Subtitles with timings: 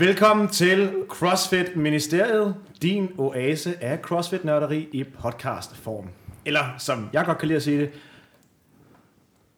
[0.00, 6.08] Velkommen til CrossFit Ministeriet, din oase af CrossFit-nørderi i podcastform.
[6.44, 7.90] Eller som jeg godt kan lide at sige det,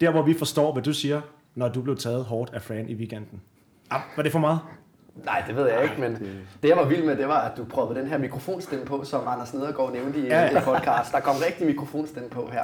[0.00, 1.20] der hvor vi forstår, hvad du siger,
[1.54, 3.40] når du blev taget hårdt af Fran i weekenden.
[3.90, 4.60] Ah, var det for meget?
[5.24, 6.12] Nej, det ved jeg ikke, men
[6.62, 9.28] det jeg var vild med, det var, at du prøvede den her mikrofonstemme på, som
[9.28, 10.60] Anders Nedergaard nævnte i Ja, ja.
[10.60, 11.12] podcast.
[11.12, 12.62] Der kom rigtig mikrofonstemme på her.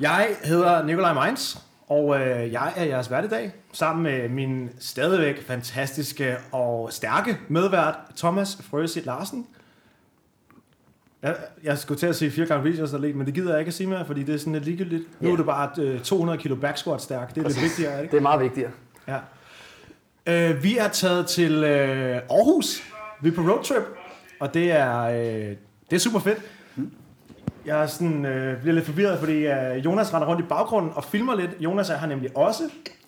[0.00, 4.70] Jeg hedder Nikolaj Meins, og øh, jeg er jeres vært i dag, sammen med min
[4.78, 9.46] stadigvæk fantastiske og stærke medvært, Thomas Frøsit Larsen.
[11.22, 13.74] Jeg, jeg skulle til at sige fire gange videos men det gider jeg ikke at
[13.74, 15.02] sige mere, fordi det er sådan lidt ligegyldigt.
[15.20, 15.32] Nu Ja.
[15.32, 17.34] er det bare øh, 200 kilo back squat stærk.
[17.34, 18.10] Det er lidt vigtigere, ikke?
[18.12, 18.70] Det er meget vigtigere.
[19.08, 19.18] Ja.
[20.26, 22.82] Øh, vi er taget til øh, Aarhus.
[23.22, 23.82] Vi er på roadtrip,
[24.40, 25.56] og det er, øh,
[25.90, 26.38] det er super fedt.
[27.66, 31.04] Jeg er sådan, øh, bliver lidt forvirret, fordi øh, Jonas render rundt i baggrunden og
[31.04, 31.50] filmer lidt.
[31.60, 32.62] Jonas er her nemlig også.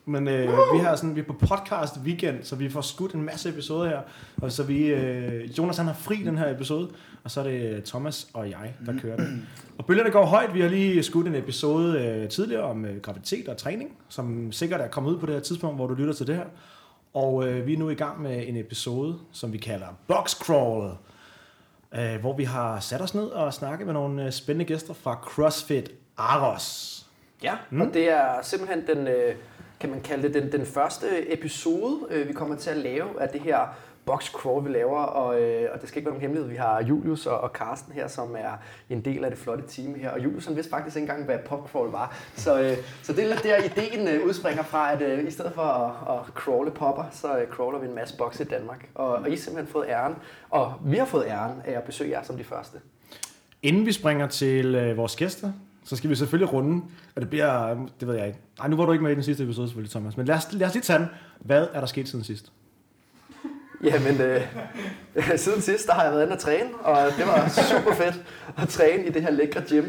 [0.05, 3.23] Men øh, vi, har sådan, vi er på podcast weekend, så vi får skudt en
[3.23, 4.01] masse episoder her.
[4.43, 6.89] Og så vi, øh, Jonas han har fri den her episode,
[7.25, 9.49] og så er det øh, Thomas og jeg, der kører den.
[9.79, 10.55] Og bølgerne går højt.
[10.55, 14.81] Vi har lige skudt en episode øh, tidligere om øh, graviditet og træning, som sikkert
[14.81, 16.47] er kommet ud på det her tidspunkt, hvor du lytter til det her.
[17.15, 20.91] Og øh, vi er nu i gang med en episode, som vi kalder Box Crawl,
[21.95, 25.19] øh, hvor vi har sat os ned og snakket med nogle øh, spændende gæster fra
[25.23, 26.95] CrossFit Aros.
[27.43, 27.81] Ja, mm.
[27.81, 29.35] og det er simpelthen den, øh,
[29.81, 33.29] kan man kalde det, den, den første episode, øh, vi kommer til at lave af
[33.29, 33.59] det her
[34.09, 36.51] box crawl, vi laver, og, øh, og det skal ikke være nogen hemmelighed.
[36.51, 38.53] Vi har Julius og, og Carsten her, som er
[38.91, 41.39] en del af det flotte team her, og Julius han vidste faktisk ikke engang, hvad
[41.47, 42.17] pop crawl var.
[42.37, 45.53] Så, øh, så det er lidt der, ideen øh, udspringer fra, at øh, i stedet
[45.53, 48.89] for at, at crawle popper, så øh, crawler vi en masse boxe i Danmark.
[48.95, 50.15] Og, og I har simpelthen fået æren,
[50.51, 52.79] og vi har fået æren af at besøge jer som de første.
[53.63, 55.53] Inden vi springer til øh, vores gæster,
[55.85, 56.83] så skal vi selvfølgelig runde,
[57.15, 58.39] og det bliver, øh, det ved jeg ikke.
[58.59, 60.53] Nej, nu var du ikke med i den sidste episode selvfølgelig, Thomas, men lad os,
[60.53, 61.09] lad os lige tage den.
[61.41, 62.53] Hvad er der sket siden sidst?
[63.83, 64.43] Jamen, øh,
[65.37, 68.25] siden sidst, der har jeg været inde og træne, og det var super fedt
[68.57, 69.85] at træne i det her lækre gym.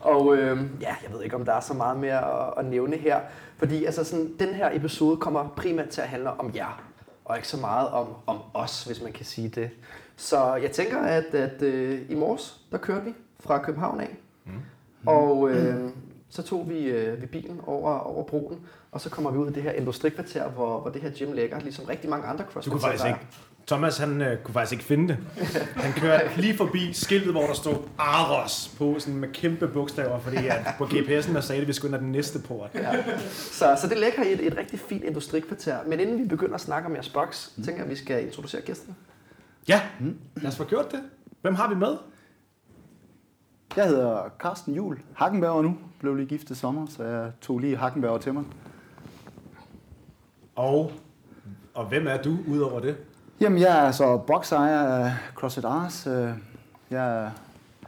[0.00, 2.96] Og øh, ja, jeg ved ikke, om der er så meget mere at, at nævne
[2.96, 3.20] her,
[3.56, 6.82] fordi altså sådan, den her episode kommer primært til at handle om jer,
[7.24, 9.70] og ikke så meget om, om os, hvis man kan sige det.
[10.16, 14.52] Så jeg tænker, at, at øh, i morges, der kørte vi fra København af, mm.
[15.06, 15.90] og øh,
[16.32, 18.60] så tog vi, øh, vi bilen over, over broen,
[18.92, 21.60] og så kommer vi ud i det her industrikvarter, hvor, hvor det her gym ligger,
[21.60, 23.18] ligesom rigtig mange andre Du crossfit kunne faktisk ikke.
[23.66, 25.18] Thomas, han øh, kunne faktisk ikke finde det.
[25.76, 30.36] Han kørte lige forbi skiltet, hvor der stod Aros på, sådan med kæmpe bogstaver, fordi
[30.46, 32.70] at på GPS'en der sagde det, at vi skulle ind den næste port.
[32.74, 33.04] Ja.
[33.30, 35.78] Så, så det ligger i et, et rigtig fint industrikvarter.
[35.86, 37.64] Men inden vi begynder at snakke om jeres boks, mm.
[37.64, 38.94] tænker jeg, at vi skal introducere gæsterne.
[39.68, 39.80] Ja,
[40.36, 41.00] lad os få gjort det.
[41.42, 41.96] Hvem har vi med?
[43.76, 45.78] Jeg hedder Carsten Jul Hackenberger nu.
[46.02, 48.44] Blev lige gift i sommer, så jeg tog lige Hackenberger til mig.
[50.56, 50.92] Og,
[51.74, 52.96] og hvem er du, udover det?
[53.40, 56.06] Jamen, jeg er så boksejer af CrossFit Ars.
[56.06, 56.30] Øh,
[56.90, 57.30] Jeg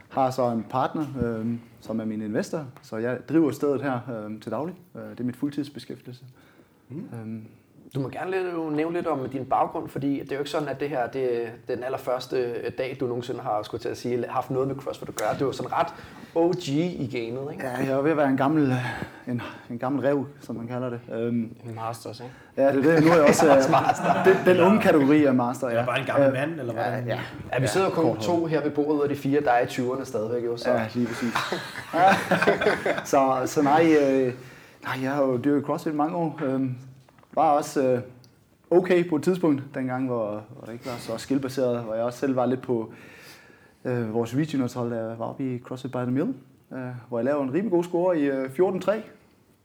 [0.08, 4.40] har så en partner, øh, som er min investor, så jeg driver stedet her øh,
[4.40, 4.74] til daglig.
[4.94, 6.24] Det er mit fuldtidsbeskæftigelse.
[6.88, 7.44] Mm.
[7.94, 10.68] Du må gerne lidt, nævne lidt om din baggrund, fordi det er jo ikke sådan,
[10.68, 14.24] at det her det er den allerførste dag, du nogensinde har skulle til at sige,
[14.28, 15.34] haft noget med CrossFit at gøre.
[15.34, 15.86] Det er jo sådan ret
[16.34, 17.66] OG i gamet, ikke?
[17.66, 18.76] Ja, jeg er ved at være en gammel,
[19.28, 21.00] en, en gammel rev, som man kalder det.
[21.12, 21.34] Øhm,
[21.66, 22.32] En masters, ikke?
[22.56, 23.04] Ja, det er det.
[23.04, 24.24] Nu er jeg også øh, Master.
[24.24, 25.66] den, den unge kategori af master.
[25.66, 25.72] Ja.
[25.72, 27.06] Eller bare en gammel Øh, mand, eller Ja, hvordan?
[27.08, 27.18] ja.
[27.52, 29.64] Ja, vi sidder jo kun to her ved bordet, og de fire, der er i
[29.66, 30.56] 20'erne stadigvæk, jo.
[30.56, 30.70] Så.
[30.72, 31.34] Ja, lige præcis.
[33.10, 34.32] så, så nej, øh,
[34.84, 36.40] nej, jeg har jo dyrket CrossFit mange år.
[36.44, 36.60] Øh,
[37.36, 38.00] var også øh,
[38.70, 42.18] okay på et tidspunkt, dengang, hvor, hvor det ikke var så skillbaseret, hvor jeg også
[42.18, 42.92] selv var lidt på
[43.84, 46.34] øh, vores regionals-hold, jeg var oppe i CrossFit by the Mill,
[46.72, 46.78] øh,
[47.08, 48.92] hvor jeg lavede en rimelig god score i øh, 14.3.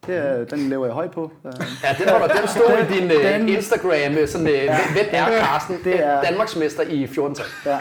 [0.08, 1.32] Det, er- den lever jeg højt på.
[1.46, 1.52] Øh,
[1.84, 4.78] Ja, den, var der, den stod i din uh, Den- Instagram, øh, sådan, ja.
[4.94, 5.76] hvem er Carsten?
[5.84, 7.78] Det er- Danmarksmester i 14 ja.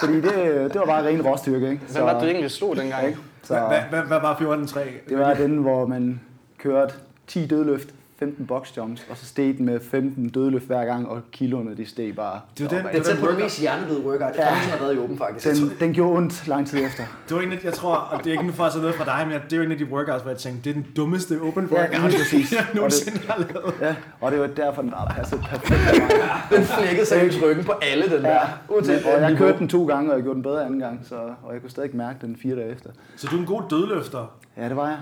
[0.00, 0.32] Fordi det,
[0.72, 1.82] det var bare ren råstyrke, ikke?
[1.92, 3.06] Hvem var det, egentlig slog dengang?
[3.06, 3.18] ikke?
[3.46, 4.80] Hvad, Så, hvad, hvad, hvad var 14.3?
[5.08, 6.20] Det var den, hvor man
[6.58, 6.94] kørte
[7.26, 11.20] 10 dødløft, 15 box jumps, og så steg den med 15 dødløft hver gang, og
[11.32, 12.40] kiloerne de steg bare.
[12.58, 14.46] Det var den, Det er tæt på det mest hjernedøde workout, Ja.
[14.46, 14.54] ja.
[14.54, 15.60] har været i åben faktisk.
[15.62, 17.02] Den, den gjorde ondt lang tid efter.
[17.28, 19.04] Det var en af, jeg tror, og det er ikke nu for at noget fra
[19.04, 21.40] dig, men det er en af de workouts, hvor jeg tænkte, det er den dummeste
[21.42, 22.52] open Ja, workout, lige præcis.
[22.52, 23.74] jeg Og nogensinde har lavet.
[23.80, 26.02] Ja, og det var derfor, den bare passede perfekt.
[26.56, 28.30] Den flækkede seriøst ryggen på alle, den der.
[28.30, 31.00] Ja, Uanset og jeg kørte den to gange, og jeg gjorde den bedre anden gang,
[31.08, 32.90] så, og jeg kunne stadig mærke den fire dage efter.
[33.16, 34.32] Så du er en god dødløfter.
[34.56, 34.98] Ja, det var jeg.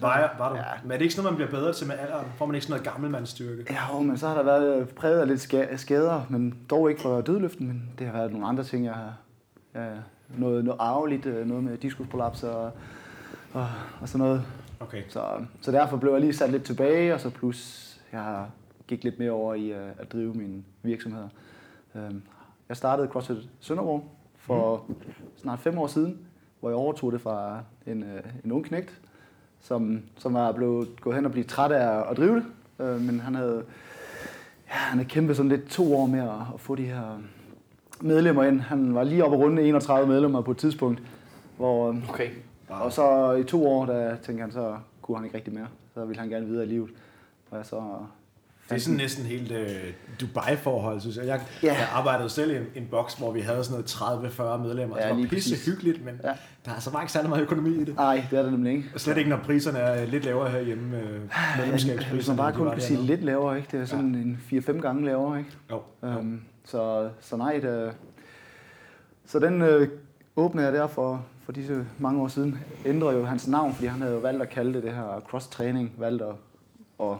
[0.00, 0.56] Var, jeg, var du?
[0.56, 0.62] Ja.
[0.82, 2.26] Men er det ikke sådan noget, man bliver bedre til med alderen?
[2.36, 3.66] Får man ikke sådan noget gammelmandsstyrke?
[3.70, 7.02] Ja, jo, men så har der været præget af lidt ska- skader, men dog ikke
[7.02, 9.14] for dødløften, men det har været nogle andre ting, jeg har...
[9.74, 9.88] Ja,
[10.38, 12.70] noget, noget arveligt, øh, noget med diskusprolaps og,
[13.52, 13.68] og,
[14.00, 14.42] og sådan noget.
[14.80, 15.02] Okay.
[15.08, 15.24] Så,
[15.60, 18.46] så derfor blev jeg lige sat lidt tilbage, og så plus jeg
[18.86, 21.28] gik lidt mere over i øh, at drive mine virksomheder.
[21.94, 22.22] Øhm,
[22.68, 24.04] jeg startede CrossFit Sønderborg
[24.36, 24.94] for mm.
[25.36, 26.18] snart fem år siden,
[26.60, 29.00] hvor jeg overtog det fra en, øh, en ung knægt,
[29.62, 32.44] som, som var blevet gået hen og blive træt af at drive det.
[32.80, 33.64] Øh, men han havde,
[34.68, 37.18] ja, han havde kæmpet sådan lidt to år med at, at få de her
[38.00, 38.60] medlemmer ind.
[38.60, 41.02] Han var lige oppe runde 31 medlemmer på et tidspunkt,
[41.56, 42.28] hvor, Okay.
[42.68, 45.66] og så i to år, der tænkte han, så kunne han ikke rigtig mere.
[45.94, 46.90] Så ville han gerne videre i livet.
[47.50, 47.82] Og jeg så
[48.70, 49.58] Det er sådan næsten helt uh,
[50.20, 51.26] Dubai-forhold, synes jeg.
[51.26, 51.72] Jeg, Ja.
[51.72, 54.96] jeg arbejdede selv i en, en boks, hvor vi havde sådan noget 30-40 medlemmer.
[54.98, 55.66] Ja, Ja, det var pisse præcis.
[55.66, 56.28] hyggeligt, men Ja.
[56.28, 56.34] ja.
[56.64, 57.94] der er altså bare ikke særlig meget økonomi i det.
[57.94, 58.88] Nej, det er det nemlig ikke.
[58.94, 60.96] Og slet ikke, når priserne er lidt lavere herhjemme.
[60.98, 61.20] Øh,
[61.58, 63.12] medlemskabspriserne, Hvis man bare kun kan sige dernede.
[63.14, 63.68] lidt lavere, ikke?
[63.72, 65.50] Det er sådan en 4-5 gange lavere, ikke?
[65.70, 66.18] Jo, jo.
[66.18, 67.92] Um, så, så nej, det,
[69.26, 69.88] så den øh,
[70.36, 72.58] åbnede jeg der for, for disse mange år siden.
[72.86, 75.88] Ændrede jo hans navn, fordi han havde jo valgt at kalde det det her cross-training.
[75.98, 76.28] Valgt at,
[77.00, 77.16] at,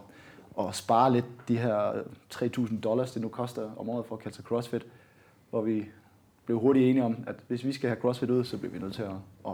[0.68, 1.92] at spare lidt de her
[2.34, 4.86] 3.000 dollars, det nu koster om året for at kalde sig CrossFit.
[5.50, 5.86] Hvor vi
[6.46, 8.94] blev hurtigt enige om, at hvis vi skal have CrossFit ud, så bliver vi nødt
[8.94, 9.14] til at,
[9.46, 9.52] at,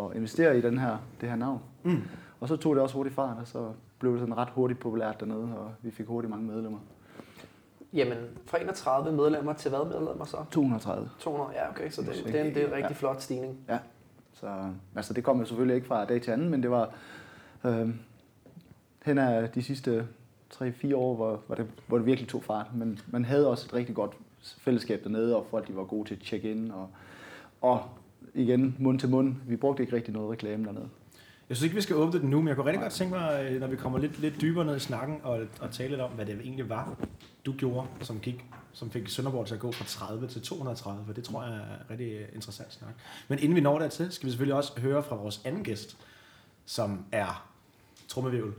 [0.00, 1.60] at investere i den her, det her navn.
[1.82, 2.02] Mm.
[2.40, 5.20] Og så tog det også hurtigt fart, og så blev det sådan ret hurtigt populært
[5.20, 6.78] dernede, og vi fik hurtigt mange medlemmer.
[7.92, 10.36] Jamen, fra 31 medlemmer til hvad medlemmer så?
[10.50, 11.10] 230.
[11.18, 12.76] 200, ja okay, så det, Så det, er, en, det er en ja.
[12.76, 13.58] rigtig flot stigning.
[13.68, 13.78] Ja,
[14.32, 16.90] så altså, det kom jo selvfølgelig ikke fra dag til anden, men det var
[17.64, 17.88] øh,
[19.04, 20.06] hen af de sidste
[20.54, 22.66] 3-4 år, hvor, hvor, det, hvor det virkelig tog fart.
[22.74, 24.12] Men man havde også et rigtig godt
[24.58, 26.72] fællesskab dernede, og folk de var gode til at tjekke ind.
[26.72, 26.90] Og,
[27.60, 27.82] og
[28.34, 29.34] igen, mund til mund.
[29.46, 30.88] Vi brugte ikke rigtig noget reklame dernede.
[31.48, 33.48] Jeg synes ikke, vi skal åbne den nu, men jeg kunne rigtig godt tænke mig,
[33.50, 36.10] øh, når vi kommer lidt, lidt dybere ned i snakken, og, og tale lidt om,
[36.10, 36.96] hvad det egentlig var,
[37.46, 41.12] du gjorde, som, gik, som fik Sønderborg til at gå fra 30 til 230, for
[41.12, 42.94] det tror jeg er rigtig øh, interessant snak.
[43.28, 45.96] Men inden vi når dertil, skal vi selvfølgelig også høre fra vores anden gæst,
[46.66, 47.48] som er
[48.08, 48.52] trummevirvel.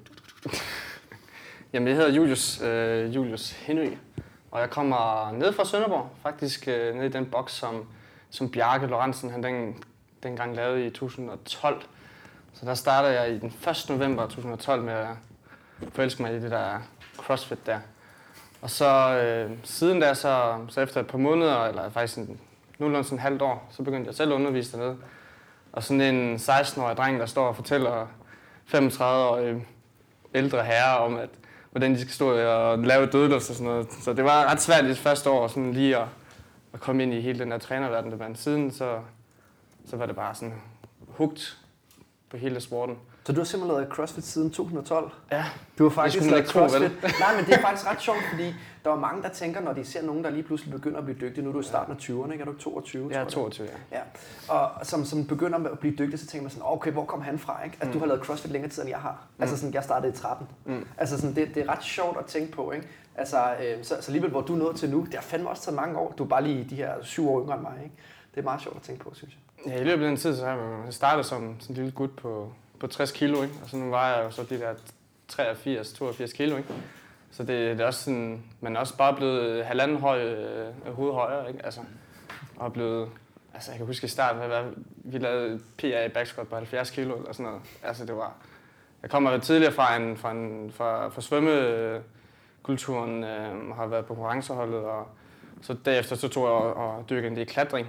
[1.73, 3.91] Jamen, jeg hedder Julius, øh, Julius Henry,
[4.51, 7.85] og jeg kommer ned fra Sønderborg, faktisk øh, ned i den boks, som,
[8.29, 9.83] som Bjarke Lorentzen han den,
[10.23, 11.81] dengang lavede i 2012.
[12.53, 13.85] Så der startede jeg i den 1.
[13.89, 15.07] november 2012 med at
[15.93, 16.79] forelske mig i det der
[17.17, 17.79] CrossFit der.
[18.61, 22.39] Og så øh, siden da, så, så efter et par måneder, eller faktisk en,
[22.79, 24.97] nogenlunde sådan et halvt år, så begyndte jeg selv at undervise dernede.
[25.71, 28.07] Og sådan en 16-årig dreng, der står og fortæller
[28.73, 29.65] 35-årige
[30.35, 31.29] ældre herrer om, at,
[31.71, 33.87] hvordan de skal stå og lave dødløft og sådan noget.
[34.01, 36.07] Så det var ret svært i det første år sådan lige at,
[36.73, 38.17] at komme ind i hele den der trænerverden.
[38.17, 38.99] Men siden så,
[39.85, 40.61] så var det bare sådan
[41.07, 41.57] hugt
[42.29, 42.97] på hele sporten.
[43.25, 45.11] Så du har simpelthen lavet CrossFit siden 2012?
[45.31, 45.45] Ja,
[45.77, 46.69] Du har faktisk lavet tro, vel?
[46.69, 47.19] CrossFit.
[47.19, 49.85] Nej, men det er faktisk ret sjovt, fordi der er mange, der tænker, når de
[49.85, 51.43] ser nogen, der lige pludselig begynder at blive dygtig.
[51.43, 52.41] Nu er du i starten af 20'erne, ikke?
[52.41, 53.09] Er du ikke 22?
[53.11, 53.51] jeg er tror jeg?
[53.51, 53.97] 22, ja.
[53.97, 54.01] Ja,
[54.53, 57.39] og som, som begynder at blive dygtig, så tænker man sådan, okay, hvor kom han
[57.39, 57.63] fra?
[57.63, 57.77] Ikke?
[57.79, 57.93] Altså, mm.
[57.93, 59.11] du har lavet CrossFit længere tid, end jeg har.
[59.37, 59.41] Mm.
[59.41, 60.47] Altså sådan, jeg startede i 13.
[60.65, 60.87] Mm.
[60.97, 62.87] Altså sådan, det, det er ret sjovt at tænke på, ikke?
[63.15, 65.75] Altså, øh, så, så alligevel, hvor du nået til nu, det har fandme også taget
[65.75, 66.13] mange år.
[66.17, 67.95] Du er bare lige de her syv år yngre end mig, ikke?
[68.35, 69.73] Det er meget sjovt at tænke på, synes jeg.
[69.73, 72.15] Ja, i løbet af den tid, så har jeg startet som sådan en lille gut
[72.15, 73.55] på, på 60 kilo, ikke?
[73.63, 74.73] og så nu vejer jeg jo så de der
[75.31, 76.57] 83-82 kilo.
[76.57, 76.69] Ikke?
[77.31, 81.13] Så det, det er også sådan, man er også bare blevet halvanden høj øh, hoved
[81.13, 81.65] højere, ikke?
[81.65, 81.81] Altså,
[82.55, 83.09] og blevet,
[83.53, 86.91] altså jeg kan huske i starten, hvad, hvad, vi lavede PA i backsquat på 70
[86.91, 87.61] kilo eller sådan noget.
[87.83, 88.33] Altså det var,
[89.01, 94.13] jeg kommer tidligere fra en, fra, en, fra, fra svømmekulturen, øh, og har været på
[94.13, 95.07] konkurrenceholdet, og
[95.61, 97.87] så derefter så tog jeg og, og dykkede ind i klatring,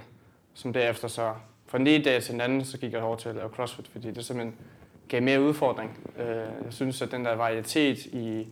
[0.53, 1.33] som derefter så
[1.67, 3.87] fra den ene dag til den anden, så gik jeg over til at lave CrossFit,
[3.87, 4.57] fordi det simpelthen
[5.09, 5.97] gav mere udfordring.
[6.19, 8.47] Øh, Jeg synes, at den der varietet i,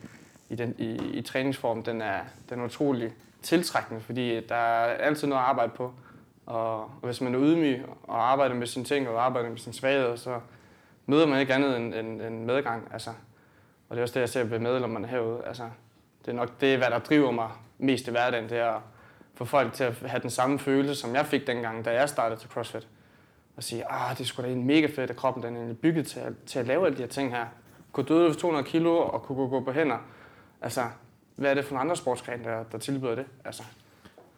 [0.50, 2.20] i, den, i, i træningsform, den er,
[2.50, 5.94] den er utrolig tiltrækkende, fordi der er altid noget at arbejde på.
[6.46, 9.74] Og, og hvis man er ydmyg og arbejder med sine ting og arbejder med sine
[9.74, 10.40] svagheder, så
[11.06, 12.88] møder man ikke andet end, end, end medgang.
[12.94, 13.10] Altså.
[13.90, 15.42] Og det er også det, jeg ser ved medlemmerne herude.
[15.48, 15.64] Altså,
[16.26, 18.82] det er nok det, hvad der driver mig mest i hverdagen, det er at
[19.36, 22.40] få folk til at have den samme følelse, som jeg fik dengang, da jeg startede
[22.40, 22.88] til CrossFit.
[23.58, 26.08] Og sige, ah, det skulle sgu da en mega fedt, at kroppen den er bygget
[26.08, 27.46] til at, til at lave alle de her ting her.
[27.92, 29.98] Kunne døde for 200 kilo og kunne gå, gå på hænder.
[30.62, 30.82] Altså,
[31.36, 33.26] hvad er det for nogle andre sportsgren, der, der tilbyder det?
[33.46, 33.64] Altså,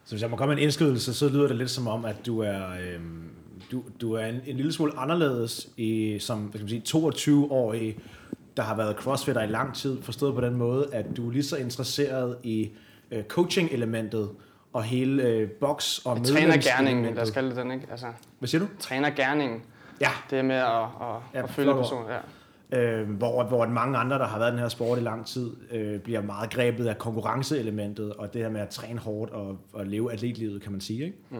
[0.05, 2.25] Så hvis jeg må komme med en indskydelse, så lyder det lidt som om, at
[2.25, 3.29] du er, øhm,
[3.71, 7.97] du, du er en, en lille smule anderledes i, som hvad skal man sige, 22-årig,
[8.57, 11.43] der har været crossfitter i lang tid, forstået på den måde, at du er lige
[11.43, 12.71] så interesseret i
[13.11, 14.29] øh, coaching-elementet
[14.77, 17.15] og hele øh, box- og trænergærningen, medlemselementet.
[17.15, 17.87] lad os kalde det den, ikke?
[17.91, 18.05] Altså,
[18.39, 18.67] Hvad siger du?
[18.79, 19.61] trænergærningen,
[20.01, 20.87] Ja, det er med at, at,
[21.33, 22.05] Ja, at følge personen.
[22.71, 22.79] Ja.
[22.79, 25.51] øh, hvor, hvor mange andre, der har været i den her sport i lang tid,
[25.71, 29.85] øh, bliver meget grebet af konkurrenceelementet, og det her med at træne hårdt og, og
[29.85, 31.05] leve atletlivet, kan man sige.
[31.05, 31.17] Ikke?
[31.29, 31.37] Mm.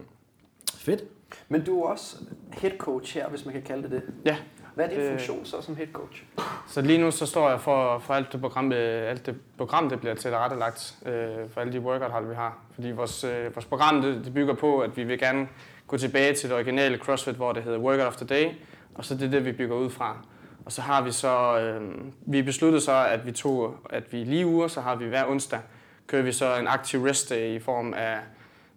[0.76, 1.04] Fedt.
[1.50, 2.16] Men du er også
[2.54, 4.02] head coach her, hvis man kan kalde det det.
[4.26, 4.38] Ja.
[4.78, 6.24] Hvad er din Det- funktion så som head coach?
[6.68, 9.90] Så lige nu så står jeg for, for alt, det program, øh, alt det program,
[9.90, 12.58] det bliver tilrettelagt øh, for alle de workout vi har.
[12.76, 15.48] Fordi vores, øh, vores program det, det bygger på, at vi vil gerne
[15.88, 18.52] gå tilbage til det originale CrossFit, hvor det hedder Workout of the Day,
[18.96, 20.18] og så det er det, vi bygger ud fra.
[20.66, 21.82] Og så har vi så, øh,
[22.22, 25.60] vi besluttede så, at vi tog, at vi lige uger, så har vi hver onsdag,
[26.08, 28.18] kører vi så en aktiv rest day i form af,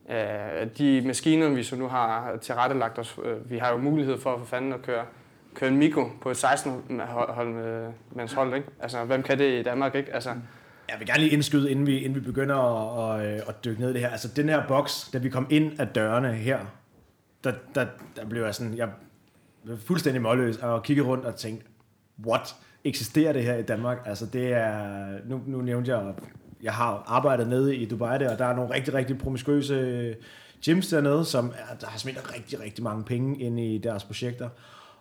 [0.09, 3.19] af de maskiner, vi så nu har tilrettelagt os.
[3.25, 5.04] Øh, Vi har jo mulighed for for fanden at køre
[5.54, 8.69] køre en mikro på et 16 hold med mands hold, ikke?
[8.80, 10.14] Altså, hvem kan det i Danmark, ikke?
[10.14, 10.30] Altså,
[10.88, 13.80] Jeg vil gerne lige indskyde, inden vi, inden vi begynder at, at, øh, at dykke
[13.80, 14.09] ned i det her.
[14.09, 16.59] Altså, den her boks, da vi kom ind af dørene her,
[17.45, 18.88] der, der, der blev jeg sådan, jeg
[19.64, 21.66] blev fuldstændig målløs og kiggede rundt og tænkte,
[22.26, 22.54] what?
[22.85, 23.99] Eksisterer det her i Danmark?
[24.07, 26.14] Altså, det er, nu, nu nævnte jeg,
[26.62, 30.16] jeg har arbejdet nede i Dubai der, og der er nogle rigtig, rigtig promiskuøse
[30.64, 34.49] gyms dernede, som er, der har smidt rigtig, rigtig mange penge ind i deres projekter.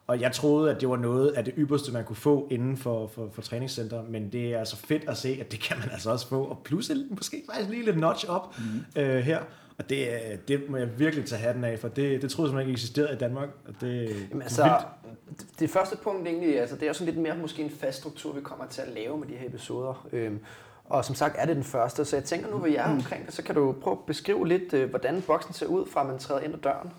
[0.10, 3.08] Og jeg troede, at det var noget af det ypperste, man kunne få inden for,
[3.08, 6.12] for, for træningscenter, men det er altså fedt at se, at det kan man altså
[6.12, 9.01] også få, og plus måske faktisk lige lidt notch op mm.
[9.01, 9.39] øh, her.
[9.78, 10.08] Og det,
[10.48, 13.13] det må jeg virkelig tage hatten af, for det, det troede jeg simpelthen ikke eksisterede
[13.13, 13.50] i Danmark.
[13.68, 14.82] Og det, Jamen, altså,
[15.28, 15.60] vildt.
[15.60, 18.42] det første punkt egentlig, altså, det er sådan lidt mere måske en fast struktur, vi
[18.42, 20.08] kommer til at lave med de her episoder.
[20.12, 20.39] Øhm,
[20.86, 23.25] og som sagt er det den første, så jeg tænker nu, hvor jeg er omkring
[23.25, 26.20] det, så kan du prøve at beskrive lidt, øh, hvordan boksen ser ud, fra man
[26.20, 26.92] træder ind ad døren.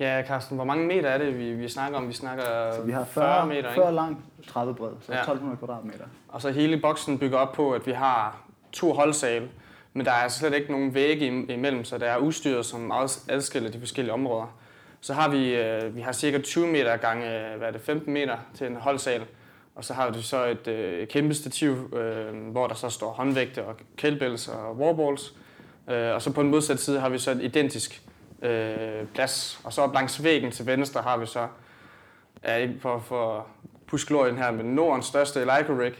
[0.00, 2.08] Ja, Carsten, hvor mange meter er det, vi, vi snakker om?
[2.08, 3.94] Vi snakker Så vi har 40, 40, meter, 40 ikke?
[3.94, 5.18] lang, 30 bred, så Ja.
[5.18, 6.04] 1200 kvadratmeter.
[6.28, 8.36] Og så hele boksen bygger op på, at vi har
[8.72, 9.48] to holdsale,
[9.92, 12.92] men der er altså slet ikke nogen vægge im- imellem, så der er udstyret, som
[13.28, 14.56] adskiller de forskellige områder.
[15.00, 18.12] Så har vi, øh, vi har cirka 20 meter gange, øh, hvad er det, 15
[18.12, 19.22] meter til en holdsal,
[19.74, 23.64] og så har vi så et øh, kæmpe stativ, øh, hvor der så står håndvægte
[23.64, 25.34] og kettlebells og warballs.
[25.90, 28.02] Øh, og så på den modsatte side har vi så et identisk
[28.44, 29.60] øh, plads.
[29.64, 31.48] Og så op langs væggen til venstre har vi så,
[32.44, 33.46] ja, ikke for, for
[33.86, 35.94] pushgleren her, men Nordens største Elico rig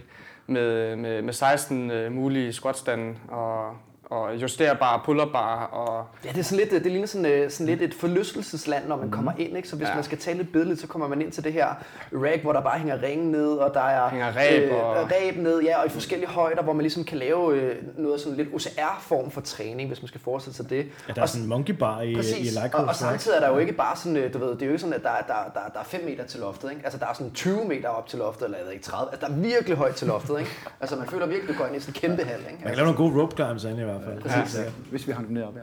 [0.47, 3.77] med, med, med 16 øh, mulige squatstande og,
[4.15, 7.67] og justerbare pull-up-bar og Ja, det er sådan lidt, øh, det ligner sådan, øh, sådan
[7.67, 9.69] lidt et forlystelsesland, når man kommer ind, ikke?
[9.69, 9.95] Så hvis Ja.
[9.95, 11.67] man skal tale lidt billedligt, så kommer man ind til det her
[12.13, 15.61] rack, hvor der bare hænger ringe ned, og der er Hænger reb og- ræb ned,
[15.63, 19.31] ja, og i forskellige højder, hvor man ligesom kan lave øh, noget sådan lidt OCR-form
[19.31, 20.87] for træning, hvis man skal forestille sig det.
[21.09, 22.79] Ja, der er sådan en monkey bar i, i Præcis, Lycra.
[22.83, 24.73] og, og samtidig er der jo ikke bare sådan, øh, du ved, det er jo
[24.73, 26.81] ikke sådan, at der, er- der, der, der er 5 meter til loftet, ikke?
[26.85, 29.27] Altså der er sådan 20 meter op til loftet, eller jeg ved ikke 30, altså
[29.27, 30.51] der er virkelig højt til loftet, ikke?
[30.81, 32.51] Altså man føler virkelig, du går ind i sådan en kæmpe hal, ikke?
[32.61, 34.23] Man kan lave nogle gode rope climbs inde i hvert fald.
[34.23, 34.59] Præcis.
[34.59, 34.65] Ja.
[34.91, 35.63] Hvis vi hang dem ned op her.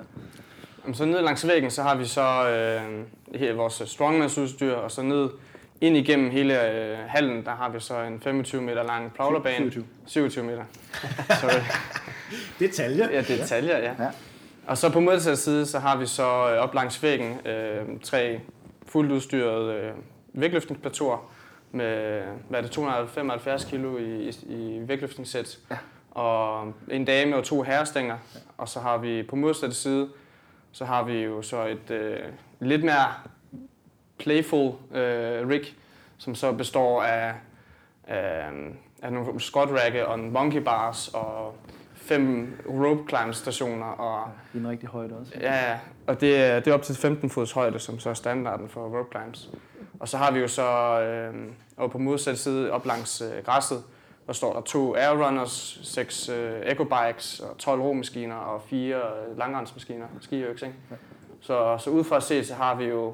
[0.84, 5.02] Jamen, så ned langs væggen, så har vi så øh, her vores strongman's-udstyr, og så
[5.02, 5.30] ned
[5.82, 9.72] ind igennem hele øh, hallen, der har vi så en 25 meter lang prowlerbane.
[9.72, 9.86] 27.
[10.06, 10.64] 27 meter.
[11.42, 11.62] Sorry.
[12.60, 13.10] Detaljer.
[13.12, 13.94] Ja, det er detaljer, ja.
[14.00, 14.10] Ja.
[14.68, 18.40] Og så på modsatte side, så har vi så øh, op langs væggen øh, tre
[18.88, 19.92] fuldt udstyrede øh,
[20.34, 21.32] vægtløftningsplateauer
[21.72, 25.60] med hvad er det, 275 kilo i, i, i vægtløftningssæt.
[25.72, 25.78] Ja.
[26.12, 28.18] Og en dame og to herrestænger.
[28.58, 30.10] Og så har vi på modsatte side,
[30.72, 32.20] så har vi jo så et øh,
[32.60, 33.14] lidt mere
[34.20, 35.76] playful øh, rig,
[36.18, 37.34] som så består af,
[38.08, 38.50] af,
[39.02, 41.56] af nogle squat racke og en monkey bars og
[41.96, 45.34] fem rope climb stationer og I en rigtig højde også.
[45.42, 45.80] Ja, ja.
[46.08, 48.98] og det er, det er op til 15 fods højde, som så er standarden for
[48.98, 49.50] rope climbs.
[50.00, 51.34] Og så har vi jo så, øh,
[51.78, 53.84] og på modsat side op langs øh, græsset,
[54.32, 58.96] der står der to air runners, seks øh, echo bikes, og 12 romaskiner og fire
[58.96, 60.76] øh, langrensmaskiner, skiøks, ikke?
[61.42, 63.14] Så, så ud fra at se, så har vi jo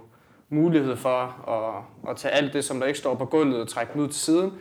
[0.49, 3.93] mulighed for at, at tage alt det, som der ikke står på gulvet, og trække
[3.93, 4.53] dem ud til siden.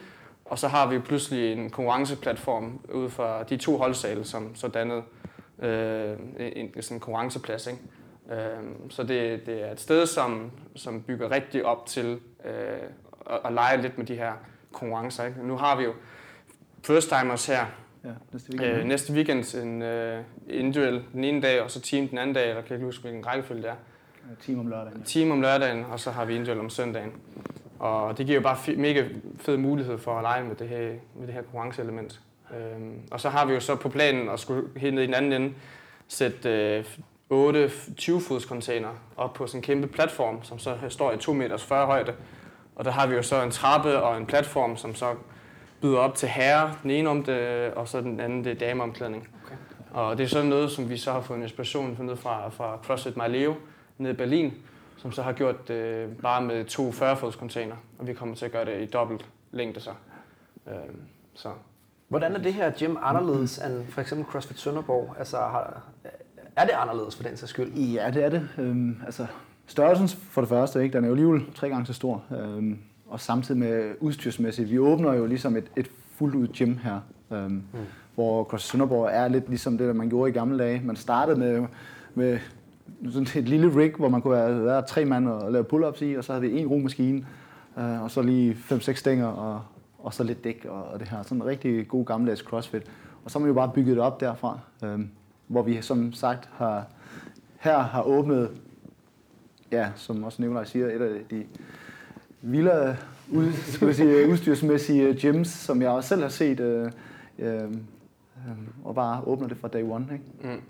[0.44, 5.02] Og så har vi pludselig en konkurrenceplatform ud fra de to holdsale, som så dannede
[5.58, 7.66] øh, en, en sådan konkurrenceplads.
[7.66, 7.80] Ikke?
[8.32, 12.52] Øh, så det, det er et sted, som, som bygger rigtig op til øh,
[13.30, 14.32] at, at lege lidt med de her
[14.72, 15.24] konkurrencer.
[15.24, 15.46] Ikke?
[15.46, 15.92] Nu har vi jo
[16.86, 17.66] first timers her
[18.04, 18.78] Ja, næste weekend.
[18.80, 22.48] øh, næste weekend en øh, individuel den ene dag, og så team den anden dag,
[22.48, 23.74] eller kan jeg ikke huske, hvilken rækkefølge det er.
[24.46, 25.02] Team om lørdagen.
[25.02, 27.12] Team om lørdagen, og så har vi individuel om søndagen.
[27.78, 29.04] Og det giver jo bare fi- mega
[29.40, 30.78] fed mulighed for at lege med det her,
[31.14, 32.20] med det her konkurrenceelement.
[32.56, 35.14] Øhm, og så har vi jo så på planen at skulle helt ned i den
[35.14, 35.54] anden ende
[36.08, 36.84] sætte øh,
[37.30, 37.66] 8
[38.00, 41.86] 20-fods container op på sådan en kæmpe platform, som så står i 2 meters 40
[41.86, 42.12] højde.
[42.76, 45.14] Og der har vi jo så en trappe og en platform, som så
[45.80, 49.28] byder op til herre, den ene om det, og så den anden det er dameomklædning.
[49.44, 49.56] Okay.
[49.90, 53.16] Og det er sådan noget, som vi så har fået inspiration ned fra, fra CrossFit
[53.16, 53.54] Marleo
[53.98, 54.52] nede i Berlin,
[54.96, 58.52] som så har gjort det bare med to 40-fods container, og vi kommer til at
[58.52, 59.90] gøre det i dobbelt længde så.
[60.68, 61.00] Øhm,
[61.34, 61.48] så.
[62.08, 65.14] Hvordan er det her gym anderledes end for eksempel CrossFit Sønderborg?
[65.18, 65.82] Altså, har,
[66.56, 67.72] er det anderledes for den sags skyld?
[67.72, 68.48] Ja, det er det.
[68.58, 69.26] Øhm, altså,
[69.66, 70.96] størrelsen for det første, ikke?
[70.96, 72.22] den er jo alligevel tre gange så stor.
[72.30, 74.70] Øhm, og samtidig med udstyrsmæssigt.
[74.70, 77.00] Vi åbner jo ligesom et, et fuldt ud gym her,
[77.32, 77.62] øhm, mm.
[78.14, 80.82] hvor CrossFit Sønderborg er lidt ligesom det, der man gjorde i gamle dage.
[80.84, 81.66] Man startede med,
[82.14, 82.38] med
[83.10, 86.14] sådan et lille rig, hvor man kunne være, være tre mand og lave pull-ups i,
[86.14, 87.26] og så havde vi en romaskine,
[87.78, 89.62] øh, og så lige fem-seks stænger, og,
[89.98, 91.22] og så lidt dæk og, og det her.
[91.22, 92.82] Sådan en rigtig god gammeldags CrossFit.
[93.24, 95.00] Og så har man jo bare bygget det op derfra, øh,
[95.46, 96.86] hvor vi som sagt har,
[97.60, 98.50] her har åbnet,
[99.72, 101.44] ja, som også Nikolaj siger, et af de
[102.46, 102.96] vildere
[103.28, 106.90] ud, skal vi sige, udstyrsmæssige gyms, som jeg også selv har set, øh,
[107.38, 107.70] øh, øh,
[108.84, 110.06] og bare åbner det fra day one.
[110.12, 110.24] Ikke?
[110.54, 110.62] Mm.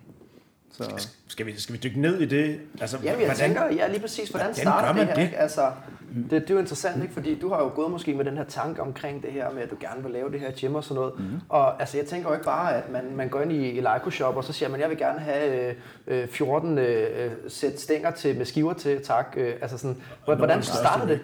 [0.72, 2.60] Så, Skal vi, skal vi dykke ned i det?
[2.80, 5.14] Altså, Jamen, jeg tænker, ja, lige præcis, hvordan, hvordan starter det her?
[5.14, 5.22] det?
[5.22, 5.36] Ikke?
[5.36, 5.70] Altså,
[6.14, 7.14] det, det er jo interessant, ikke?
[7.14, 9.70] fordi du har jo gået måske med den her tanke omkring det her med, at
[9.70, 11.12] du gerne vil lave det her gym og sådan noget.
[11.18, 11.40] Mm-hmm.
[11.48, 14.10] Og altså, jeg tænker jo ikke bare, at man, man går ind i, i Leico
[14.10, 18.10] Shop, og så siger man, jeg vil gerne have øh, øh, 14 øh, sæt stænger
[18.10, 19.34] til, med skiver til, tak.
[19.36, 21.20] Øh, altså sådan, hvordan starter det?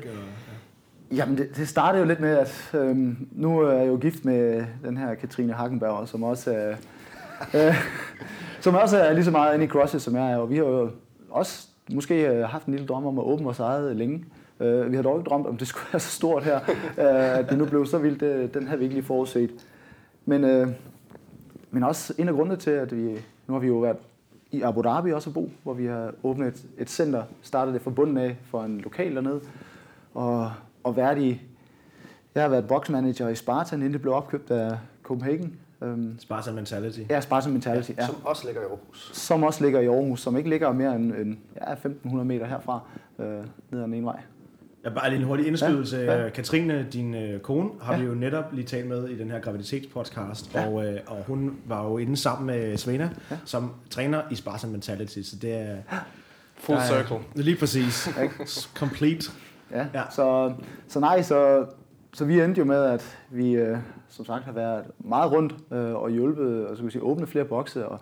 [1.16, 4.64] Jamen, det, det startede jo lidt med, at øhm, nu er jeg jo gift med
[4.84, 6.74] den her Katrine Hackenberg, som også er,
[7.68, 7.74] øh,
[8.60, 10.36] som også er lige så meget inde i CrossFit, som jeg er.
[10.36, 10.90] Og vi har jo
[11.30, 14.24] også måske øh, haft en lille drøm om at åbne vores eget længe.
[14.60, 16.60] Øh, vi har dog ikke drømt, om det skulle være så stort her,
[17.02, 18.20] øh, at det nu blev så vildt.
[18.20, 19.50] Det, den havde vi ikke lige forudset.
[20.24, 20.68] Men, øh,
[21.70, 23.12] men også en af grundene til, at vi,
[23.46, 23.96] nu har vi jo været
[24.50, 27.82] i Abu Dhabi også at bo, hvor vi har åbnet et, et center, startede det
[27.82, 29.40] fra bunden af for en lokal dernede,
[30.14, 30.50] og,
[30.84, 31.40] og været i,
[32.34, 35.56] jeg har været boxmanager i Spartan, inden det blev opkøbt af Copenhagen.
[35.82, 37.00] Øhm, Spartan mentality.
[37.10, 38.06] ja, Spartan Mentality, ja.
[38.06, 39.10] Som også ligger i Aarhus.
[39.14, 41.36] Som også ligger i Aarhus, som ikke ligger mere end, end
[41.66, 42.80] ja, 1500 meter herfra,
[43.18, 43.26] øh,
[43.70, 44.20] ned ad ene vej.
[44.84, 45.96] Jeg bare lige en hurtig indskydelse.
[45.96, 46.28] Ja, Ja, ja.
[46.30, 48.00] Katrine, din øh, kone, har Ja.
[48.00, 50.66] vi jo netop lige talt med i den her graviditetspodcast, Ja.
[50.68, 53.36] og, øh, og hun var jo inde sammen med Svena, Ja.
[53.44, 55.76] som træner i Spartan Mentality, så det er...
[56.56, 57.18] Full der er- circle.
[57.34, 58.08] Lige præcis.
[58.74, 59.30] Complete.
[59.72, 59.78] Ja.
[59.78, 59.86] Ja.
[59.94, 60.02] ja.
[60.10, 60.52] Så,
[60.88, 61.66] så nej, så,
[62.12, 65.94] så vi endte jo med, at vi øh, som sagt har været meget rundt øh,
[65.94, 67.88] og hjulpet, og så kan vi sige, åbne flere bokse.
[67.88, 68.00] Og,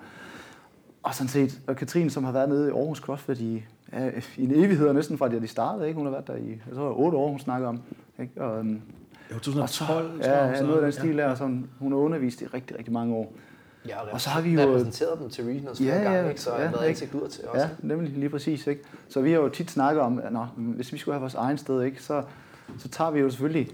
[1.02, 4.44] og sådan set, og Katrine, som har været nede i Aarhus CrossFit i, ja, i
[4.44, 5.96] en evighed, næsten fra de startede, ikke?
[5.96, 7.80] hun har været der i jeg tror, otte år, hun snakker om.
[8.18, 8.42] Ikke?
[8.42, 8.80] Og, øhm, Det
[9.30, 12.42] var og 2012, så, ja, ja, noget af den stil der, som hun har undervist
[12.42, 13.32] i rigtig, rigtig mange år.
[13.88, 16.28] Jeg har Og så har vi jo- repræsenteret dem til regionals flere Ja, ja, gange,
[16.30, 16.40] ikke?
[16.40, 16.90] så jeg har ja, været ikke?
[16.90, 17.60] ansigt ud til også.
[17.62, 18.66] Ja, nemlig lige præcis.
[18.66, 18.82] Ikke?
[19.08, 21.58] Så vi har jo tit snakket om, at nå, hvis vi skulle have vores egen
[21.58, 22.22] sted, ikke, så,
[22.78, 23.68] så tager vi jo selvfølgelig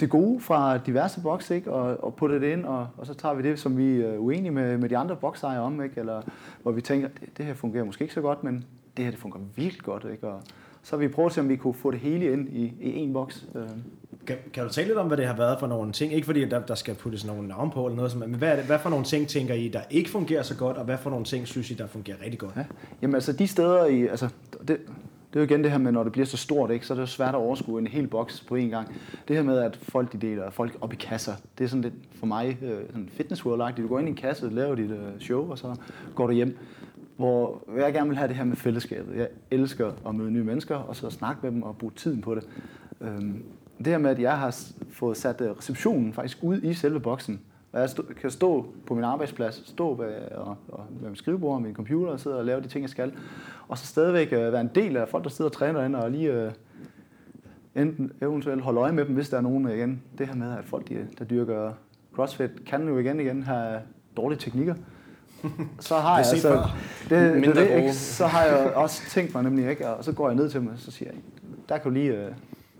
[0.00, 3.34] det gode fra diverse bokse, ikke, og, og putter det ind, og, og så tager
[3.34, 6.22] vi det, som vi er uenige med, med de andre boksejere om, ikke, eller
[6.62, 8.64] hvor vi tænker, det, det her fungerer måske ikke så godt, men
[8.96, 10.06] det her det fungerer virkelig godt.
[10.12, 10.40] Ikke, og
[10.82, 13.08] så har vi prøvet at se, om vi kunne få det hele ind i, i
[13.08, 13.44] én boks.
[14.28, 16.12] Kan, kan du tale lidt om, hvad det har været for nogle ting?
[16.12, 18.56] Ikke fordi, der, der skal puttes nogle navn på eller noget, som- men hvad, er
[18.56, 21.10] det, hvad for nogle ting tænker I, der ikke fungerer så godt, og hvad for
[21.10, 22.56] nogle ting synes I, der fungerer rigtig godt?
[22.56, 22.64] Ja.
[23.02, 24.28] Jamen altså de steder i, altså
[24.60, 26.92] det, det er jo igen det her med, når det bliver så stort, ikke, så
[26.92, 28.94] er det jo svært at overskue en hel boks på én gang.
[29.28, 31.94] Det her med, at folk de deler folk op i kasser, det er sådan lidt
[32.14, 34.98] for mig øh, sådan fitness world Du går ind i en kasse, laver dit øh,
[35.20, 35.74] show, og så
[36.14, 36.58] går du hjem.
[37.16, 39.16] Hvor jeg gerne vil have det her med fællesskabet.
[39.16, 42.34] Jeg elsker at møde nye mennesker, og så snakke med dem og bruge tiden på
[42.34, 42.48] det.
[43.00, 43.42] Øhm,
[43.78, 44.60] det her med, at jeg har
[44.92, 47.40] fået sat øh, receptionen faktisk ud i selve boksen,
[47.72, 51.54] og jeg stå, kan stå på min arbejdsplads, stå ved, og, og med min skrivebord
[51.54, 53.12] og min computer og sidde og lave de ting, jeg skal.
[53.68, 56.10] Og så stadigvæk øh, være en del af folk, der sidder og træner derinde, og
[56.10, 56.52] lige øh,
[57.74, 60.02] enten eventuelt holde øje med dem, hvis der er nogen øh, igen.
[60.18, 61.72] Det her med, at folk, de, der dyrker
[62.14, 63.80] CrossFit, kan jo igen igen have
[64.16, 64.74] dårlige teknikker.
[65.80, 66.62] Så har er jeg set altså,
[67.10, 67.92] det, det, det, ikke?
[67.92, 69.88] så har jeg også tænkt mig nemlig, ikke?
[69.88, 71.20] og så går jeg ned til dem, og så siger jeg,
[71.68, 72.34] der kan du lige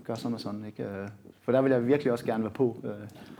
[0.09, 0.65] gøre sådan og sådan.
[0.65, 0.83] Ikke?
[0.83, 1.09] Øh,
[1.43, 2.77] For der vil jeg virkelig også gerne være på.
[2.85, 2.91] Øh,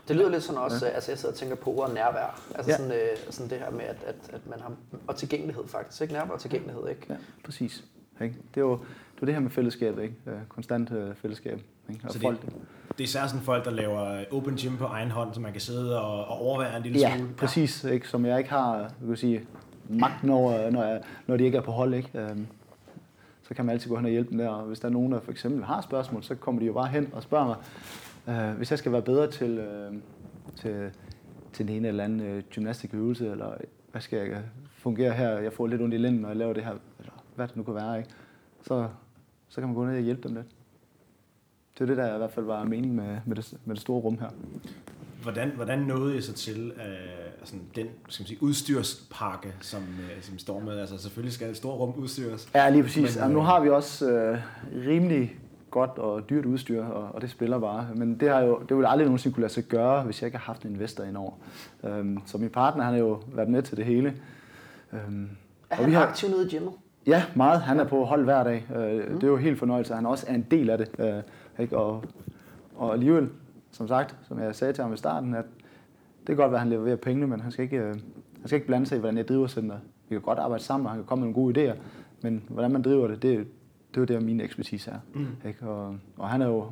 [0.07, 0.91] Det lyder lidt sådan også, ja.
[0.91, 2.41] altså jeg sidder og tænker på ordet nærvær.
[2.55, 2.77] Altså Ja.
[2.77, 4.71] sådan, øh, sådan det her med, at, at, at man har,
[5.07, 6.13] og tilgængelighed faktisk, ikke?
[6.13, 7.01] Nærvær og tilgængelighed, ikke?
[7.09, 7.83] Ja, præcis.
[8.21, 8.35] Ikke?
[8.55, 8.79] Det er jo
[9.15, 10.15] det, er det her med fællesskabet, ikke?
[10.27, 11.61] Øh, konstant øh, fællesskab.
[11.89, 12.01] Ikke?
[12.03, 15.11] Og Så det- folk, Det er især sådan folk, der laver open gym på egen
[15.11, 17.33] hånd, så man kan sidde og, og overvære en lille ja, smule.
[17.33, 18.07] præcis, ikke?
[18.07, 19.45] som jeg ikke har jeg kan sige,
[19.89, 21.93] magten over, når, jeg, når de ikke er på hold.
[21.93, 22.09] Ikke?
[23.49, 24.49] Så kan man altid gå hen og hjælpe dem der.
[24.49, 26.87] Og hvis der er nogen, der for eksempel har spørgsmål, så kommer de jo bare
[26.87, 27.57] hen og spørger mig,
[28.35, 29.93] øh, hvis jeg skal være bedre til, øh,
[30.55, 30.91] til,
[31.53, 33.53] til den ene eller anden øh, gymnastikøvelse, eller
[33.91, 36.63] hvad skal jeg fungere her, jeg får lidt ondt i lænden, når jeg laver det
[36.63, 38.09] her, eller hvad det nu kan være, ikke?
[38.61, 38.89] Så,
[39.49, 40.47] så kan man gå ned og hjælpe dem lidt.
[41.73, 44.01] Det er det, der i hvert fald var meningen med, med, det, med det store
[44.01, 44.29] rum her.
[45.21, 50.21] Hvordan, hvordan nåede I så til øh, sådan den skal man sige, udstyrspakke, som, øh,
[50.23, 50.79] som står med?
[50.79, 52.49] Altså selvfølgelig skal et stort rum udstyres.
[52.55, 53.15] Ja, lige præcis.
[53.17, 54.37] Men, Men, nu øh, har vi også øh,
[54.87, 55.35] rimelig
[55.71, 57.87] godt og dyrt udstyr, og, og det spiller bare.
[57.95, 60.37] Men det har jo det ville aldrig nogensinde kunne lade sig gøre, hvis jeg ikke
[60.37, 61.31] har haft en investor indover.
[61.83, 64.13] Øhm, så min partner, han har jo været med til det hele.
[64.93, 65.27] Øhm, Er
[65.69, 66.71] og han vi har, aktiv nede i gymmet?
[67.07, 67.61] ja, meget.
[67.61, 68.65] Han er på hold hver dag.
[68.75, 69.93] Øh, Det er jo helt fornøjelse.
[69.95, 70.89] Han også er en del af det.
[70.99, 71.23] Øh,
[71.63, 71.77] ikke?
[71.77, 72.03] Og
[72.75, 73.29] og alligevel,
[73.71, 75.45] som sagt, som jeg sagde til ham i starten, at
[76.35, 77.93] kan godt være, at han leverer pengene, men han skal ikke, øh,
[78.39, 79.79] han skal ikke blande sig i, hvordan jeg driver centret.
[80.09, 81.75] Vi kan godt arbejde sammen, og han kan komme med nogle gode idéer,
[82.21, 83.47] men hvordan man driver det, det,
[83.95, 84.99] det er der, min ekspertise er.
[85.13, 85.27] Mm.
[85.47, 85.67] Ikke?
[85.67, 86.65] Og, og han er jo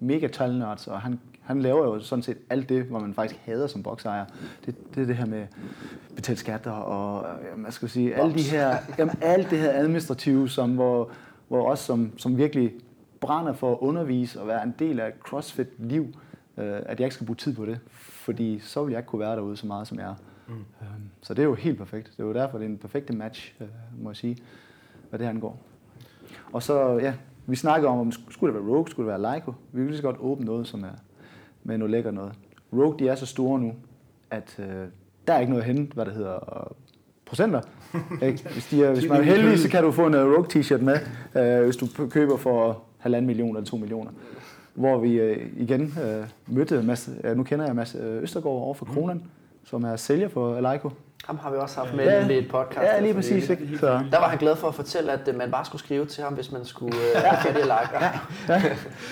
[0.00, 3.66] mega talnørd, og han, han laver jo sådan set alt det, hvor man faktisk hader
[3.66, 4.24] som boksejer.
[4.66, 5.46] Det, det er det her med
[6.16, 10.74] betalt skatter og, hvad skal sige, alle de her, jamen, alt det her administrative, som,
[10.74, 11.10] hvor,
[11.48, 12.72] hvor os som, som virkelig
[13.20, 16.06] brænder for at undervise og være en del af et CrossFit-liv,
[16.58, 17.80] øh, at jeg ikke skal bruge tid på det,
[18.22, 20.14] fordi så vil jeg ikke kunne være derude så meget, som jeg er.
[20.48, 20.54] Mm.
[20.54, 22.12] Øhm, så det er jo helt perfekt.
[22.16, 23.66] Det er jo derfor, det er en perfekte match, øh,
[23.98, 24.36] må jeg sige,
[25.10, 25.58] hvad det angår.
[26.52, 27.14] Og så, ja,
[27.46, 29.54] vi snakkede om, om skulle det være Rogue, skulle det være Leico.
[29.72, 30.94] Vi vil lige så godt åbne noget, som er
[31.62, 32.32] med noget lækker noget.
[32.72, 33.74] Rogue, de er så store nu,
[34.30, 34.86] at øh,
[35.26, 36.76] der er ikke noget at hente, hvad det hedder, øh,
[37.24, 37.60] procenter.
[38.26, 38.48] Ikke?
[38.52, 40.98] Hvis, de er, hvis man er heldig, så kan du få en Rogue t-shirt med,
[41.36, 44.10] øh, hvis du køber for halvanden million eller to millioner.
[44.74, 48.74] Hvor vi øh, igen øh, mødte Mads, ja, nu kender jeg Mads øh, Østergaard over
[48.74, 49.22] for Kronen,
[49.64, 50.90] som er sælger for Leico.
[51.26, 52.28] Ham har vi også haft med Ja.
[52.28, 52.82] i et podcast.
[52.82, 53.50] Ja, lige præcis.
[53.50, 53.78] Ikke?
[53.78, 56.24] Så, Der var han glad for at fortælle, at øh, man bare skulle skrive til
[56.24, 58.04] ham, hvis man skulle øh, have i like.
[58.48, 58.62] Ja.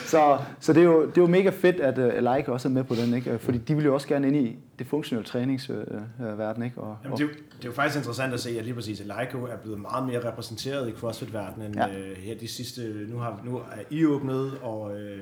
[0.06, 2.72] så, så det, er jo, det er jo mega fedt, at uh, Leica også er
[2.72, 3.38] med på den, ikke?
[3.38, 6.62] fordi de vil jo også gerne ind i det funktionelle træningsverden.
[6.62, 6.80] ikke?
[6.80, 9.00] Og, Jamen, det, er jo, det er jo faktisk interessant at se, at lige præcis
[9.00, 11.86] at Leico er blevet meget mere repræsenteret i CrossFit-verdenen Ja.
[11.86, 11.98] ja.
[11.98, 13.06] øh, her de sidste...
[13.08, 15.18] Nu, har, nu er I åbnet, og øh,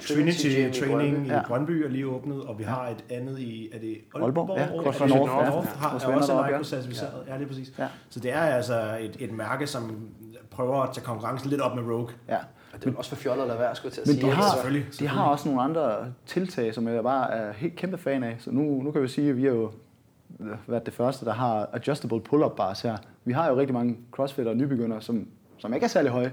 [0.00, 1.26] Trinity Trinity Gym i Training Brøndby.
[1.30, 1.42] i Ja.
[1.46, 3.68] Brøndby er lige åbnet, og vi har et andet i...
[3.72, 4.56] Er det Aalborg?
[4.58, 4.82] Ja, Aalborg?
[4.84, 5.50] CrossFit Er det North, ja.
[5.50, 6.50] North har, er også deroppe,
[7.26, 7.32] ja.
[7.32, 7.72] Ja, lige præcis.
[7.78, 7.86] Ja.
[8.08, 10.08] Så det er altså et, et mærke, som
[10.50, 12.08] prøver at tage konkurrencen lidt op med Rogue.
[12.28, 12.38] ja.
[12.72, 14.22] Og det er også for fjollet at lade være, skulle jeg til at Men sige.
[14.22, 14.36] de ikke?
[14.36, 15.10] har, Så- selvfølgelig, de selvfølgelig.
[15.20, 18.36] har også nogle andre tiltag, som jeg bare er helt kæmpe fan af.
[18.38, 19.70] Så nu, nu kan vi sige, at vi har jo
[20.66, 22.96] været det første, der har adjustable pull-up bars her.
[23.24, 25.26] Vi har jo rigtig mange crossfitter og nybegyndere, som,
[25.58, 26.32] som ikke er særlig høje.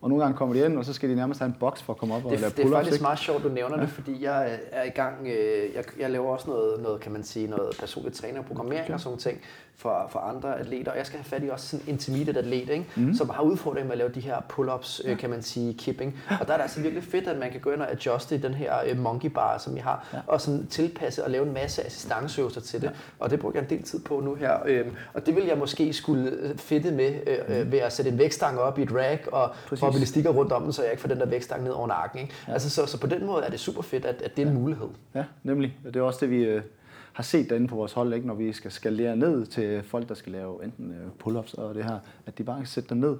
[0.00, 1.92] Og nogle gange kommer de ind, og så skal de nærmest have en boks for
[1.92, 2.74] at komme op og Det, lave det er pull-ups.
[2.76, 3.02] faktisk ikke?
[3.02, 3.82] meget sjovt, du nævner ja.
[3.82, 7.12] det, fordi jeg øh, er i gang, øh, jeg, jeg laver også noget, noget, kan
[7.12, 8.94] man sige, noget personligt træning og programmering okay.
[8.94, 9.40] og sådan ting
[9.78, 12.68] for, for andre atleter, og jeg skal have fat i også sådan en intermediate atlet,
[12.70, 12.86] ikke?
[12.96, 13.14] Mm.
[13.14, 16.20] som har udfordring med at lave de her pull-ups, øh, kan man sige, kipping.
[16.40, 18.38] Og der er det altså virkelig fedt, at man kan gå ind og adjuste i
[18.38, 20.18] den her øh, monkey bar, som vi har, ja.
[20.26, 22.86] og sådan tilpasse og lave en masse assistanceøvelser til det.
[22.86, 22.92] Ja.
[23.18, 24.58] Og det bruger jeg en del tid på nu her.
[24.66, 28.10] Øh, og det vil jeg måske skulle øh, fedte med øh, øh, ved at sætte
[28.10, 31.00] en vægtstang op i et rack og proppe elastikker rundt om den, så jeg ikke
[31.00, 32.20] får den der vægtstang ned over nakken.
[32.20, 32.34] Ikke?
[32.48, 32.52] Ja.
[32.52, 34.54] Altså, så, så på den måde er det super fedt, at, at det er en
[34.54, 34.88] mulighed.
[35.14, 35.76] Ja, nemlig.
[35.84, 36.62] Det er også det, vi øh,
[37.18, 38.26] har set derinde på vores hold, ikke?
[38.26, 41.84] når vi skal skalere ned til folk, der skal lave enten øh, pull-ups og det
[41.84, 43.16] her, at de bare kan sætte dem ned.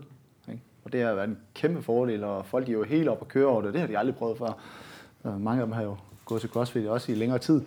[0.49, 0.61] Ikke?
[0.85, 3.47] Og det har været en kæmpe fordel, og folk er jo helt op og køre
[3.47, 3.73] over det.
[3.73, 4.59] Det har de aldrig prøvet før.
[5.23, 7.63] Og mange af dem har jo gået til CrossFit også i længere tid.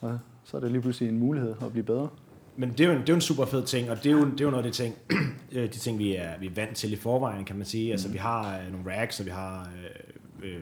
[0.00, 2.08] Og så er det lige pludselig en mulighed at blive bedre.
[2.56, 4.12] Men det er, jo en, det er jo en super fed ting, og det er
[4.12, 4.94] jo, det er jo noget af de ting,
[5.52, 7.86] øh, de ting vi, er, vi er vant til i forvejen, kan man sige.
[7.86, 7.92] Mm.
[7.92, 9.70] Altså, vi har øh, nogle racks, og vi har
[10.42, 10.60] øh, øh,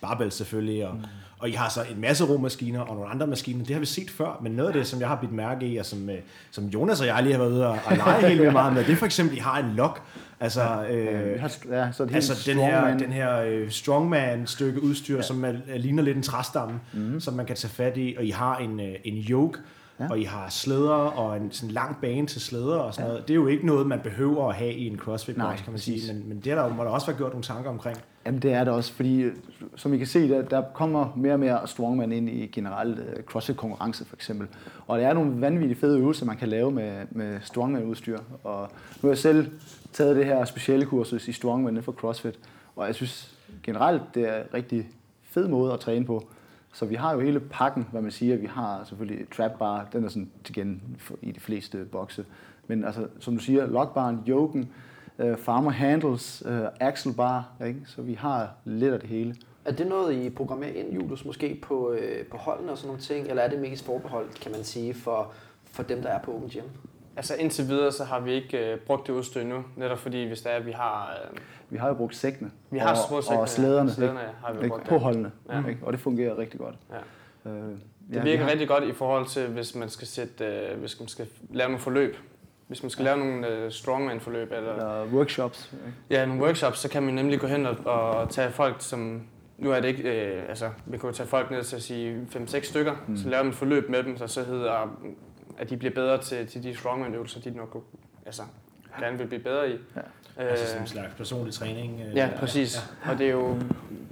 [0.00, 1.04] barbells selvfølgelig, og, mm.
[1.38, 3.64] og I har så en masse romaskiner og nogle andre maskiner.
[3.64, 5.76] Det har vi set før, men noget af det, som jeg har bidt mærke i,
[5.76, 6.18] og som, øh,
[6.50, 8.84] som Jonas og jeg lige har været ude og, og lege helt vildt meget med,
[8.84, 10.02] det er for eksempel, at I har en lock.
[10.40, 15.16] Altså, øh, Vi har, ja, så det Altså den her, den her øh, strongman-stykke udstyr,
[15.16, 15.22] ja.
[15.22, 17.20] som er, ligner lidt en træstamme, mm.
[17.20, 19.58] som man kan tage fat i, og I har en, øh, en yoke,
[20.00, 20.06] ja.
[20.10, 23.12] og I har slæder og en sådan lang bane til slæder og sådan ja.
[23.12, 23.28] noget.
[23.28, 25.80] Det er jo ikke noget, man behøver at have i en crossfit box, kan man
[25.80, 27.98] sige, men, men det er der, må der også være gjort nogle tanker omkring.
[28.26, 29.36] Jamen det er det også, fordi øh,
[29.76, 33.24] som I kan se, der, der kommer mere og mere strongman ind i generelt uh,
[33.24, 34.48] CrossFit-konkurrence for eksempel.
[34.86, 38.18] Og der er nogle vanvittigt fede øvelser, man kan lave med, med strongman-udstyr.
[38.44, 38.68] Og
[39.02, 39.50] nu har jeg selv
[39.92, 42.38] taget det her specielle kursus i strongman for CrossFit,
[42.76, 44.88] og jeg synes generelt, det er en rigtig
[45.22, 46.28] fed måde at træne på.
[46.74, 48.36] Så vi har jo hele pakken, hvad man siger.
[48.36, 50.80] Vi har selvfølgelig trap bar, den er sådan til
[51.22, 52.24] i de fleste bokse.
[52.66, 54.72] Men altså, som du siger, lockbaren, yoken,
[55.18, 57.80] øh, farmer handles, øh, axelbar, bar, ikke?
[57.86, 59.36] så vi har lidt af det hele.
[59.64, 63.02] Er det noget, I programmerer ind, Julius, måske på, øh, på holdene og sådan nogle
[63.02, 65.32] ting, eller er det mest forbeholdt, kan man sige, for,
[65.64, 66.64] for dem, der er på Open Gym?
[67.16, 70.40] Altså indtil videre, så har vi ikke øh, brugt det udstyr endnu, netop fordi hvis
[70.42, 71.38] det er, at vi har, øh,
[71.70, 73.94] Vi har jo brugt sækkene vi har og, brugt sækkene, og slæderne, ja.
[73.94, 74.68] Slæderne, ja, har vi ikke?
[74.68, 75.00] brugt, på ja.
[75.00, 75.58] holdene, Ja.
[75.68, 75.80] ikke?
[75.82, 76.74] og det fungerer rigtig godt.
[77.44, 77.50] Ja.
[77.50, 77.76] Øh, Det
[78.08, 81.08] vi virker har- rigtig godt i forhold til, hvis man skal, sætte, øh, hvis man
[81.08, 82.16] skal lave nogle forløb.
[82.66, 85.72] Hvis man skal lave nogle øh, strongman-forløb, eller Eller workshops.
[85.72, 85.92] Ikke?
[86.10, 89.22] ja, nogle workshops, så kan man nemlig gå hen og, og tage folk, som...
[89.58, 90.02] Nu er det ikke...
[90.36, 93.16] Øh, altså, vi kan jo tage folk ned til at sige 5-6 stykker, mm.
[93.16, 94.98] så lave et forløb med dem, der så hedder,
[95.58, 97.84] at de bliver bedre til, til de strongman-øvelser, de nok
[98.26, 98.42] altså,
[99.00, 99.72] gerne vil blive bedre i.
[99.96, 100.00] Ja.
[100.44, 102.00] Øh, Altså sådan en slags personlig træning.
[102.08, 102.76] øh, Ja, præcis.
[103.06, 103.10] Ja.
[103.12, 103.54] Og det er jo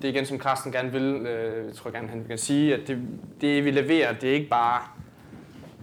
[0.03, 2.81] det er igen, som Carsten gerne vil, øh, jeg tror gerne, han kan sige, at
[2.89, 2.99] det,
[3.41, 4.83] det vi leverer, det er ikke bare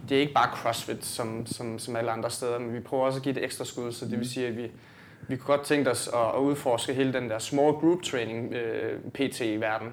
[0.08, 3.16] det er ikke bare CrossFit, som, som, som alle andre steder, men vi prøver også
[3.18, 4.70] at give det ekstra skud, så det vil sige, at vi,
[5.28, 9.00] vi kunne godt tænke os at, at udforske hele den der small group training, øh,
[9.14, 9.88] PT i verden,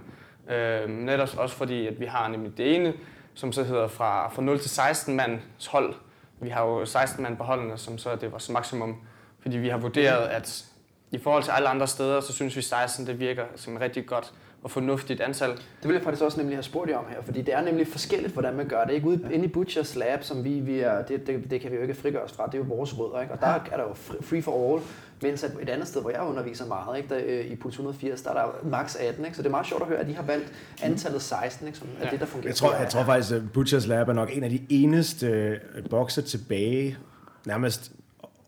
[0.56, 2.94] Øh, netop også fordi, at vi har nemlig det ene,
[3.38, 5.94] som så hedder fra, fra 0 til 16 mands hold.
[6.42, 8.98] Vi har jo 16 mand på holdene, som så er det vores maksimum.
[9.40, 10.66] Fordi vi har vurderet, at
[11.12, 14.34] i forhold til alle andre steder, så synes vi 16 det virker som rigtig godt
[14.64, 15.50] og fornuftigt antal.
[15.50, 17.88] Det vil jeg faktisk også nemlig have spurgt jer om her, fordi det er nemlig
[17.88, 18.94] forskelligt, hvordan man gør det.
[18.94, 21.76] Ikke ude inde i Butchers Lab, som vi, vi er, det, det, det, kan vi
[21.76, 23.34] jo ikke frigøre os fra, det er jo vores rødder, ikke?
[23.34, 24.84] og der er der jo free for all,
[25.22, 27.10] mens at et andet sted, hvor jeg underviser meget, ikke?
[27.16, 29.38] Der, øh, i Puls 180, der er der max 18, ikke?
[29.38, 31.80] så det er meget sjovt at høre, at de har valgt antallet 16, ikke?
[31.80, 32.12] som er Ja.
[32.12, 32.50] det, der fungerer.
[32.50, 35.90] Jeg tror, jeg tror faktisk, at Butchers Lab er nok en af de eneste øh,
[35.90, 36.98] bokser tilbage,
[37.46, 37.92] nærmest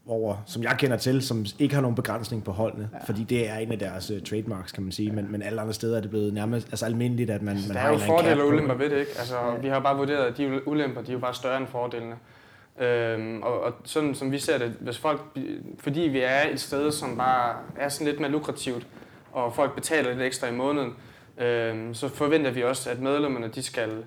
[0.10, 3.06] over, som jeg kender til, som ikke har nogen begrænsning på holdene, ja.
[3.06, 5.74] fordi det er en af deres uh, trademarks, kan man sige, men, men alle andre
[5.74, 8.42] steder er det blevet nærmest altså almindeligt, at man, man Der har er jo fordele
[8.42, 9.12] og ulemper ved det, ikke?
[9.20, 12.16] Altså, vi har bare vurderet, at de ulemper, de er jo bare større end fordelene.
[12.80, 15.22] Øhm, og, og sådan som vi ser det, hvis folk,
[15.80, 18.88] fordi vi er et sted, som bare er sådan lidt mere lukrativt,
[19.32, 20.94] og folk betaler lidt ekstra i måneden,
[21.38, 24.04] øhm, så forventer vi også, at medlemmerne, de skal,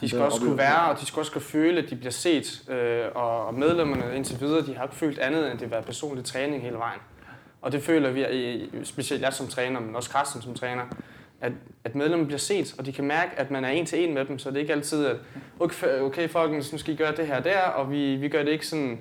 [0.00, 2.62] de skal også kunne være, og de skal også kunne føle, at de bliver set.
[2.70, 5.82] Øh, og, og medlemmerne indtil videre, de har ikke følt andet, end det at være
[5.82, 7.00] personlig træning hele vejen.
[7.62, 10.82] Og det føler vi, i- specielt jeg som træner, men også Carsten som træner,
[11.40, 11.52] at,
[11.84, 14.24] at medlemmerne bliver set, og de kan mærke, at man er en til en med
[14.24, 15.16] dem, så det er ikke altid, at
[15.60, 18.42] okay, okay folkens, nu skal I gøre det her og der, og vi, vi gør
[18.42, 18.98] det ikke sådan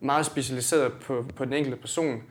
[0.00, 2.22] meget specialiseret på, på den enkelte person.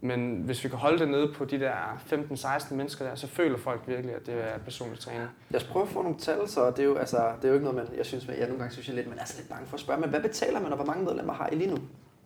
[0.00, 3.58] Men hvis vi kan holde det nede på de der 15-16 mennesker der, så føler
[3.58, 5.22] folk virkelig, at det er personlig træning.
[5.50, 7.54] Jeg prøver prøve at få nogle tal, så det er jo, altså, det er jo
[7.54, 9.36] ikke noget, man, jeg synes, jeg nogle gange synes jeg lidt, man er så altså
[9.38, 11.54] lidt bange for at spørge, men hvad betaler man, og hvor mange medlemmer har I
[11.54, 11.78] lige nu?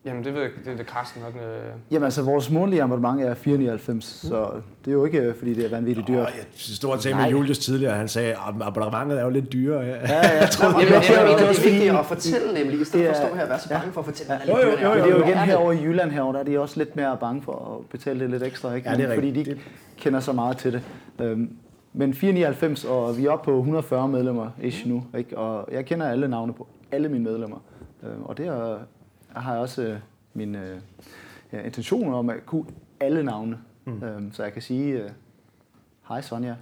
[0.05, 1.35] Jamen det ved jeg, det er det Carsten nok.
[1.35, 1.43] Øh,
[1.91, 4.51] Jamen altså, vores månedlige abonnement er 499, så
[4.85, 6.17] det er jo ikke, øh, fordi det er vanvittigt dyrt.
[6.19, 7.31] Og jeg stod og med.
[7.31, 9.81] Julius tidligere, han sagde, at abonnementet er jo lidt dyrere.
[9.85, 9.91] Ja.
[9.91, 11.95] Ja, ja, jeg tror, Jamen, det, det, er, det, er, det, det, er også vigtigt
[11.95, 13.79] at fortælle nemlig, i stedet Det for at stå her og være så ja.
[13.79, 14.97] bange for at fortælle, at Jo, man er jo, lidt jo, dyrere.
[14.97, 15.47] Men det er jo igen det?
[15.47, 18.31] herovre i Jylland herovre, der er de også lidt mere bange for at betale det
[18.31, 18.91] lidt ekstra, ikke?
[18.91, 19.61] Ja, det er fordi de ikke
[19.99, 20.83] kender så meget til det.
[21.21, 21.51] Øhm,
[21.93, 25.39] Men 499, og vi er oppe på 140 medlemmer ish nu, ikke?
[25.39, 27.57] og jeg kender alle navne på alle mine medlemmer.
[28.03, 28.79] Øhm, Og det er,
[29.37, 29.99] har jeg også øh,
[30.35, 30.81] min øh,
[31.53, 32.65] ja, intention om at kunne
[33.01, 33.59] alle navne.
[33.85, 34.31] Mm.
[34.33, 35.11] Så jeg kan sige, øh,
[36.09, 36.57] hej Sonja, Det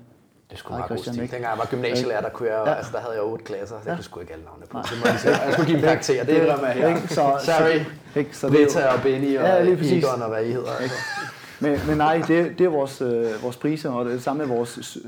[0.59, 1.22] er Hej, meget god Christian, stil.
[1.22, 1.33] ikke?
[1.35, 2.74] Dengang jeg var gymnasielærer, der, kunne jeg, Ja.
[2.74, 3.94] altså, der havde jeg otte klasser, så jeg Ja.
[3.94, 4.78] kunne sgu ikke alle navne på.
[4.78, 5.42] Det må jeg, sige.
[5.44, 6.88] jeg skulle give dem karakter, det er jeg her.
[6.88, 7.09] Ikke?
[7.09, 7.78] Så, Sorry.
[8.12, 8.37] Så, ikke?
[8.37, 9.62] Så Rita og Benny og Ja.
[9.62, 10.70] Egon og hvad I hedder.
[10.81, 10.96] Altså.
[11.61, 14.98] Men, men nej, det, det er vores, øh, vores priser, og det samme med vores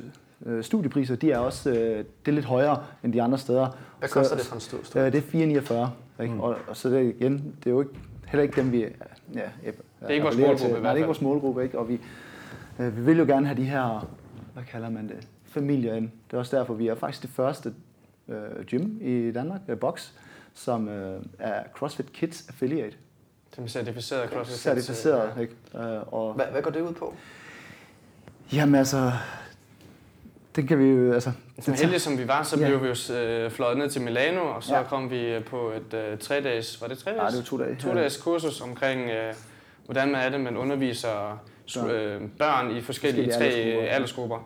[0.47, 3.69] øh, studiepriser, de er også øh, det er lidt højere end de andre steder.
[3.99, 4.97] Hvad Så- koster det for en stund?
[4.97, 6.35] Øh, det er 449, ikke?
[6.35, 6.41] Mm.
[6.41, 7.93] Og, og så det er igen, det er jo ikke,
[8.29, 8.87] heller ikke dem, vi ja,
[9.35, 10.69] ja, Det er ikke vores målgruppe til.
[10.69, 11.07] i Nej, hvert det er ikke fald.
[11.07, 11.79] vores målgruppe, ikke?
[11.79, 12.01] Og vi,
[12.79, 14.09] øh, vi vil jo gerne have de her,
[14.55, 16.11] hvad kalder man det, familier ind.
[16.31, 17.75] Det er også derfor, vi er faktisk det første
[18.29, 20.11] øh, gym i Danmark, øh, Box,
[20.55, 22.97] som øh, er CrossFit Kids Affiliate.
[23.55, 24.59] Som er certificeret CrossFit.
[24.59, 25.55] Certificeret, ikke?
[25.75, 27.15] Øh, og, Hvad, hvad går det ud på?
[28.53, 29.13] Jamen altså,
[30.57, 31.33] den kan vi jo, altså...
[31.61, 32.67] Så heldige som vi var, så Ja.
[32.67, 34.83] blev vi jo øh, fløjet ned til Milano, og så Ja.
[34.83, 37.21] kom vi øh, på et øh, tre dages, var det tre dages?
[37.21, 37.77] Nej, det var to dage.
[37.77, 39.35] To dages kursus omkring, øh,
[39.85, 41.43] hvordan man er det, man underviser
[41.75, 41.91] Børn.
[41.91, 43.95] øh, børn i forskellige, Forskellige tre aldersgrupper.
[43.95, 44.39] aldersgrupper.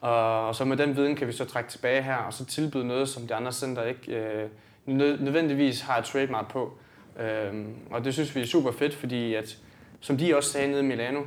[0.00, 2.86] Og, og så med den viden kan vi så trække tilbage her, og så tilbyde
[2.86, 4.48] noget, som de andre center ikke øh,
[4.86, 6.72] nød- nødvendigvis har et trademark på.
[7.20, 9.56] Øhm, og det synes vi er super fedt, fordi at,
[10.00, 11.20] som de også sagde nede i Milano,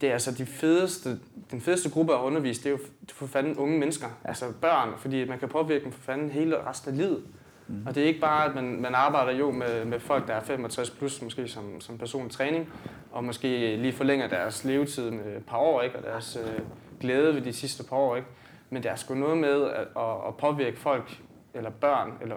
[0.00, 1.18] det er altså de fedeste,
[1.50, 2.78] den fedeste gruppe at undervise, det er jo
[3.12, 4.28] for fanden unge mennesker, ja.
[4.28, 7.22] altså børn, fordi man kan påvirke dem for fanden hele resten af livet.
[7.68, 7.86] Mm.
[7.86, 10.42] Og det er ikke bare, at man, man arbejder jo med, med folk, der er
[10.42, 12.72] 65 plus, måske som, som personlig træning,
[13.12, 15.96] og måske lige forlænger deres levetid med et par år, ikke?
[15.96, 16.60] og deres øh,
[17.00, 18.16] glæde ved de sidste par år.
[18.16, 18.28] Ikke?
[18.70, 21.20] Men der er sgu noget med at, at, at påvirke folk,
[21.54, 22.36] eller børn, eller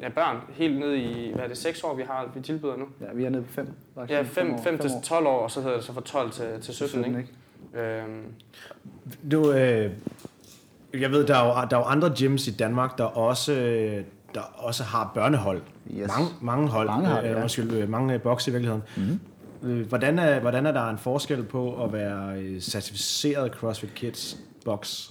[0.00, 2.84] ja, børn, helt ned i, hvad er det, 6 år, vi har, vi tilbyder nu?
[3.00, 3.68] Ja, vi er nede på 5.
[4.08, 6.74] Ja, 5, 5 til 12 år, og så hedder det så fra 12 til, til
[6.74, 7.28] 17, ikke?
[7.74, 8.24] Øhm,
[9.22, 9.90] Nu, øh,
[11.00, 13.52] jeg ved, der er, jo, der er jo andre gyms i Danmark, der også,
[14.34, 15.62] der også har børnehold.
[15.90, 16.08] Yes.
[16.08, 16.86] Mange, mange hold.
[16.86, 17.42] Mange det, øh, ja.
[17.42, 18.82] undskyld, øh, mange bokse i virkeligheden.
[18.96, 19.20] Mm-hmm.
[19.88, 25.10] Hvordan, er, hvordan er der en forskel på at være øh, certificeret CrossFit Kids box?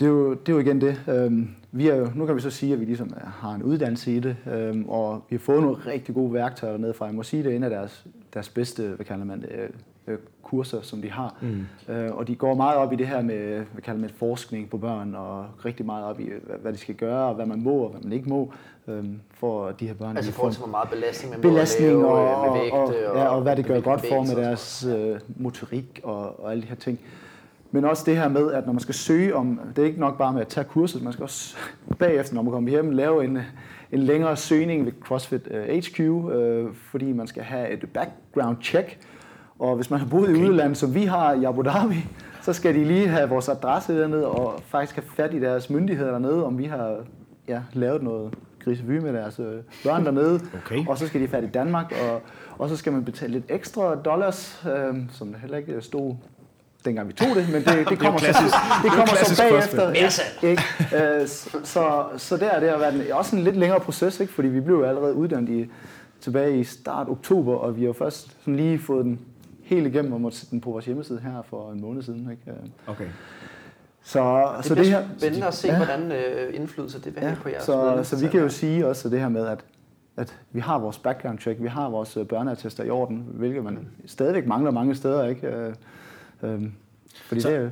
[0.00, 1.02] Det er, jo, det er jo igen det.
[1.08, 4.12] Øhm, vi er jo, nu kan vi så sige, at vi ligesom har en uddannelse
[4.16, 7.06] i det, øhm, og vi har fået nogle rigtig gode værktøjer dernede fra.
[7.06, 9.68] Jeg må sige, det er en af deres, deres bedste, hvad kalder man det, øh,
[10.06, 11.34] øh, kurser, som de har.
[11.40, 11.94] Mm.
[11.94, 14.70] Øh, og de går meget op i det her med, hvad kalder man det, forskning
[14.70, 16.28] på børn, og rigtig meget op i,
[16.62, 18.52] hvad, de skal gøre, og hvad man må, og hvad man ikke må,
[18.88, 20.16] øhm, for de her børn...
[20.16, 22.52] Altså i forhold får- til, hvor meget belastning man må belastning lave og, øh, og,
[22.52, 22.74] med vægt.
[22.74, 26.50] og, ja, og hvad det gør godt for med og deres øh, motorik og, og
[26.52, 26.98] alle de her ting.
[27.70, 30.18] Men også det her med, at når man skal søge om, det er ikke nok
[30.18, 31.56] bare med at tage kurset, man skal også
[31.98, 33.38] bagefter, når man kommer hjem, lave en,
[33.92, 38.98] en længere søgning ved CrossFit øh, HQ, øh, fordi man skal have et background check.
[39.58, 40.40] Og hvis man har boet okay.
[40.40, 42.06] i udlandet, som vi har i Abu Dhabi,
[42.42, 46.10] så skal de lige have vores adresse dernede, og faktisk have fat i deres myndigheder
[46.10, 46.96] dernede, om vi har
[47.48, 50.40] ja, lavet noget grisevy med deres øh, børn dernede.
[50.66, 50.86] Okay.
[50.86, 52.22] Og så skal de fat i Danmark, og,
[52.58, 56.14] og så skal man betale lidt ekstra dollars, øh, som heller ikke stod
[56.84, 59.90] dengang vi tog det, men det, det kommer, så, klassisk- det kommer klassisk så bagefter.
[60.42, 60.62] Ikke?
[61.20, 64.20] Øh, så, så, så der er det har været en, også en lidt længere proces,
[64.20, 64.32] ikke?
[64.32, 65.70] fordi vi blev jo allerede uddannet i,
[66.20, 69.20] tilbage i start oktober, og vi har først sådan lige fået den
[69.62, 72.28] helt igennem og måtte sætte den på vores hjemmeside her for en måned siden.
[72.30, 72.42] Ikke?
[72.60, 73.06] Øh, Okay.
[74.02, 75.76] Så, Det så det her, spændende at se, Ja.
[75.76, 78.02] hvordan øh, indflydelse det vil have Ja, på jeres så, medlemmer.
[78.02, 79.58] så vi kan jo sige også det her med, at,
[80.16, 83.78] at vi har vores background check, vi har vores øh, børneattester i orden, hvilket man
[84.06, 85.46] stadigvæk mangler mange steder, ikke?
[86.42, 86.60] Øh, øh,
[87.26, 87.70] fordi Så- det er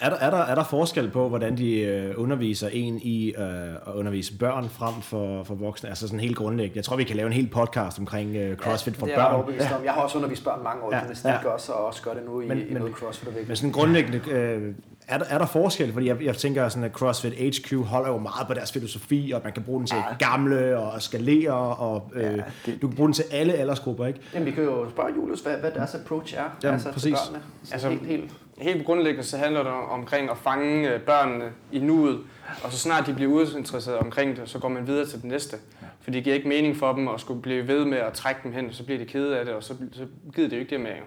[0.00, 3.74] Er der, er, der, er der forskel på, hvordan de øh, underviser en i øh,
[3.74, 5.88] at undervise børn frem for, for voksne?
[5.88, 6.76] Altså sådan helt grundlæggende.
[6.76, 9.26] Jeg tror, vi kan lave en hel podcast omkring øh, CrossFit for det er jeg
[9.26, 9.34] børn.
[9.34, 9.84] overbevist om.
[9.84, 11.48] Jeg har også undervist børn mange år i Ja, gymnastik ja.
[11.48, 14.20] også, og også gør det nu i, Men- i men- noget crossfit Men sådan grundlæggende,
[14.30, 14.74] øh,
[15.14, 15.92] er, der, er der forskel?
[15.92, 19.40] Fordi jeg, jeg tænker, sådan, at CrossFit HQ holder jo meget på deres filosofi, og
[19.44, 20.26] man kan bruge den til Ja.
[20.28, 22.30] gamle og skalere, og øh, Ja,
[22.66, 24.20] det- du kan bruge den til alle aldersgrupper, ikke?
[24.34, 27.02] Jamen, vi kan jo spørge Julius, hvad, hvad deres approach er Jamen, altså, præcis.
[27.02, 27.44] til børnene.
[27.64, 28.30] Så Altså- helt, helt.
[28.58, 32.18] Helt grundlæggende så handler det omkring at fange øh, børnene i nuet,
[32.64, 35.56] og så snart de bliver uinteresserede omkring det, så går man videre til det næste.
[36.00, 38.52] For det giver ikke mening for dem at skulle blive ved med at trække dem
[38.52, 40.02] hen, og så bliver de kede af det, og så, så
[40.34, 40.92] gider de jo ikke det mere.
[40.92, 41.04] jo.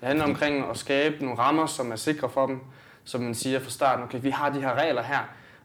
[0.00, 2.60] Det handler omkring at skabe nogle rammer, som er sikre for dem,
[3.06, 5.20] som man siger fra starten, okay, vi har de her regler her,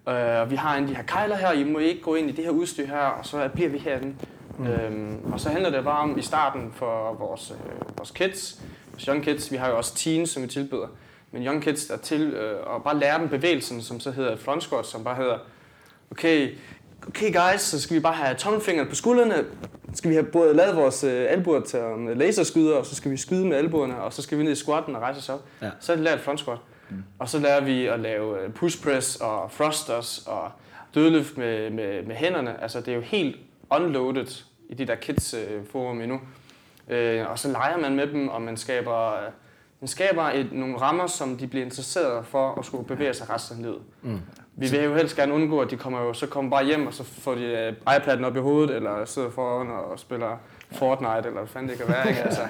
[0.10, 2.32] øh, og vi har en de her kejler her, I må ikke gå ind i
[2.32, 4.16] det her udstyr her, og så bliver vi herinde.
[4.58, 4.68] Mm.
[4.68, 9.04] Øhm, og så handler det bare om i starten for vores, øh, vores kids, vores
[9.04, 10.88] young kids, vi har jo også teens, som vi tilbyder,
[11.32, 14.64] men young kids der til øh, og bare lære dem bevægelsen, som så hedder front
[14.64, 15.38] squat, som bare hedder,
[16.12, 16.56] okay,
[17.08, 19.46] okay guys, så skal vi bare have tommelfingeren på skuldrene,
[19.94, 23.18] skal vi have både lavet vores øh, albuer til um, laserskyder, og så skal vi
[23.18, 25.46] skyde med albuerne, og så skal vi ned i squatten og rejse os op.
[25.62, 25.70] Ja.
[25.80, 26.58] Så er det lært front squat.
[26.92, 27.04] Mm.
[27.20, 30.52] Og så lærer vi at lave øh, push press og thrusters og
[30.96, 32.62] dødløft med, med, med hænderne.
[32.62, 33.36] Altså det er jo helt
[33.70, 36.22] unloaded i de der kids øh, forum endnu.
[36.90, 39.32] Øh, og så leger man med dem, og man skaber, øh,
[39.80, 43.58] man skaber et, nogle rammer, som de bliver interesseret for at skulle bevæge sig resten
[43.58, 43.82] af livet.
[44.02, 44.20] Mm.
[44.56, 46.94] Vi vil jo helst gerne undgå, at de kommer jo, så kommer bare hjem, og
[46.94, 50.38] så får de øh, iPad'en op i hovedet, eller sidder foran og spiller
[50.72, 52.10] Fortnite, eller hvad fanden det kan være.
[52.10, 52.22] Ikke?
[52.22, 52.42] Altså,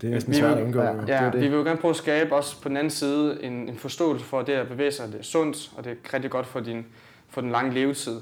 [0.00, 0.80] Det er næsten Vi svært at undgå.
[0.80, 0.92] ja.
[0.92, 1.40] det ja, er det.
[1.40, 4.24] vi vil jo gerne prøve at skabe også på den anden side en, en forståelse
[4.24, 6.60] for, at det at bevæge sig, det er sundt, og det er rigtig godt for,
[6.60, 6.86] din,
[7.28, 8.20] for den lange levetid.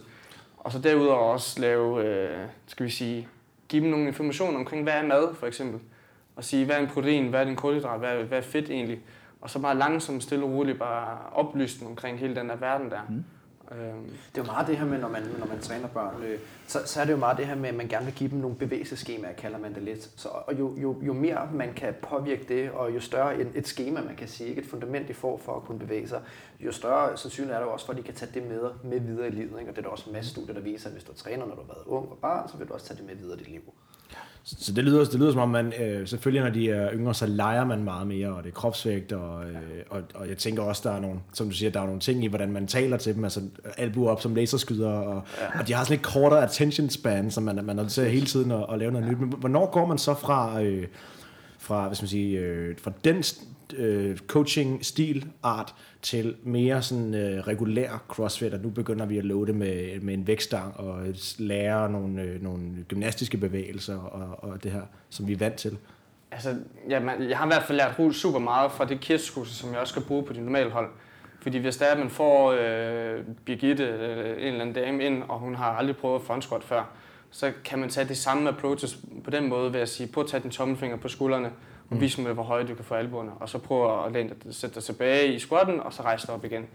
[0.58, 3.28] Og så derudover også lave, øh, skal vi sige,
[3.68, 5.80] give dem nogle informationer omkring, hvad er mad, for eksempel.
[6.36, 8.70] Og sige, hvad er en protein, hvad er en kulhydrat, hvad er, hvad er fedt
[8.70, 9.00] egentlig.
[9.40, 12.90] Og så bare langsomt, stille og roligt, bare oplyse dem omkring hele den der verden
[12.90, 13.00] der.
[13.08, 13.24] Mm.
[13.80, 16.38] Øhm, Det er jo meget det her med, når man, når man træner børn, øh,
[16.66, 18.38] så, så er det jo meget det her med, at man gerne vil give dem
[18.38, 20.10] nogle bevægelseskemaer, kalder man det lidt.
[20.16, 23.68] Så, og jo, jo, jo mere man kan påvirke det, og jo større et, et
[23.68, 26.20] schema, man kan sige, ikke et fundament, de får for at kunne bevæge sig,
[26.60, 29.00] jo større sandsynligt er der jo også for, at de kan tage det med, med
[29.00, 29.60] videre i livet.
[29.60, 29.70] Ikke?
[29.70, 31.54] Og det er der også masser masse studier, der viser, at hvis du træner, når
[31.54, 33.38] du har været ung og barn, så vil du også tage det med videre i
[33.38, 33.62] dit liv.
[34.44, 37.26] Så det lyder, det lyder som om, man øh, selvfølgelig, når de er yngre, så
[37.26, 39.56] leger man meget mere, og det er kropsvægt, og, øh,
[39.90, 42.24] og, og jeg tænker også, der er nogle, som du siger, der er nogle ting
[42.24, 43.40] i, hvordan man taler til dem, altså
[43.78, 45.60] albu op som laserskyder, og, ja.
[45.60, 48.50] og de har sådan lidt kortere attention span, så man, man er til hele tiden
[48.50, 49.20] at, at lave noget nyt.
[49.20, 50.86] Men hvornår går man så fra, øh,
[51.58, 53.22] fra, hvad skal man sige, øh, fra den
[53.76, 59.24] øh, coaching stil art til mere sådan øh, regulær crossfit, og nu begynder vi at
[59.24, 61.06] loade med, med en vækstang og
[61.38, 65.78] lære nogle, øh, nogle gymnastiske bevægelser og, og det her, som vi er vant til.
[66.32, 66.56] Altså,
[66.88, 69.80] ja, man, jeg har i hvert fald lært super meget fra det kidskursus, som jeg
[69.80, 70.88] også skal bruge på de normale hold.
[71.42, 75.22] Fordi hvis der er, at man får øh, Birgitte, øh, en eller anden dame ind,
[75.28, 76.90] og hun har aldrig prøvet front squat før,
[77.30, 80.30] så kan man tage de samme approaches på den måde ved at sige, prøv at
[80.30, 81.50] tage din tommelfinger på skuldrene,
[81.90, 84.54] og vis mig, hvor højt du kan få albuerne, og så prøv at læne dig,
[84.54, 86.66] sætte dig tilbage i squatten, og så rejse dig op igen.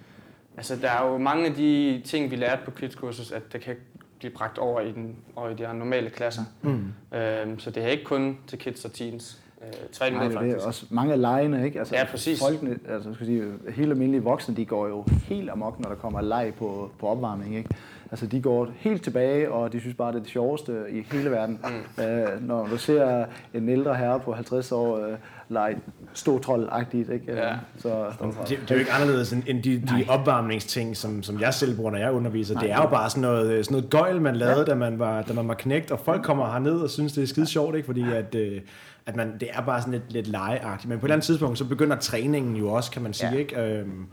[0.58, 3.76] Altså, der er jo mange af de ting, vi lærte på kidskursus, at det kan
[4.20, 6.42] blive bragt over i, den, over i de her normale klasser.
[6.62, 7.18] Mm.
[7.18, 9.40] Øhm, så det er ikke kun til kids og teens.
[9.62, 10.68] Øh, tværtimod Nej, det er faktisk.
[10.68, 11.80] Også mange af lejene, ikke?
[11.80, 12.40] Altså, Ja, præcis.
[12.40, 16.22] Folkene, altså, skal sige, helt almindelige voksne, de går jo helt amok, når der kommer
[16.22, 17.70] leg på, på opvarmning, ikke?
[18.12, 21.32] Altså, de går helt tilbage, og de synes bare, det er det sjoveste i hele
[21.32, 21.60] verden.
[21.98, 22.04] Mm.
[22.04, 25.14] Øh, når du ser en ældre herre på 50 år øh,
[25.50, 25.78] lege
[26.14, 27.34] ståtrold-agtigt, ikke?
[27.34, 27.56] Ja.
[27.78, 31.76] Så, Det, det er jo ikke anderledes end, de, de opvarmningsting, som, som jeg selv
[31.76, 32.54] bruger, når jeg underviser.
[32.54, 34.64] Nej, det er jo bare sådan noget, sådan noget gøjl, man lavede, ja.
[34.64, 37.28] da, man var, da man var knægt, og folk kommer herned og synes, det er
[37.28, 37.86] skide sjovt, ikke?
[37.86, 38.62] fordi at, øh,
[39.06, 40.90] at man, det er bare sådan lidt, lidt legeagtigt.
[40.90, 43.32] Men på et eller andet tidspunkt, så begynder træningen jo også, kan man sige.
[43.32, 43.38] Ja.
[43.38, 43.62] Ikke?
[43.62, 44.06] Øhm,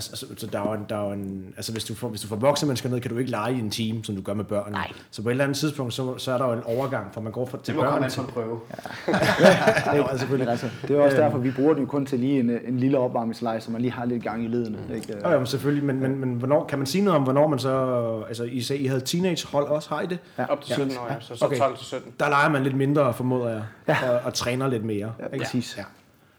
[0.00, 2.26] Altså, altså, så der er en, der er en, altså hvis du får, hvis du
[2.28, 4.44] får voksne mennesker ned, kan du ikke lege i en team, som du gør med
[4.44, 4.72] børn.
[4.72, 4.92] Nej.
[5.10, 7.32] Så på et eller andet tidspunkt, så, så er der jo en overgang, for man
[7.32, 8.20] går fra, til Det må komme børn til...
[8.32, 8.60] prøve.
[9.08, 9.12] Ja,
[9.96, 10.48] jo, altså, Men selvfølgelig.
[10.50, 11.24] altså, det er også Øhm.
[11.24, 13.90] derfor, vi bruger den jo kun til lige en, en lille opvarmningsleje, så man lige
[13.92, 14.78] har lidt gang i ledene.
[14.94, 15.14] Ikke?
[15.24, 17.58] Jo, jo, men selvfølgelig, men, men, men hvornår, kan man sige noget om, hvornår man
[17.58, 18.24] så...
[18.28, 20.18] Altså, I sagde, I havde teenagehold også, har I det?
[20.38, 20.44] Ja.
[20.52, 21.16] Op til 17 år, ja.
[21.20, 21.56] Så, så Okay.
[21.58, 22.12] 12 til 17.
[22.20, 24.10] Der leger man lidt mindre, formoder jeg, Ja.
[24.10, 25.12] og, og træner lidt mere.
[25.18, 25.38] Ja, ikke?
[25.44, 25.74] præcis.
[25.78, 25.82] Ja.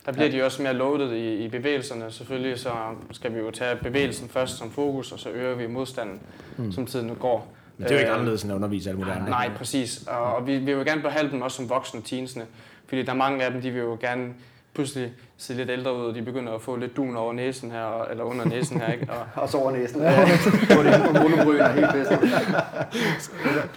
[0.06, 2.12] Der bliver de også mere loaded i, i bevægelserne.
[2.12, 2.72] Selvfølgelig så
[3.12, 6.22] skal vi jo tage bevægelsen først som fokus, og så øger vi modstanden,
[6.58, 6.72] mm.
[6.72, 7.54] som tiden nu går.
[7.78, 9.30] Men det er jo ikke Øh, anderledes end at undervise alle mulige andre.
[9.30, 10.04] Nej, præcis.
[10.08, 12.46] Og, og vi, vi vil gerne behandle dem også som voksne teensene.
[12.88, 14.34] Fordi der er mange af dem, de vil jo gerne
[14.74, 17.82] pludselig se lidt ældre ud, og de begynder at få lidt dun over næsen her,
[17.82, 19.08] og- eller under næsen her, ikke?
[19.12, 20.02] Og, Og så over næsen.
[20.02, 20.08] Ja.
[20.08, 22.12] Er på monobryn og helt bedst.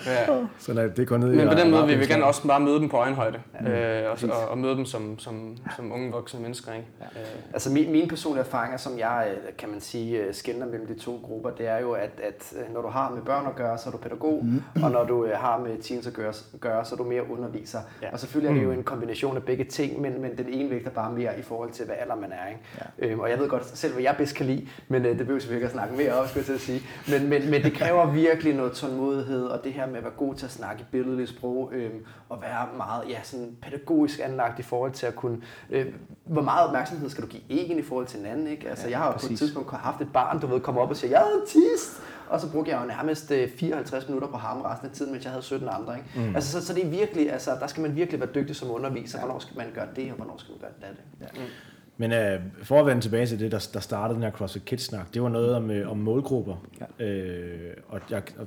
[0.06, 0.34] ja.
[0.58, 1.36] Så nej, det går ned i...
[1.36, 4.10] Men på den måde og- vil vi gerne også bare møde dem på øjenhøjde, øh,
[4.10, 6.72] og, og, og møde dem som, som, som unge voksne mennesker.
[6.72, 6.86] Ikke?
[7.02, 7.20] Øh,
[7.52, 10.98] Altså min, mine personlige erfaringer, som jeg, øh, kan man sige, øh, skældner mellem de
[10.98, 13.78] to grupper, det er jo, at, at øh, når du har med børn at gøre,
[13.78, 14.62] så er du pædagog, mm.
[14.84, 17.78] og når du har med teens at gøre, gøre så er du mere underviser.
[18.02, 18.12] Ja.
[18.12, 20.90] Og selvfølgelig er det jo en kombination af begge ting, men, men den ene vægter
[20.90, 22.48] bare mere i forhold til, hvad alder man er.
[22.48, 22.60] Ikke?
[23.00, 23.06] Ja.
[23.06, 25.48] Øhm, og jeg ved godt selv, hvad jeg bedst kan lide, men øh, det behøver
[25.48, 26.82] vi ikke at snakke mere om, skulle jeg til at sige.
[27.08, 30.34] Men, men, men det kræver virkelig noget tålmodighed, og det her med at være god
[30.34, 34.62] til at snakke i billedligt sprog, øhm, og være meget ja, sådan pædagogisk anlagt i
[34.62, 35.42] forhold til at kunne...
[35.70, 35.86] Øh,
[36.24, 38.68] hvor meget opmærksomhed skal du give en i forhold til hinanden, ikke?
[38.68, 40.96] Altså, jeg har jo på et tidspunkt haft et barn, du ved, komme op og
[40.96, 42.02] sige, jeg er autist!
[42.28, 45.24] Og så brugte jeg jo nærmest øh, 54 minutter på ham resten af tiden, mens
[45.24, 45.96] jeg havde 17 andre.
[45.96, 46.28] Ikke?
[46.28, 46.34] Mm.
[46.34, 49.18] Altså, så, så det er virkelig, altså, der skal man virkelig være dygtig som underviser.
[49.18, 50.98] Hvornår skal man gøre det, og hvornår skal man gøre det?
[51.20, 51.40] Ja.
[51.40, 51.48] Mm.
[51.96, 55.14] Men øh, for at vende tilbage til det, der, der startede den her CrossFit Kids-snak,
[55.14, 56.56] det var noget om, øh, om målgrupper.
[57.00, 57.04] Ja.
[57.04, 58.46] Øh, og, jeg, og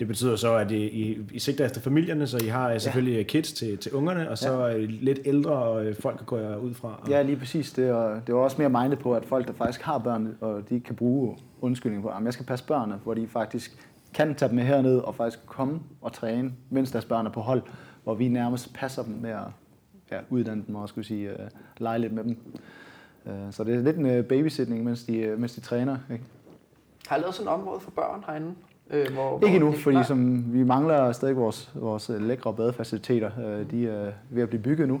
[0.00, 3.16] det betyder så, at I, I, I sigter efter familierne, så I har øh, selvfølgelig
[3.16, 3.22] ja.
[3.22, 4.78] kids til, til ungerne, og så ja.
[4.78, 7.00] lidt ældre øh, folk går jeg ud fra.
[7.02, 7.72] Og, Ja, lige præcis.
[7.72, 10.70] Det er, det er også mere mindet på, at folk, der faktisk har børn, og
[10.70, 14.48] de kan bruge undskyldning på, at jeg skal passe børnene, hvor de faktisk kan tage
[14.48, 17.62] dem med herned og faktisk komme og træne, mens deres børn er på hold,
[18.04, 19.46] hvor vi nærmest passer dem med at
[20.12, 21.46] ja, uddanne dem og skulle sige, uh,
[21.78, 22.36] lege lidt med dem.
[23.24, 25.98] Uh, så det er lidt en uh, babysitning, mens de, uh, mens de træner.
[26.12, 26.24] Ikke?
[27.08, 28.54] Har I lavet sådan et område for børn herinde?
[28.92, 30.04] Øh, hvor, Ikke endnu, fordi Nej.
[30.04, 33.30] som vi mangler stadig vores, vores øh, lækre badefaciliteter.
[33.46, 35.00] Øh, De er ved at blive bygget nu.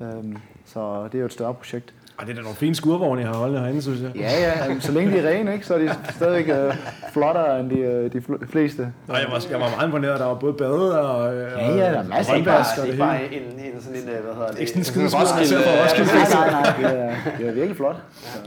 [0.00, 1.94] Øhm, Så det er jo et større projekt.
[2.18, 4.10] og det er da nogle fine skurvogne, I har holdt herinde, synes jeg.
[4.16, 6.74] Ja, ja, jamen, så længe de er rene, ikke, så er de stadig uh,
[7.12, 8.92] flottere end de, øh, de fl- fleste.
[9.08, 11.76] Og jeg var, jeg var meget imponeret, der var både bade og, øh, Ja, ja,
[11.76, 14.24] der er masser af Det er bare, det er bare en, en, sådan en, øh,
[14.24, 14.58] hvad hedder det?
[14.58, 16.10] Ikke sådan en skide Roskilde, Roskilde, ja, Roskilde.
[16.12, 17.96] Nej, nej, nej, det er, det er virkelig flot.
[18.22, 18.38] Så,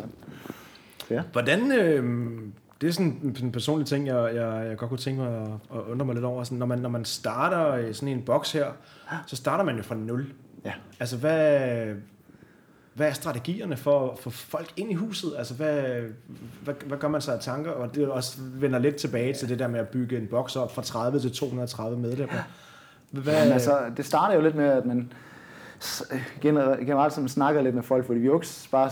[1.31, 2.03] Hvordan, øh,
[2.82, 5.82] det er sådan en- personlig ting, jeg, jeg, jeg godt kunne tænke mig at, at
[5.91, 6.43] undre mig lidt over.
[6.43, 8.65] Sådan, når, man, når man starter sådan en boks her,
[9.25, 10.25] så starter man jo fra nul.
[10.65, 10.73] Ja.
[10.99, 11.59] Altså, hvad,
[12.93, 15.34] hvad er strategierne for at få folk ind i huset?
[15.38, 16.01] Altså, hvad,
[16.63, 17.71] hvad, hvad gør man sig af tanker?
[17.71, 20.75] Og det også vender lidt tilbage til det der med at bygge en boks op
[20.75, 22.36] fra 30 til 230 medlemmer.
[23.11, 25.11] Hvad, Men altså, det starter jo lidt med, at man
[26.41, 28.91] generelt sådan snakker lidt med folk, fordi vi jo ikke bare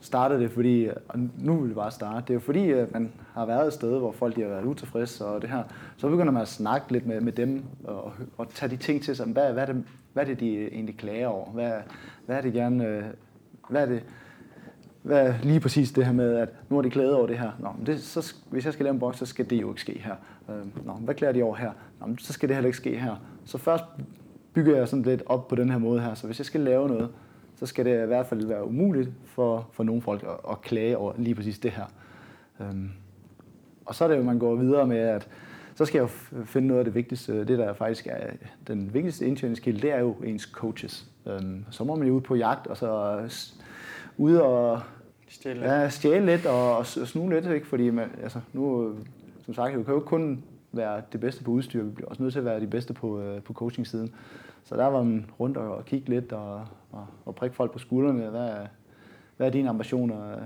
[0.00, 2.20] startede det, fordi og nu vil vi bare starte.
[2.20, 4.64] Det er jo fordi, at man har været et sted, hvor folk de har været
[4.64, 5.62] utilfredse og det her.
[5.96, 9.16] Så begynder man at snakke lidt med, med dem og, og tage de ting til
[9.16, 9.26] sig.
[9.26, 11.50] Hvad, hvad, er det, hvad er det, de egentlig klager over?
[11.50, 11.72] Hvad,
[12.26, 12.86] hvad er det gerne...
[12.86, 13.04] Øh,
[13.68, 14.02] hvad er det,
[15.02, 17.50] hvad er lige præcis det her med, at nu har de klaget over det her.
[17.58, 19.80] Nå, men det, så, hvis jeg skal lave en boks, så skal det jo ikke
[19.80, 20.14] ske her.
[20.48, 21.70] Øh, nå, men hvad klager de over her?
[22.00, 23.16] Nå, men så skal det heller ikke ske her.
[23.44, 23.84] Så først
[24.52, 26.14] bygger jeg sådan lidt op på den her måde her.
[26.14, 27.08] Så hvis jeg skal lave noget,
[27.60, 30.96] så skal det i hvert fald være umuligt for, for nogle folk at, at klage
[30.96, 31.84] over lige præcis det her.
[32.60, 32.90] Øhm,
[33.86, 35.28] og så er det jo, man går videre med, at
[35.74, 37.44] så skal jeg jo finde noget af det vigtigste.
[37.44, 38.30] Det, der faktisk er
[38.66, 41.06] den vigtigste indtjeningskilde, det er jo ens coaches.
[41.26, 43.20] Øhm, så må man jo ud på jagt, og så
[44.18, 44.80] ude og
[45.28, 45.72] Stille.
[45.72, 47.66] ja, stjæle lidt og, og snuge lidt, ikke?
[47.66, 48.94] fordi man, altså, nu,
[49.44, 52.22] som sagt, vi kan jo ikke kun være det bedste på udstyr, vi bliver også
[52.22, 54.14] nødt til at være de bedste på, øh, på coaching-siden.
[54.64, 57.78] Så der var man rundt og, og kigge lidt og, og, og prikke folk på
[57.78, 58.30] skuldrene.
[58.30, 58.66] Hvad er,
[59.36, 60.42] hvad er dine ambitioner øh,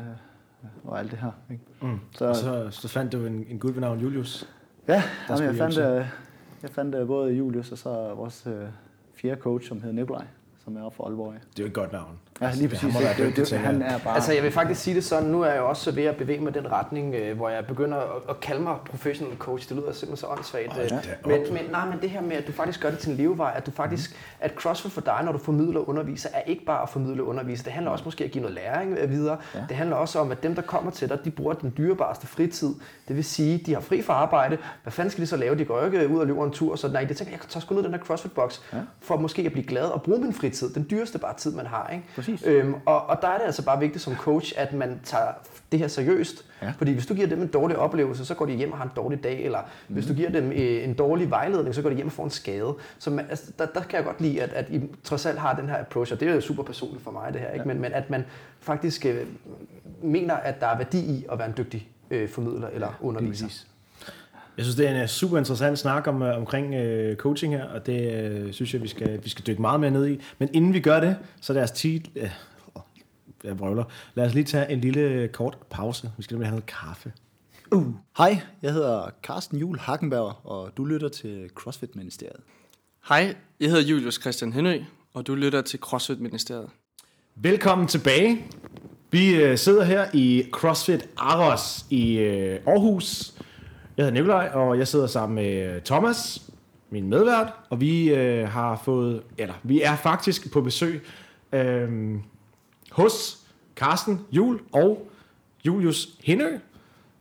[0.85, 1.31] og alt det her?
[1.51, 1.63] Ikke?
[1.83, 1.99] Mm.
[2.13, 4.49] Så- Og så, så fandt du en, en gut ved navn Julius.
[4.89, 6.07] Ja, jamen, jeg, fandt, øh,
[6.63, 8.67] jeg fandt øh, både Julius og så vores øh,
[9.15, 10.25] fjerde coach, som hedder Nikolaj,
[10.65, 11.33] som er oppe for Aalborg.
[11.33, 12.19] Det er jo et godt navn.
[12.41, 12.95] Ja, lige Han præcis.
[12.95, 14.15] må være Det, det, det, til, han er bare...
[14.15, 16.41] Altså, jeg vil faktisk sige det sådan, nu er jeg jo også ved at bevæge
[16.41, 19.69] mig i den retning, øh, hvor jeg begynder at, at kalde mig professional coach.
[19.69, 20.79] Det lyder simpelthen så åndssvagt.
[20.83, 23.11] Øh, da men, men, nej, men det her med, at du faktisk gør det til
[23.11, 26.41] en levevej, at du faktisk, at CrossFit for dig, når du formidler og underviser, er
[26.47, 27.65] ikke bare at formidle og undervise.
[27.65, 29.37] Det handler også måske at give noget læring øh, videre.
[29.55, 29.61] Ja.
[29.69, 32.75] Det handler også om, at dem, der kommer til dig, de bruger den dyrebareste fritid.
[33.09, 34.59] Det vil sige, de har fri fra arbejde.
[34.83, 35.59] Hvad fanden skal de så lave?
[35.59, 36.77] De går ikke ud og løber en tur.
[36.77, 38.79] Så nej, det tænker jeg, jeg tager sgu ned den her CrossFit-boks, Ja.
[39.01, 40.71] for måske at blive glad og bruge min fritid tid.
[40.71, 41.89] Den dyreste bare tid, man har.
[41.89, 42.05] Ikke?
[42.15, 42.43] Præcis.
[42.47, 45.29] Øhm, og, og der er det altså bare vigtigt som coach, at man tager
[45.73, 46.45] det her seriøst.
[46.63, 46.73] Ja.
[46.79, 48.91] Fordi hvis du giver dem en dårlig oplevelse, så går de hjem og har en
[48.97, 49.45] dårlig dag.
[49.45, 49.95] Eller mm.
[49.95, 52.31] hvis du giver dem øh, en dårlig vejledning, så går de hjem og får en
[52.31, 52.75] skade.
[52.99, 55.55] Så man, altså, der, der kan jeg godt lide, at, at I trods alt har
[55.55, 57.69] den her approach, og det er jo super personligt for mig det her, ikke?
[57.69, 58.25] Men, men at man
[58.61, 59.27] faktisk øh,
[60.03, 63.47] mener, at der er værdi i at være en dygtig øh, formidler eller underviser.
[64.57, 67.65] Jeg synes, det er en øh, super interessant snak om, øh, omkring øh, coaching her,
[67.65, 70.21] og det øh, synes jeg, vi skal, vi skal dykke meget mere ned i.
[70.39, 72.01] Men inden vi gør det, så er deres tid...
[72.17, 72.31] Øh,
[73.45, 73.85] jeg brøvler.
[74.15, 76.11] Lad os lige tage en lille øh, kort pause.
[76.17, 77.13] Vi skal nemlig have noget kaffe.
[77.73, 77.87] Uh.
[78.19, 82.41] Hej, jeg hedder Carsten Jul Hackenberg, og du lytter til CrossFit Ministeriet.
[83.09, 84.83] Hej, jeg hedder Julius Christian Henø,
[85.15, 86.69] og du lytter til CrossFit Ministeriet.
[87.37, 88.45] Velkommen tilbage.
[89.11, 93.35] Vi øh, sidder her i CrossFit Aros i øh, Aarhus.
[93.97, 96.51] Jeg hedder Nikolaj, og jeg sidder sammen med øh, Thomas,
[96.91, 101.07] min medvært, og vi øh, har fået, eller vi er faktisk på besøg
[101.53, 102.15] øh,
[102.91, 103.39] hos
[103.77, 105.09] Carsten Jul og
[105.67, 106.49] Julius Hindø,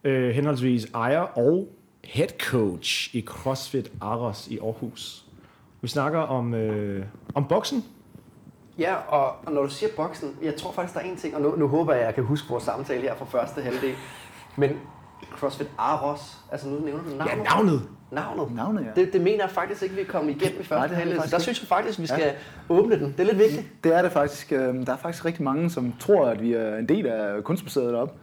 [0.03, 1.67] øh, henholdsvis ejer og
[2.03, 5.25] head coach i CrossFit Aros i Aarhus.
[5.81, 7.05] Vi snakker om, øh,
[7.35, 7.85] om boksen.
[8.79, 11.41] Ja, og, og når du siger boksen, jeg tror faktisk, der er en ting, og
[11.41, 13.95] nu, nu håber jeg, at jeg kan huske vores samtale her fra første halvdel,
[14.57, 14.69] men
[15.43, 17.31] CrossFit Aros, altså nu nævner du navnet.
[17.37, 17.81] Ja, navnet.
[18.11, 18.55] Navnet.
[18.55, 19.01] Navnet, ja.
[19.01, 21.31] Det, det mener jeg faktisk ikke, vi kom igennem i første vi halvdel.
[21.31, 22.31] Der synes jeg faktisk, vi skal
[22.69, 23.11] åbne den.
[23.11, 23.67] Det er lidt vigtigt.
[23.83, 24.51] Det er det faktisk.
[24.51, 27.93] øh, Der er faktisk rigtig mange, som tror, at vi er en del af kunstmuseet
[27.93, 28.13] deroppe.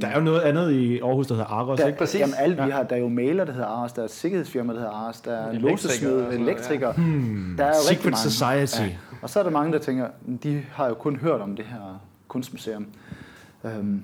[0.00, 1.98] Der er jo noget andet i Aarhus, der hedder Aros, Der, ikke?
[1.98, 2.20] præcis.
[2.20, 2.70] Jamen alt, vi Ja.
[2.70, 5.20] har, der er jo maler, der hedder Ars, der er et sikkerhedsfirma, der hedder Ars,
[5.20, 6.92] der er låsesmed, elektriker.
[6.92, 7.54] Hmm.
[7.58, 8.04] Der er jo rigtig Secret
[8.46, 8.66] mange.
[8.66, 8.90] Society.
[8.90, 8.96] Ja.
[9.22, 10.06] Og så er der mange, der tænker,
[10.42, 12.86] de har jo kun hørt om det her kunstmuseum.
[13.64, 14.02] Øhm,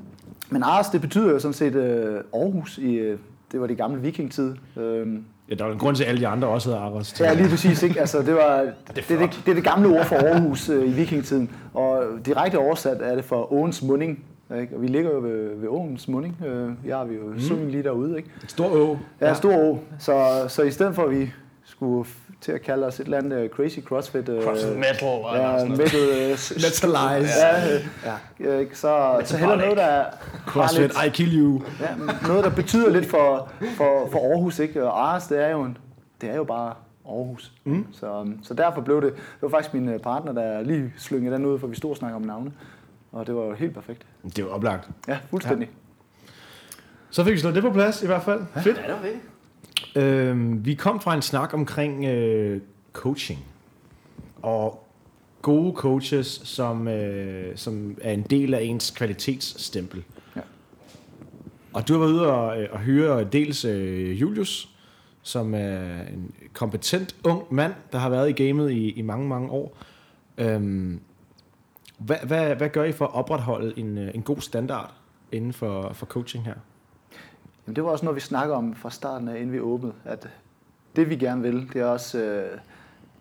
[0.50, 3.18] men Ars, det betyder jo sådan set øh, Aarhus i, øh,
[3.52, 4.54] det var det gamle vikingtid.
[4.76, 7.20] Øhm, Ja, der er jo en grund til, at alle de andre også hedder Aros.
[7.20, 7.82] Ja, lige præcis.
[7.82, 8.00] Ikke?
[8.00, 8.60] Altså, det, var,
[8.96, 11.50] det, det, det, det er det gamle ord for Aarhus øh, i vikingtiden.
[11.74, 14.24] Og direkte oversat er det for Åens Munding.
[14.60, 14.76] Ikke?
[14.76, 16.36] Og vi ligger jo ved, ved Åens Munding.
[16.46, 17.40] Øh, jeg har vi jo mm.
[17.40, 18.16] sunget lige derude.
[18.16, 18.30] Ikke?
[18.46, 18.98] Stor å.
[19.20, 19.78] Ja, stor å.
[19.98, 21.30] Så, så i stedet for, at vi
[21.64, 22.04] skulle
[22.40, 24.28] til at kalde os et eller andet øh, crazy crossfit...
[24.28, 25.78] Øh, CrossFit Metal og ja, sådan noget.
[25.78, 26.30] metal, øh,
[26.64, 27.32] Metalize.
[27.38, 28.58] Ja, ja.
[28.58, 28.78] Ikke?
[28.78, 30.04] Så, så heller noget, der
[30.46, 31.62] CrossFit, lidt, I kill you.
[31.80, 31.88] ja,
[32.26, 34.58] noget, der betyder lidt for, for, for Aarhus.
[34.58, 34.84] Ikke?
[34.84, 35.78] Og Ars, det er jo, en,
[36.20, 36.74] det er jo bare
[37.06, 37.52] Aarhus.
[37.64, 37.86] Mm.
[37.92, 39.12] Så, så derfor blev det...
[39.14, 42.16] Det var faktisk min partner, der lige slyngede den ud, for vi stod og snakkede
[42.16, 42.52] om navne.
[43.12, 44.06] Og det var jo helt perfekt.
[44.22, 44.88] Det jo oplagt.
[45.08, 45.70] Ja, fuldstændig.
[47.10, 48.40] Så fik vi slået det på plads i hvert fald.
[48.54, 48.76] Fedt.
[48.78, 49.24] Ja, det var vigtigt.
[49.96, 52.60] Øhm, vi kom fra en snak omkring øh,
[52.92, 53.44] coaching.
[54.42, 54.86] Og
[55.42, 60.04] gode coaches, som, øh, som er en del af ens kvalitetsstempel.
[60.36, 60.40] Ja.
[61.72, 64.68] Og du har været ude og, øh, og høre dels øh, Julius,
[65.22, 69.50] som er en kompetent ung mand, der har været i gamet i, i mange, mange
[69.50, 69.76] år.
[70.38, 71.00] Øhm,
[71.98, 74.94] hvad, hvad, hvad gør I for at opretholde en, øh, en god standard
[75.32, 76.54] inden for, for coaching her?
[77.66, 79.92] Jamen, det var også noget, vi snakker om fra starten af, inden vi åbnede.
[80.04, 80.28] At
[80.96, 82.18] det vi gerne vil, det er også...
[82.18, 82.58] Øh,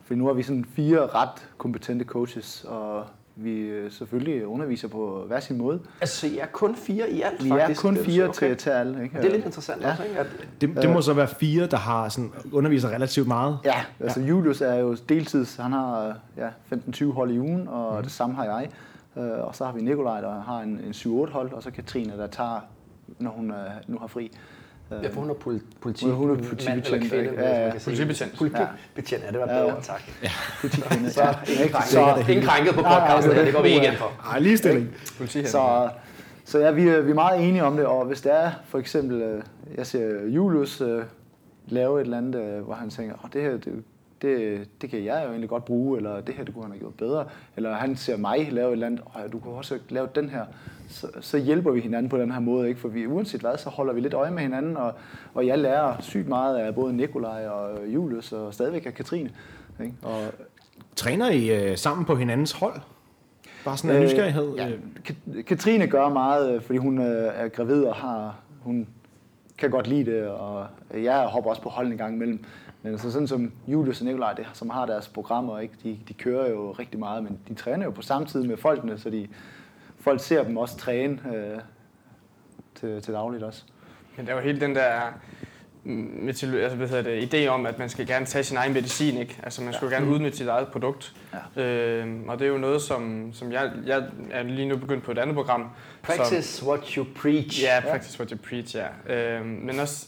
[0.04, 5.24] for nu har vi sådan fire ret kompetente coaches, og vi øh, selvfølgelig underviser på
[5.28, 5.80] hver sin måde.
[6.02, 7.80] Altså, I er kun fire i alt, Vi faktisk.
[7.80, 8.48] er kun fire okay.
[8.48, 9.04] til, til alle.
[9.04, 9.18] Ikke?
[9.18, 9.92] Det er lidt interessant Ja.
[9.92, 10.20] også, ikke?
[10.20, 10.28] At,
[10.62, 13.58] Det, det må så være fire, der har sådan, underviser relativt meget.
[13.66, 15.56] Ja, altså Julius er jo deltids.
[15.56, 18.04] Han har ja, 15-20 hold i ugen, og mm.
[18.04, 18.70] det samme har jeg.
[19.18, 22.18] Øh, og så har vi Nikolaj, der har en, en 7-8 hold, og så Katrine,
[22.18, 22.60] der tager,
[23.20, 23.58] når hun øh,
[23.88, 24.32] nu har fri.
[24.92, 27.44] Øh, ja, for hun er pol- politi, Hun er- hun er mand politibetjent, eller kvinde,
[27.44, 27.72] Ja, ja.
[27.84, 28.38] Politibetjent.
[28.38, 29.82] Politibetjent, ja, det var Ja, bedre, jo.
[29.82, 30.02] tak.
[30.62, 31.12] politikvinde.
[31.12, 33.92] Så ingen krænket, Så- ingen krænket på podcasten, Ja, ja, det går vi ikke ja.
[33.92, 34.12] ind for.
[34.32, 34.90] Ej, ligestilling.
[35.46, 35.90] Så,
[36.46, 38.78] så ja, vi, er, vi er meget enige om det, og hvis det er for
[38.80, 39.42] eksempel, øh,
[39.78, 41.04] jeg ser Julius øh,
[41.68, 43.84] lave et eller andet, øh, hvor han tænker, oh, det her, det,
[44.22, 46.80] det, det kan jeg jo egentlig godt bruge, eller det her, det kunne han have
[46.80, 47.26] gjort bedre,
[47.58, 50.46] eller han ser mig lave et eller andet, oh, du kunne også lave den her,
[50.90, 52.80] så, så hjælper vi hinanden på den her måde, ikke?
[52.80, 54.94] for vi, uanset hvad, så holder vi lidt øje med hinanden, og,
[55.34, 59.30] og jeg lærer sygt meget af både Nikolaj og Julius, og stadigvæk af Katrine.
[59.82, 59.94] Ikke?
[60.02, 60.22] Og,
[60.96, 62.80] Træner I øh, sammen på hinandens hold?
[63.66, 64.56] Bare sådan en nysgerrighed?
[64.56, 64.80] Ja, øh.
[65.06, 68.88] Kat- Katrine gør meget, øh, fordi hun øh, er gravid og har, hun
[69.58, 72.44] kan godt lide det, og jeg hopper også på holden en gang imellem.
[72.84, 75.74] Men så sådan som Julius og Nikolaj, det, som har deres programmer, ikke?
[75.84, 78.98] De, de kører jo rigtig meget, men de træner jo på samme tid med folkene,
[78.98, 79.28] så de,
[80.00, 81.60] folk ser dem også træne øh,
[82.76, 83.64] til, til dagligt også.
[84.18, 85.02] Men der er jo hele den der
[85.84, 88.74] mm, metil, altså, hvad hedder det, idé om, at man skal gerne tage sin egen
[88.74, 89.38] medicin, ikke?
[89.44, 90.02] Altså man skulle ja.
[90.02, 91.14] gerne udnytte sit eget produkt.
[91.58, 91.64] Ja.
[91.64, 95.12] Øhm, og det er jo noget, som, som jeg, jeg er lige nu begyndt på
[95.12, 95.70] et andet program.
[96.04, 97.64] Practice what you preach.
[97.64, 99.16] Ja, practice what you preach, ja.
[99.16, 100.08] Øhm, men også,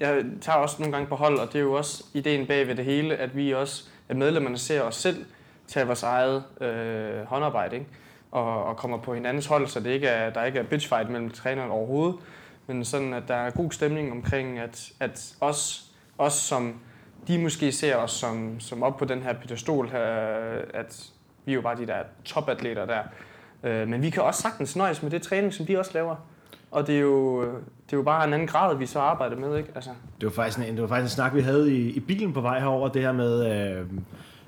[0.00, 2.74] jeg tager også nogle gange på hold, og det er jo også ideen bag ved
[2.74, 5.24] det hele, at vi også, at medlemmerne ser os selv
[5.66, 7.86] tage vores eget øh, håndarbejde, ikke?
[8.36, 11.30] Og, og kommer på hinandens hold, så det ikke er, der ikke er bitchfight mellem
[11.30, 12.16] træneren overhovedet,
[12.66, 16.74] men sådan, at der er god stemning omkring, at, at os, os som
[17.28, 20.00] de måske ser os som, som op på den her pedestol her,
[20.74, 21.10] at
[21.44, 23.02] vi er jo bare de der topatleter der.
[23.62, 26.16] Øh, men vi kan også sagtens nøjes med det træning, som de også laver.
[26.70, 29.58] Og det er jo, det er jo bare en anden grad, vi så arbejder med,
[29.58, 29.70] ikke?
[29.74, 29.90] Altså.
[30.20, 32.40] Det var faktisk en, det var faktisk en snak, vi havde i, i bilen på
[32.40, 33.86] vej herover det her med øh,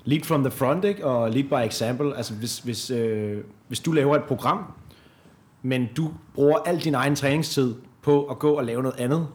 [0.05, 1.05] lead from the front, ikke?
[1.05, 2.17] og lead by example.
[2.17, 4.63] Altså hvis, hvis, øh, hvis du laver et program,
[5.61, 9.27] men du bruger al din egen træningstid på at gå og lave noget andet,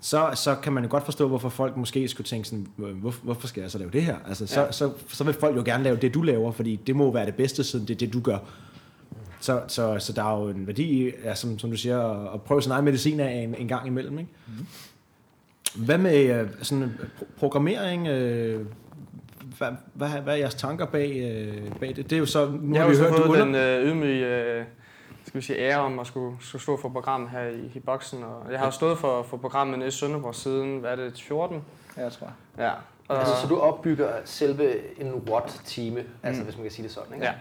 [0.00, 3.46] så, så kan man jo godt forstå, hvorfor folk måske skulle tænke sådan, hvor, hvorfor
[3.46, 4.16] skal jeg så lave det her?
[4.26, 4.72] Altså, så, ja.
[4.72, 7.34] så, så vil folk jo gerne lave det, du laver, fordi det må være det
[7.34, 8.38] bedste, siden det er det, du gør.
[9.40, 12.34] Så, så, så der er jo en værdi i, ja, som, som du siger, at,
[12.34, 14.18] at prøve sin egen medicin af en, en gang imellem.
[14.18, 14.30] Ikke?
[14.46, 15.84] Mm.
[15.84, 16.92] Hvad med øh, sådan
[17.38, 18.06] programmering?
[18.06, 18.66] Øh,
[19.58, 21.96] hvad, hvad, hvad er jeres tanker bag, øh, bag det?
[21.96, 22.46] Det er jo så...
[22.60, 23.44] Nu jeg har vi jo hørt, du under...
[23.44, 24.64] den øh, ydmyge øh,
[25.26, 28.22] skal vi sige, ære om at skulle, skulle stå for programmet her i, i boksen.
[28.22, 31.62] Og jeg har jo stået for, for programmet i Sønderborg siden, hvad er det, 14?
[31.96, 32.32] Ja, jeg tror.
[32.58, 32.70] Ja.
[33.08, 35.12] Og, Altså, så du opbygger selve en
[36.22, 36.46] altså Mm.
[36.46, 37.26] hvis man kan sige det sådan, ikke?
[37.26, 37.32] Ja.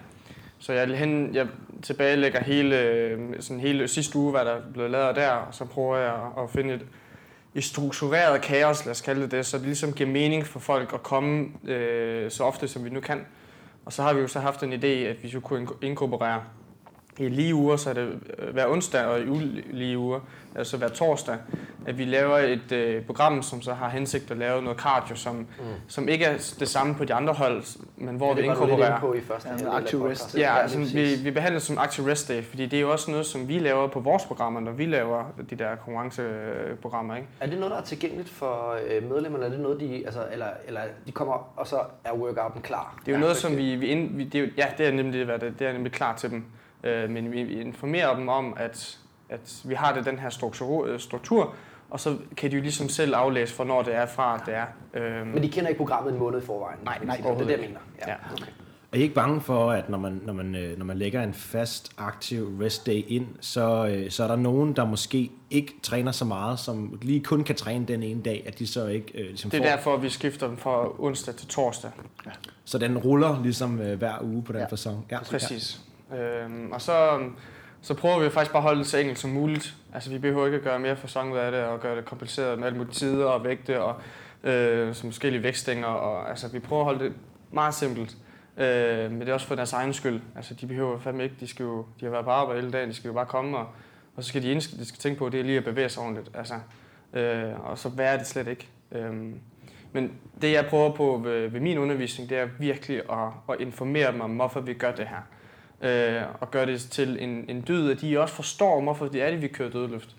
[0.59, 1.47] Så jeg, hen, jeg
[1.83, 5.97] tilbagelægger hele, øh, sådan hele sidste uge, hvad der blev lavet der, og så prøver
[5.97, 6.85] jeg at finde et,
[7.57, 10.93] et struktureret kaos, lad os kalde det det, så det ligesom giver mening for folk
[10.93, 13.25] at komme øh, så ofte, som vi nu kan.
[13.85, 16.43] Og så har vi jo så haft en idé, at vi skulle kunne inkorporere
[17.19, 20.19] i lige uger, så er det øh, hver onsdag, og i ulige uger,
[20.55, 21.35] altså hver torsdag,
[21.87, 25.35] at vi laver et øh, program, som så har hensigt at lave noget cardio, som,
[25.35, 25.45] mm.
[25.87, 27.63] som ikke er det samme på de andre hold,
[27.97, 28.99] men hvor Ja, vi det inkorporerer.
[28.99, 30.33] på i første Ja, active rest.
[30.35, 32.91] Ja, lige altså, vi, vi behandler det som active rest day, fordi det er jo
[32.91, 37.15] også noget, som vi laver på vores programmer, når vi laver de der konkurrenceprogrammer.
[37.15, 37.27] Ikke?
[37.39, 39.45] Er det noget, der er tilgængeligt for øh, medlemmerne?
[39.45, 42.99] Er det noget, de, altså, eller, eller de kommer, og så er workouten klar?
[42.99, 44.87] Det er jo Ja, noget, som vi, vi, ind, vi det er, jo- ja, det
[44.87, 46.43] er nemlig hvad det, det er nemlig klar til dem.
[46.87, 48.97] Øh, men vi, informerer dem om, at,
[49.29, 51.53] at vi har det den her struktur, øh, struktur,
[51.89, 54.65] og så kan de jo ligesom selv aflæse, hvornår det er fra, at det er.
[54.93, 56.79] Øhm, Men de kender ikke programmet en måned i forvejen?
[56.83, 57.79] Nej, nej, det er det, jeg mener.
[58.07, 58.11] Ja.
[58.11, 58.15] Ja.
[58.33, 58.51] Okay.
[58.91, 61.33] Er I ikke bange for, at når man, når man, øh, når man lægger en
[61.33, 66.11] fast, aktiv rest day ind, så, øh, så er der nogen, der måske ikke træner
[66.11, 69.25] så meget, som lige kun kan træne den ene dag, at de så ikke øh,
[69.27, 69.69] ligesom det er får...
[69.69, 71.91] derfor, vi skifter dem fra onsdag til torsdag.
[72.65, 74.63] Så den ruller ligesom øh, hver uge på den Ja.
[74.65, 74.71] ja.
[74.71, 75.05] fasong.
[75.11, 75.81] Ja, Præcis.
[76.15, 77.19] Øhm, og så,
[77.81, 79.75] så prøver vi faktisk bare at holde det så enkelt som muligt.
[79.93, 82.59] Altså vi behøver ikke at gøre mere for ud af det, og gøre det kompliceret
[82.59, 83.95] med alle mulige tider og vægte, og
[84.43, 85.87] øh, som forskellige vægtstænger.
[85.87, 87.13] Og, altså vi prøver at holde det
[87.51, 88.17] meget simpelt.
[88.57, 90.21] Øh, men det er også for deres egen skyld.
[90.35, 92.89] Altså de behøver fandme ikke, de, skal jo, de har været på arbejde hele dagen,
[92.89, 93.67] de skal jo bare komme, og,
[94.15, 96.03] og så skal de eneste, de skal tænke på, det er lige at bevæge sig
[96.03, 96.29] ordentligt.
[96.33, 96.53] Altså,
[97.13, 98.67] øh, og så være det slet ikke.
[98.91, 99.13] Øh,
[99.91, 104.11] men det jeg prøver på ved, ved min undervisning, det er virkelig at, at informere
[104.11, 105.21] dem om, hvorfor vi gør det her
[105.81, 109.31] øh, og gøre det til en, en dyd, at de også forstår, hvorfor det er
[109.31, 110.09] det, vi kører dødløft.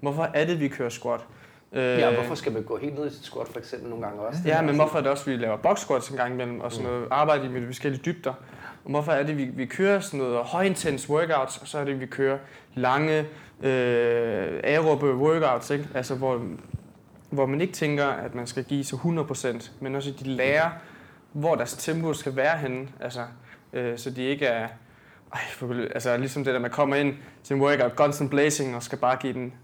[0.00, 1.20] Hvorfor er det, vi kører squat?
[1.72, 4.20] Øh, Ja, hvorfor skal man gå helt ned i sit squat for eksempel nogle gange
[4.22, 4.40] også?
[4.44, 6.90] Ja, men hvorfor er det også, vi laver box squats en gang imellem, og sådan
[6.90, 8.32] noget arbejde i med de forskellige dybder?
[8.84, 12.00] Og hvorfor er det, vi, vi kører sådan noget højintens workouts, og så er det,
[12.00, 12.38] vi kører
[12.74, 13.18] lange
[13.62, 15.88] øh, aerobe workouts, ikke?
[15.94, 16.42] Altså, hvor,
[17.30, 20.70] hvor man ikke tænker, at man skal give sig 100%, men også at de lærer,
[21.32, 22.88] hvor deres tempo skal være henne.
[23.00, 23.20] Altså,
[23.72, 24.68] øh, så de ikke er...
[25.32, 27.14] Ej, for, altså ligesom det der, man kommer ind
[27.44, 29.54] til en workout, guns and blazing, og skal bare give den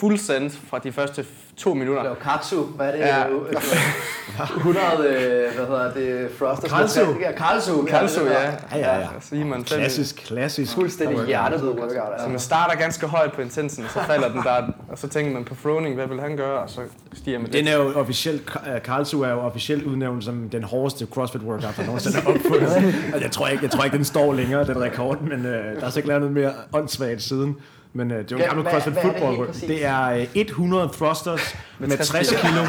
[0.00, 1.24] fuld send fra de første
[1.56, 2.02] to minutter.
[2.02, 2.98] Lav katsu, hvad er det?
[2.98, 3.18] Ja.
[3.18, 4.44] Ja.
[4.56, 6.72] 100, øh, hvad hedder det, frosters?
[6.72, 7.00] Kalsu.
[7.20, 7.82] Ja, kalsu.
[7.84, 8.42] Kalsu, ja.
[8.42, 9.06] Ja, ja, ja.
[9.20, 10.74] Så siger man Klassisk, klassisk.
[10.74, 11.90] Fuldstændig hjertet workout.
[11.90, 12.28] Så Altså.
[12.28, 15.44] man starter ganske højt på intensen, og så falder den der, og så tænker man
[15.44, 16.80] på Froning, hvad vil han gøre, og så
[17.12, 18.50] stiger man Den er jo officielt,
[18.84, 22.94] Karlsruhe er jo officielt udnævnt som den hårdeste CrossFit workout, der nogensinde er opfundet.
[23.22, 25.90] Jeg tror ikke, jeg tror ikke, den står længere, den rekord, men øh, der er
[25.90, 27.56] så ikke lavet noget mere åndssvagt siden.
[27.92, 29.46] Men øh, det er jo en gammel CrossFit det football.
[29.46, 29.62] præcis?
[29.68, 32.64] Det er øh, 100 thrusters med 60 60 kilo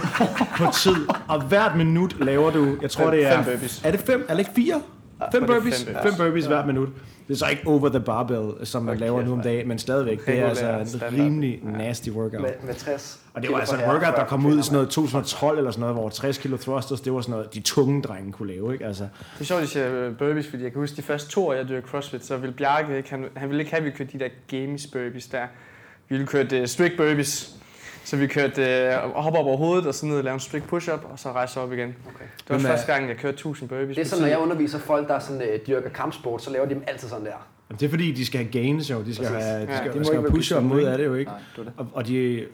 [0.57, 3.35] på tid, og hvert minut laver du, jeg tror Fem- det er...
[3.43, 3.81] fem burpees.
[3.85, 4.25] Er det fem?
[4.29, 4.81] Er det ikke fire?
[5.31, 6.45] Fem burpees, fem fem burpees.
[6.45, 6.89] hvert minut.
[7.27, 9.79] Det er så ikke over the barbell, som man Okay, laver nu om dagen, men
[9.79, 12.41] stadigvæk, det er altså en rimelig nasty workout.
[12.41, 14.73] Med, med 60 Og det var altså herrer, workout, der 40 kom ud i sådan
[14.73, 18.01] noget 2012 eller sådan noget, hvor 60 kilo thrusters, det var sådan noget, de tunge
[18.01, 18.85] drenge kunne lave, ikke?
[18.85, 21.29] Altså, Det er sjovt, at I siger øh, burpees, fordi jeg kan huske de første
[21.29, 23.85] to år, jeg dyrkede CrossFit, så ville Bjarke ikke, han, han ville ikke have, at
[23.85, 25.43] vi kørte de der games burpees der.
[26.09, 27.55] Vi ville køre uh, strict burpees.
[28.03, 28.61] Så vi kørte
[29.05, 31.31] uh, hoppe op over hovedet, og så ned og lave en strict push-up, og så
[31.31, 31.95] rejse op igen.
[32.15, 32.25] Okay.
[32.37, 33.95] Det var Men, første gang, jeg kørte 1000 burpees.
[33.95, 36.73] Det er sådan, når jeg underviser folk, der sådan, øh, dyrker kampsport, så laver de
[36.73, 37.31] dem altid sådan der.
[37.69, 39.01] Jamen, det er fordi, de skal have gains jo.
[39.03, 39.45] De skal Præcis.
[39.45, 41.31] have, de Ja, skal, det de skal have push-up mod af det jo ikke.
[41.31, 41.73] Nej, det det.
[41.77, 42.45] Og, og de,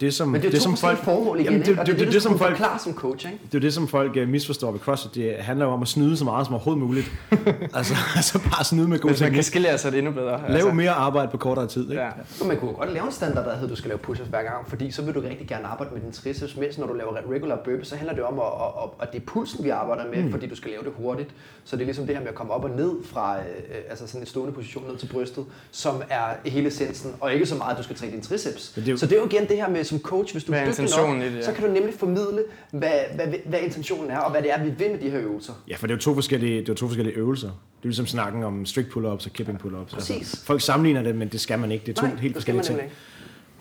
[0.00, 1.92] det som, Men det er det, to som folk, formål igen, Jamen, det- det- det,
[1.92, 3.38] er det- det, det, som folk- som coach, ikke?
[3.52, 5.14] det er det, som folk uh, misforstår ved CrossFit.
[5.14, 7.12] Det handler jo om at snyde så meget som overhovedet muligt.
[7.78, 9.44] altså, altså bare snyde med god Hvis man kan teknik.
[9.44, 10.40] skille sig det endnu bedre.
[10.52, 11.90] Lave mere arbejde på kortere tid.
[11.90, 12.02] Ikke?
[12.02, 12.08] Ja.
[12.38, 14.42] Men man kunne godt lave en standard, der hedder, at du skal lave push-ups hver
[14.42, 17.12] gang, fordi så vil du rigtig gerne arbejde med din triceps, mens når du laver
[17.34, 20.04] regular burpees, så handler det om, at, at, at, at det er pulsen, vi arbejder
[20.14, 20.30] med, mm.
[20.30, 21.30] fordi du skal lave det hurtigt.
[21.64, 23.42] Så det er ligesom det her med at komme op og ned fra øh,
[23.90, 27.54] altså sådan en stående position ned til brystet, som er hele essensen, og ikke så
[27.54, 28.72] meget, at du skal træne din triceps.
[28.76, 30.52] Det er jo- Så det er jo igen det her med som coach, hvis du
[30.52, 31.42] Hvad er dygtig nok, det, ja.
[31.42, 34.70] så kan du nemlig formidle, hvad, hvad, hvad, intentionen er, og hvad det er, vi
[34.70, 35.52] vil med de her øvelser.
[35.68, 37.48] Ja, for det er jo to forskellige, det er to forskellige øvelser.
[37.48, 39.94] Det er ligesom snakken om strict pull-ups og kipping pull-ups.
[39.94, 40.42] Altså, Præcis.
[40.46, 41.86] folk sammenligner det, men det skal man ikke.
[41.86, 42.76] Det er to Nej, helt forskellige ting.
[42.78, 42.92] nemlig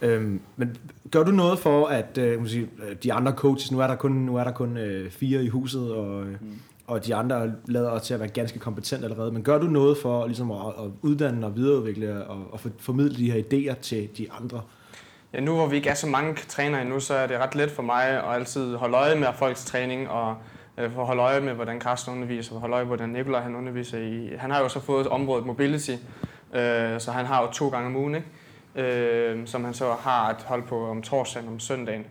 [0.01, 0.77] Øhm, men
[1.11, 2.67] gør du noget for, at øh, sige,
[3.03, 5.91] de andre coaches, nu er der kun, nu er der kun øh, fire i huset,
[5.91, 6.35] og, øh,
[6.87, 10.25] og de andre lader til at være ganske kompetente allerede, men gør du noget for
[10.27, 14.31] ligesom, at, at uddanne og videreudvikle og, og for- formidle de her idéer til de
[14.31, 14.61] andre?
[15.33, 17.71] Ja, nu hvor vi ikke er så mange trænere endnu, så er det ret let
[17.71, 20.35] for mig at altid holde øje med folks træning, og
[20.77, 23.41] øh, for at holde øje med, hvordan Carsten underviser, og holde øje med, hvordan Nikolaj
[23.41, 24.35] han underviser i.
[24.37, 25.91] Han har jo så fået området mobility,
[26.53, 28.27] øh, så han har jo to gange om ugen, ikke?
[28.75, 32.05] Øh, som han så har at holde på om torsdagen og om søndagen.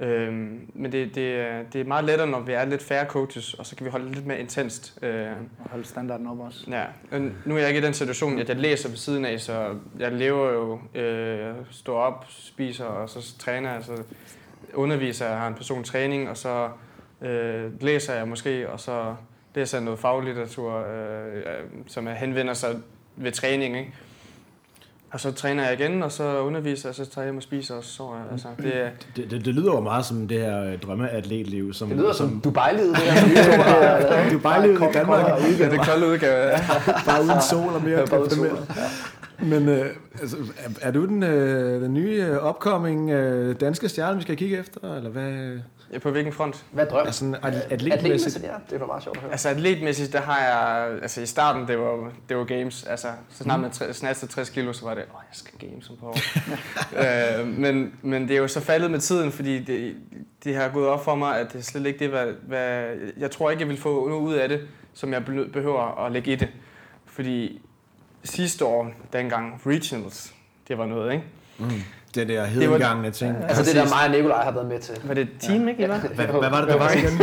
[0.00, 0.32] Øh,
[0.74, 3.66] men det, det, er- det er meget lettere, når vi er lidt færre coaches, og
[3.66, 4.98] så kan vi holde lidt mere intenst.
[5.02, 5.26] Øh,
[5.64, 6.66] Og holde standarden op også.
[6.70, 6.84] Ja,
[7.44, 10.12] nu er jeg ikke i den situation, at jeg læser ved siden af, så jeg
[10.12, 13.92] lever jo, øh, står op, spiser, og så træner jeg, så
[14.74, 16.68] underviser jeg, har en person træning, og så
[17.22, 19.14] øh, læser jeg måske, og så
[19.54, 21.42] læser jeg noget faglitteratur, øh, øh,
[21.86, 22.76] som er henvender sig
[23.16, 23.92] ved træning, ikke?
[25.12, 27.74] Og så træner jeg igen, og så underviser jeg, så tager jeg hjem og spiser,
[27.74, 28.24] og så sover jeg.
[28.32, 31.72] Altså, det er, Det, det, det lyder jo meget som det her øh, drømmeatletliv.
[31.72, 34.30] Som, Det lyder som Dubai-livet, det her.
[34.30, 35.28] Du er bare livet i Danmark,
[35.60, 36.48] ja, det kolde udgave.
[36.48, 36.60] Ja.
[37.06, 38.58] bare uden sol og mere Bare uden sol.
[39.42, 39.86] Men øh,
[40.20, 44.36] altså, er, er du den, øh, den nye øh, upcoming øh, danske stjerne, vi skal
[44.36, 44.96] kigge efter?
[44.96, 45.58] Eller hvad?
[45.92, 46.64] Ja, På hvilken front?
[46.72, 47.06] Hvad er drøm?
[47.06, 48.44] Altså, at- Atletmæssigt, atletmæssigt?
[48.44, 48.50] ja.
[48.70, 49.32] Det er da meget sjovt at høre.
[49.32, 53.42] Altså atletmæssigt, der har jeg, altså i starten, det var, det var games, altså så
[53.44, 56.06] snart man tre- snatchede 60 kilo, så var det, åh, jeg skal games om på
[56.06, 56.16] år.
[57.40, 59.96] øh, men, men det er jo så faldet med tiden, fordi det,
[60.44, 62.86] det har gået op for mig, at det er slet ikke det, hvad, hvad
[63.16, 66.12] jeg tror ikke, jeg vil få noget ud af det, som jeg be- behøver at
[66.12, 66.48] lægge i det.
[67.06, 67.62] Fordi
[68.24, 70.34] sidste år, dengang regionals,
[70.68, 71.24] det var noget, ikke?
[71.58, 71.70] Mm.
[72.14, 73.36] Det der hedengangende ting.
[73.48, 74.94] Altså det der mig og Nikolaj har været med til.
[75.04, 75.84] Var det et team, ikke?
[75.84, 75.98] I var?
[75.98, 77.20] Hvad, hvad var det, der var igen?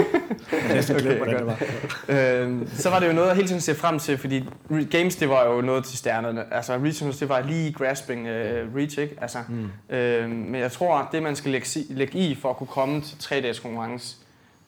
[0.52, 1.64] Jeg har næsten glemt, hvordan det var.
[2.08, 4.50] Øh, så var det jo noget, jeg hele tiden ser frem til, fordi
[4.92, 6.54] Games, det var jo noget til stjernerne.
[6.54, 9.16] Altså, Regionals, det var lige grasping uh, reach, ikke?
[9.22, 9.96] Altså, mm.
[9.96, 13.18] øh, men jeg tror, det man skal lægge, lægge i for at kunne komme til
[13.20, 14.16] tre dages konkurrence,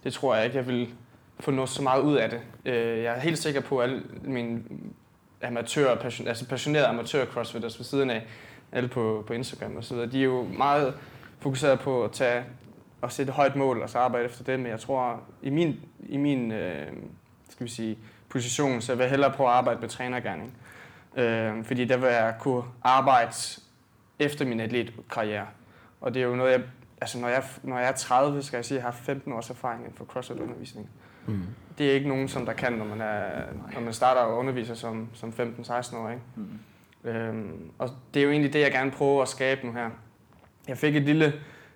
[0.03, 0.89] det tror jeg ikke, jeg vil
[1.39, 2.39] få noget så meget ud af det.
[2.65, 4.59] Øh, jeg er helt sikker på, at alle mine
[5.43, 8.26] amatør, passion, altså passionerede amatør crossfitters ved siden af,
[8.72, 10.93] alle på, på Instagram og så videre, de er jo meget
[11.39, 12.43] fokuseret på at tage
[13.01, 16.17] og sætte højt mål og så arbejde efter det, men jeg tror, i min, i
[16.17, 16.88] min øh,
[17.49, 17.97] skal vi sige,
[18.30, 20.53] position, så vil jeg hellere prøve at arbejde med trænergærning.
[21.15, 23.32] Øh, fordi der vil jeg kunne arbejde
[24.20, 25.47] efter min atletkarriere.
[26.01, 26.61] Og det er jo noget, jeg,
[27.01, 29.49] altså når jeg, når jeg er 30, skal jeg sige, at jeg har 15 års
[29.49, 30.89] erfaring inden for CrossFit-undervisning.
[31.28, 31.41] Mm.
[31.78, 34.74] Det er ikke nogen, som der kan, når man, er, når man starter og underviser
[34.74, 36.09] som, som 15-16 år.
[36.09, 36.22] Ikke?
[36.36, 36.59] Mm.
[37.03, 39.89] Øhm, og det er jo egentlig det, jeg gerne prøver at skabe nu her.
[40.67, 41.33] Jeg fik et lille,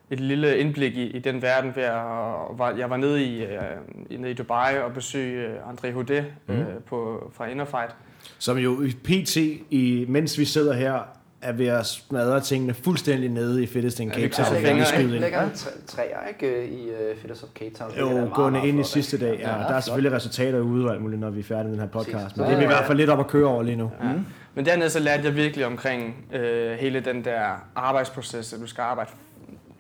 [0.10, 3.44] et lille indblik i, i den verden ved at og var, jeg var nede i,
[3.44, 6.66] øh, nede i Dubai og besøgte øh, André Houdet øh, Mhm.
[6.88, 7.96] på, fra Innerfight.
[8.38, 9.38] Som jo i PT,
[9.70, 11.00] i, mens vi sidder her,
[11.42, 14.56] er ved at smadre tingene fuldstændig nede i Fittest in Cape vi Town.
[14.62, 15.04] Ja.
[15.04, 16.68] Lægger en træ- træer, ikke?
[16.68, 17.92] I uh, Fitters of Cape Town.
[17.96, 19.40] Er Jo, gående ind i sidste dag.
[19.40, 21.72] Ja, Ja, der er selvfølgelig resultater ude og alt muligt, når vi er færdige med
[21.74, 22.14] den her podcast.
[22.24, 22.38] Præcis.
[22.38, 23.92] Men det er vi i hvert fald lidt op at køre over lige nu.
[24.04, 24.10] Ja.
[24.56, 28.82] Men dernede så lærte jeg virkelig omkring øh, hele den der arbejdsproces, at du skal
[28.82, 29.10] arbejde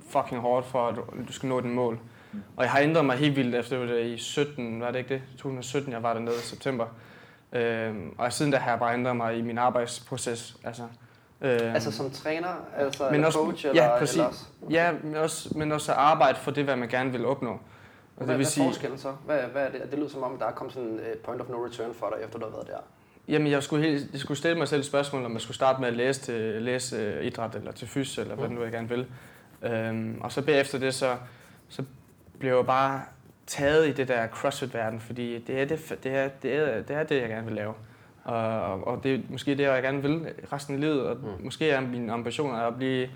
[0.09, 0.95] fucking hårdt for, at
[1.27, 1.99] du, skal nå din mål.
[2.57, 5.21] Og jeg har ændret mig helt vildt efter det i 17, var det ikke det?
[5.37, 6.85] 2017, jeg var dernede i september.
[7.53, 10.55] Øhm, og siden da har jeg bare ændret mig i min arbejdsproces.
[10.63, 10.83] Altså,
[11.41, 12.47] øhm, Altså som træner,
[12.77, 14.15] altså Men eller også- coach, ja, eller, præcis.
[14.15, 14.45] eller også?
[14.69, 17.49] ja, men også, men også at arbejde for det, hvad man gerne vil opnå.
[17.51, 17.59] Og
[18.15, 19.11] Hvad, det vil hvad er sige, forskellen så?
[19.25, 19.81] Hvad, hvad er det?
[19.91, 22.25] Det lyder som om, der er kommet sådan et point of no return for dig,
[22.25, 22.77] efter du har været der.
[23.27, 25.79] Jamen, jeg skulle, helt, jeg skulle stille mig selv et spørgsmål, om jeg skulle starte
[25.81, 28.55] med at læse til læse øh, idræt, eller til fys, eller hvad Mm.
[28.55, 29.05] nu jeg gerne vil.
[29.63, 31.15] Øhm, og så bagefter det, så,
[31.69, 31.83] så
[32.39, 33.01] blev jeg bare
[33.47, 37.03] taget i det der CrossFit-verden, fordi det er det, det, er, det, er, det er
[37.03, 37.73] det, jeg gerne vil lave.
[38.23, 41.45] Og, og det er måske det, jeg gerne vil resten af livet, og Mm.
[41.45, 43.07] måske er min ambition at blive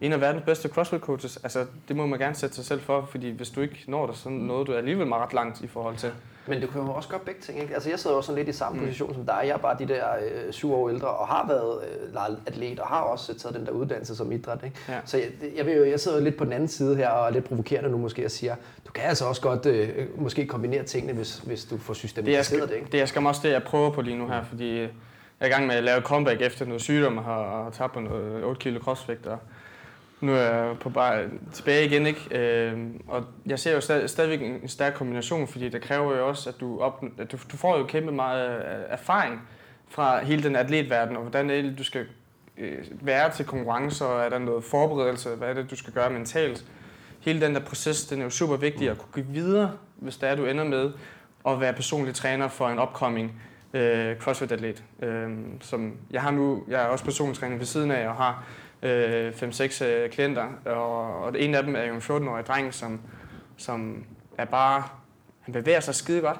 [0.00, 1.36] en af verdens bedste CrossFit coaches.
[1.36, 4.16] Altså, det må man gerne sætte sig selv for, fordi hvis du ikke når det,
[4.16, 6.12] så nåede du alligevel meget langt i forhold til.
[6.46, 7.74] Men du kan jo også gøre begge ting, ikke?
[7.74, 8.86] Altså jeg sidder også sådan lidt i samme mm.
[8.86, 9.40] position som dig.
[9.42, 12.86] Jeg er bare de der øh, syv år ældre og har været øh, atlet og
[12.86, 14.76] har også taget den der uddannelse som idræt, ikke?
[14.88, 14.98] Ja.
[15.04, 15.26] Så jeg,
[15.56, 17.44] jeg, vil jo, jeg sidder jo lidt på den anden side her og er lidt
[17.44, 18.54] provokerende nu måske og siger,
[18.86, 22.06] du kan altså også godt øh, måske kombinere tingene, hvis, hvis du får Det er,
[22.06, 22.92] systematiseret det, skal, ikke?
[22.92, 24.88] det er skam også det, jeg prøver på lige nu her, fordi jeg
[25.40, 28.58] er i gang med at lave comeback efter noget sygdom og har, tabt noget 8
[28.58, 29.26] kilo crossvægt.
[29.26, 29.38] Og
[30.20, 32.38] nu er jeg på bare tilbage igen, ikke?
[32.38, 36.50] Øh, og jeg ser jo stadig, stadigvæk en stærk kombination, fordi det kræver jo også,
[36.50, 39.40] at du, op, at du, du får jo kæmpe meget øh, erfaring
[39.88, 42.06] fra hele den atletverden, og hvordan det du skal
[42.58, 46.10] øh, være til konkurrencer, og er der noget forberedelse, hvad er det, du skal gøre
[46.10, 46.64] mentalt.
[47.20, 50.28] Hele den der proces, den er jo super vigtig at kunne give videre, hvis det
[50.28, 50.92] er, du ender med
[51.48, 53.42] at være personlig træner for en upcoming
[53.74, 54.82] øh, CrossFit-atlet.
[55.02, 58.44] Øh, som jeg har nu, jeg er også personlig træner ved siden af, og har
[58.82, 63.00] øh, 5-6 øh, klienter, og, og en af dem er jo en 14-årig dreng, som,
[63.56, 64.04] som
[64.38, 64.82] er bare,
[65.40, 66.38] han bevæger sig skide godt,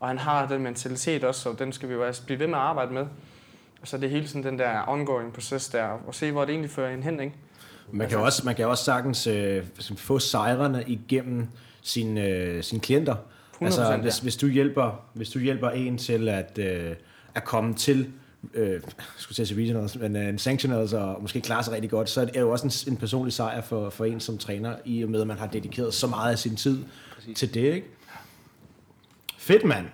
[0.00, 2.54] og han har den mentalitet også, så den skal vi jo altså blive ved med
[2.54, 3.06] at arbejde med.
[3.80, 6.50] Og så er det hele sådan den der ongoing proces der, og se hvor det
[6.50, 7.34] egentlig fører en hen, ikke?
[7.92, 9.64] Man kan jo også, man kan også sagtens øh,
[9.96, 11.48] få sejrene igennem
[11.82, 13.14] sine, øh, sine klienter.
[13.14, 13.96] 100%, altså, ja.
[13.96, 16.94] hvis, hvis, du hjælper, hvis du hjælper en til at, øh,
[17.34, 18.12] at komme til
[18.54, 18.80] øh,
[19.16, 22.10] skulle til at sige regionals, men øh, en sanctionals og måske klare sig rigtig godt,
[22.10, 25.02] så er det jo også en, en personlig sejr for, for en som træner, i
[25.02, 26.78] og med at man har dedikeret så meget af sin tid
[27.14, 27.38] Præcis.
[27.38, 27.86] til det, ikke?
[29.38, 29.86] Fedt, mand.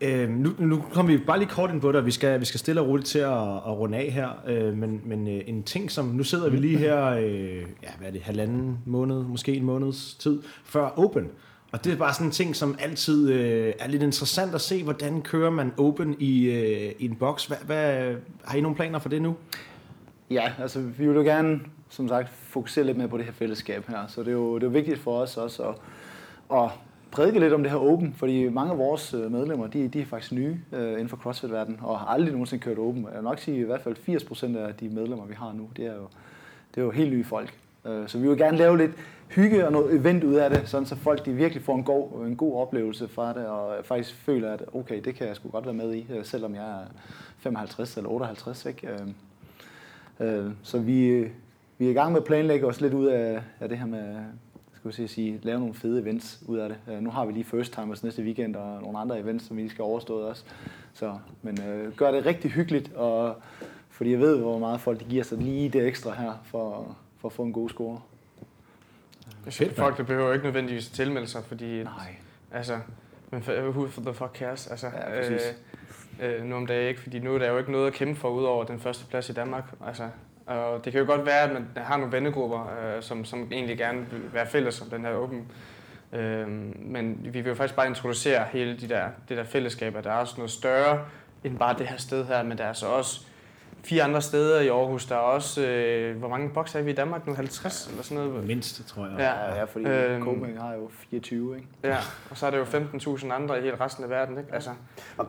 [0.00, 2.44] Øh, nu, nu kommer vi bare lige kort ind på det, og vi skal, vi
[2.44, 4.28] skal stille og roligt til at, at runde af her.
[4.46, 8.08] Øh, men men øh, en ting, som nu sidder vi lige her, øh, ja, hvad
[8.08, 11.28] er det, halvanden måned, måske en måneds tid, før Open.
[11.72, 14.84] Og det er bare sådan en ting, som altid øh, er lidt interessant at se,
[14.84, 17.46] hvordan kører man Open i, øh, i en boks.
[17.46, 18.14] Hvad, hvad,
[18.44, 19.36] har I nogle planer for det nu?
[20.30, 23.86] Ja, altså vi vil jo gerne, som sagt, fokusere lidt mere på det her fællesskab
[23.88, 24.06] her.
[24.06, 25.74] Så det er jo, det er vigtigt for os også at,
[26.58, 26.70] at
[27.10, 30.06] prædike lidt om det her Open, fordi mange af vores øh, medlemmer, de, de er
[30.06, 33.04] faktisk nye øh, inden for CrossFit-verdenen, og har aldrig nogensinde kørt Open.
[33.04, 33.96] Jeg vil nok sige, at i hvert fald
[34.54, 36.08] 80% af de medlemmer, vi har nu, det er jo,
[36.74, 37.54] det er jo helt nye folk.
[37.86, 38.90] Øh, Så vi vil gerne lave lidt
[39.30, 42.26] hygge og noget event ud af det, sådan så folk de virkelig får en god,
[42.26, 45.64] en god oplevelse fra det, og faktisk føler, at okay, det kan jeg sgu godt
[45.64, 46.84] være med i, øh, selvom jeg er
[47.38, 48.66] 55 eller 58.
[48.66, 48.88] Ikke?
[50.20, 51.28] Øh, øh, så vi,
[51.78, 54.16] vi er i gang med at planlægge os lidt ud af, af det her med,
[54.74, 57.02] skal vi sige, sige, lave nogle fede events ud af det.
[57.02, 59.70] Nu har vi lige First Timers næste weekend og nogle andre events, som vi lige
[59.70, 60.44] skal overstå også.
[60.92, 63.34] Så, men øh, gør det rigtig hyggeligt, og,
[63.90, 67.28] fordi jeg ved, hvor meget folk de giver sig lige det ekstra her for, for
[67.28, 68.00] at få en god score.
[69.50, 72.14] Fedt, Folk, der behøver ikke nødvendigvis at tilmelde sig, fordi Nej.
[72.52, 72.78] Altså,
[73.30, 74.66] men who for the fuck cares?
[74.66, 75.54] Altså, Ja, præcis.
[76.22, 78.20] øh, øh, nu om dagen ikke, fordi nu er der jo ikke noget at kæmpe
[78.20, 79.64] for, udover den første plads i Danmark.
[79.86, 80.08] Altså,
[80.46, 82.66] og det kan jo godt være, at man har nogle vennegrupper,
[82.96, 85.46] øh, som, som egentlig gerne vil være fælles om den her åben.
[86.12, 90.04] Øh, men vi vil jo faktisk bare introducere hele de der, det der fællesskab, at
[90.04, 91.04] der er også noget større
[91.44, 93.20] end bare det her sted her, men der er så også
[93.84, 95.06] fire andre steder i Aarhus.
[95.06, 97.34] Der er også, øh, hvor mange bokser er vi i Danmark nu?
[97.34, 98.46] 50 eller sådan noget?
[98.46, 99.14] Mindst, tror jeg.
[99.18, 99.54] Ja.
[99.58, 100.22] Ja, fordi Øhm.
[100.24, 101.68] Copenhagen har jo 24, ikke?
[101.84, 101.96] Ja,
[102.30, 104.54] og så er der jo 15.000 andre i hele resten af verden, ikke?
[104.54, 104.70] Altså,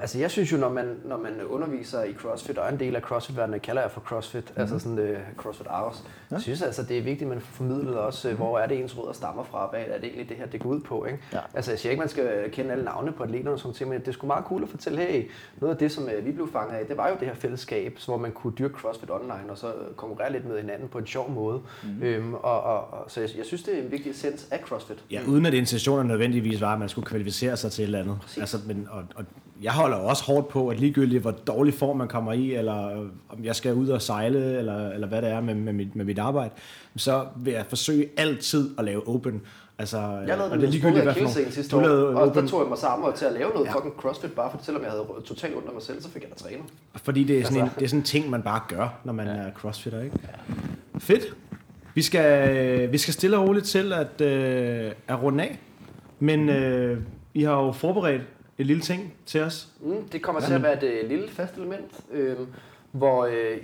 [0.02, 3.02] Altså jeg synes jo, når man, når man underviser i CrossFit, og en del af
[3.02, 4.62] CrossFit-verdenen, kalder jeg for CrossFit, mm-hmm.
[4.62, 6.36] altså sådan uh, CrossFit Hours, ja.
[6.36, 8.80] jeg synes altså, det er vigtigt, at man får formidlet også, uh, hvor er det
[8.80, 11.20] ens rødder stammer fra, hvad er det egentlig det her, det går ud på, ikke?
[11.34, 11.40] Ja.
[11.54, 14.02] Altså jeg siger ikke, man skal kende alle navne på atleterne og sådan ting, men
[14.06, 15.30] det sgu meget cool at fortælle, hey,
[15.62, 17.94] noget af det, som uh, vi blev fanget af, det var jo det her fællesskab,
[17.98, 20.98] så hvor man kunne dyrke CrossFit online, og så øh, konkurrere lidt med hinanden på
[20.98, 21.62] en sjov måde.
[21.84, 22.04] Mm-hmm.
[22.04, 25.04] Øhm, og, og, og, så jeg, jeg synes, det er en vigtig essens af CrossFit.
[25.12, 28.18] Ja, uden at intentionen nødvendigvis var, at man skulle kvalificere sig til et eller andet.
[28.22, 28.38] Præcis.
[28.38, 29.26] Altså, men, og, og
[29.62, 33.08] jeg holder også hårdt på, at ligegyldigt hvor dårlig form man kommer i, eller øh,
[33.30, 36.06] om jeg skal ud og sejle, eller, eller hvad det er med, med, mit, med
[36.06, 36.54] mit arbejde,
[36.96, 39.42] så vil jeg forsøge altid at lave open.
[39.80, 42.48] Altså, Jeg lavede og den det ligegyldigt, hvad for sidste år, lavede og der open,
[42.48, 43.70] tog jeg mig sammen til at lave noget Ja.
[43.72, 43.76] ja.
[43.78, 46.30] fucking CrossFit, bare for, selvom jeg havde totalt ondt af mig selv, så fik jeg
[46.32, 46.64] da træner.
[46.96, 47.80] fordi det er, sådan en, Altså.
[47.80, 49.34] det er sådan en ting, man bare gør, når man ja.
[49.34, 50.20] er crossfitter, ikke?
[51.00, 51.36] Fedt.
[51.96, 55.60] Vi skal, vi skal stille og roligt til at, øh, at runde af,
[56.20, 56.98] men øh,
[57.34, 58.22] I har jo forberedt
[58.58, 59.68] et lille ting til os.
[59.82, 62.36] Mm, det kommer til at være et øh, lille fast element, øh,
[62.92, 63.58] hvor øh,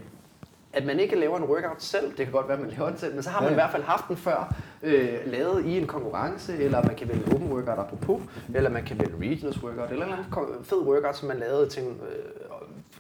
[0.75, 2.97] at man ikke laver en workout selv, det kan godt være, at man laver den
[2.99, 4.53] selv, men så har man Ja, i hvert fald haft den før,
[4.83, 8.21] øh, lavet i en konkurrence, eller man kan vælge open workout apropos,
[8.55, 11.37] eller man kan vælge regionals workout, eller en eller anden kon- fed workout, som man
[11.37, 12.23] lavede til en, øh,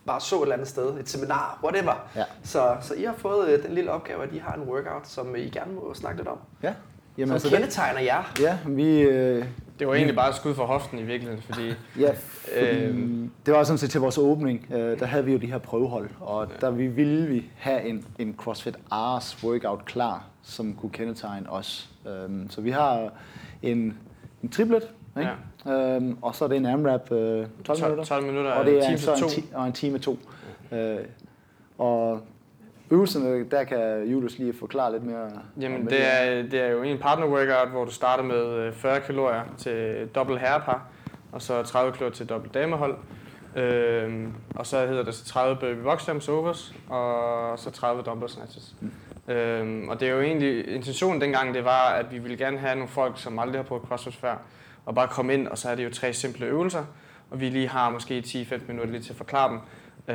[0.05, 2.07] bare så et eller andet sted, et seminar, whatever.
[2.15, 2.23] Ja.
[2.43, 5.35] Så, så I har fået øh, den lille opgave, at I har en workout, som
[5.35, 6.37] I gerne må snakke lidt om.
[6.63, 6.73] Ja.
[7.19, 8.33] Som altså, det, kendetegner jer.
[8.39, 9.45] ja, vi, øh,
[9.79, 11.73] Det var egentlig bare et skud for hoften i virkeligheden, fordi
[12.03, 13.31] Ja, fordi Øhm.
[13.45, 16.09] det var sådan set til vores åbning, øh, der havde vi jo de her prøvehold,
[16.19, 21.49] og der vi ville vi have en, en CrossFit Ars workout klar, som kunne kendetegne
[21.49, 21.89] os.
[22.07, 23.09] Øhm, så vi har
[23.61, 23.97] en,
[24.43, 24.83] en triplet,
[25.19, 25.31] ikke?
[25.77, 28.85] Øhm, og så er det en AMRAP øh, 12 minutter, 12 minutter og det er
[28.85, 30.19] time så en, ti- og en time to.
[30.71, 30.97] Øh,
[31.77, 32.21] og
[32.91, 35.29] øvelserne, der kan Julius lige forklare lidt mere.
[35.59, 39.01] Jamen, det er, det er jo en partner workout, hvor du starter med øh, 40
[39.01, 40.87] kalorier til dobbelt herrepar,
[41.31, 42.97] og så 30 kalorier til dobbelt damehold.
[43.55, 48.31] Øhm, og så hedder det så 30 baby box jumps overs, og så 30 dumbbell
[48.31, 48.75] snatches.
[48.81, 48.91] Mm.
[49.33, 52.75] Øhm, og det er jo egentlig, intentionen dengang, det var, at vi ville gerne have
[52.75, 54.35] nogle folk, som aldrig har prøvet CrossFit før,
[54.85, 56.85] og bare komme ind, og så er det jo tre simple øvelser,
[57.31, 59.59] og vi lige har måske 10-15 minutter lige til at forklare dem.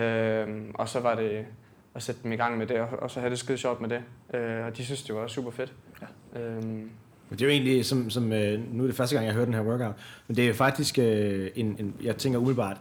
[0.01, 1.47] Øhm, og så var det
[1.95, 3.89] at sætte dem i gang med det, og, og så have det skide sjovt med
[3.89, 4.01] det.
[4.39, 5.73] Øh, og de synes, det var super fedt.
[6.35, 6.41] Ja.
[6.41, 6.91] Øhm, Men
[7.31, 9.55] det er jo egentlig, som, som øh, nu er det første gang, jeg hører den
[9.55, 9.95] her workout,
[10.29, 12.77] men det er jo faktisk øh, en, en, jeg tænker umiddelbart,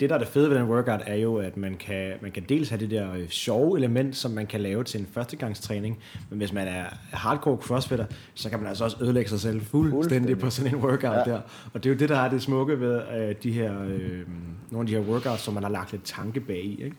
[0.00, 2.42] det der er det fede ved den workout, er jo, at man kan, man kan
[2.48, 5.98] dels have det der øh, sjove element, som man kan lave til en førstegangstræning,
[6.30, 9.92] men hvis man er hardcore crossfitter, så kan man altså også ødelægge sig selv fuldstændig,
[9.92, 10.38] Fuldstændig.
[10.38, 11.18] på sådan en workout ja.
[11.18, 11.24] Ja.
[11.30, 11.40] der.
[11.74, 14.20] Og det er jo det, der er det smukke ved øh, de her, øh,
[14.70, 16.84] nogle af de her workouts, som man har lagt lidt tanke bag i.
[16.84, 16.96] Ikke?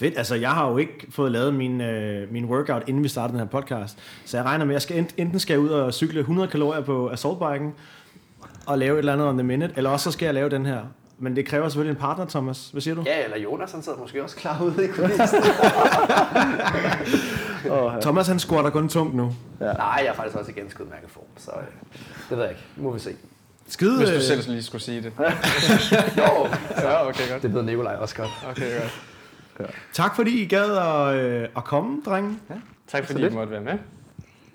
[0.00, 0.06] Ja.
[0.06, 0.18] Fedt.
[0.18, 3.46] Altså, jeg har jo ikke fået lavet min, øh, min workout, inden vi startede den
[3.46, 3.98] her podcast.
[4.24, 6.48] Så jeg regner med, at jeg skal ent- enten skal jeg ud og cykle 100
[6.48, 7.72] kalorier på assaultbiken,
[8.66, 10.66] og lave et eller andet on the minute, eller også så skal jeg lave den
[10.66, 10.80] her.
[11.18, 12.68] Men det kræver selvfølgelig en partner, Thomas.
[12.72, 13.02] Hvad siger du?
[13.06, 15.38] Ja, eller Jonas, han sidder måske også klar ude i kulissen.
[17.70, 19.34] Og, Thomas, han squatter kun tungt nu.
[19.60, 21.66] Nej, jeg er faktisk også i ganske udmærket form, så øh,
[22.30, 22.62] det ved jeg ikke.
[22.76, 23.10] Nu må vi se.
[23.68, 25.12] Skide, hvis du selv lige skulle sige det.
[26.18, 26.46] Jo,
[26.78, 27.42] Ja, okay, godt.
[27.42, 28.30] det ved Nikolaj også godt.
[28.50, 29.00] Okay, godt.
[29.92, 32.38] Tak fordi I gad at, øh, at komme, drenge.
[32.88, 33.78] Tak fordi I måtte være med.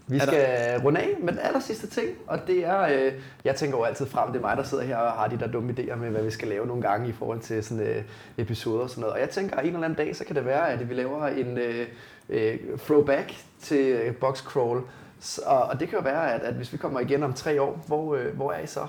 [0.07, 3.11] Vi Er der- skal runde af med den aller sidste ting, og det er, øh,
[3.45, 5.47] jeg tænker jo altid frem, det er mig, der sidder her og har de der
[5.47, 8.03] dumme idéer med, hvad vi skal lave nogle gange i forhold til sådan øh,
[8.37, 9.13] episoder og sådan noget.
[9.13, 11.27] Og jeg tænker, at en eller anden dag, så kan det være, at vi laver
[11.27, 11.87] en øh,
[12.29, 14.81] øh, throwback til øh, box crawl.
[15.19, 17.83] Så, og det kan jo være, at, at hvis vi kommer igen om tre år,
[17.87, 18.87] hvor, øh, hvor er I så?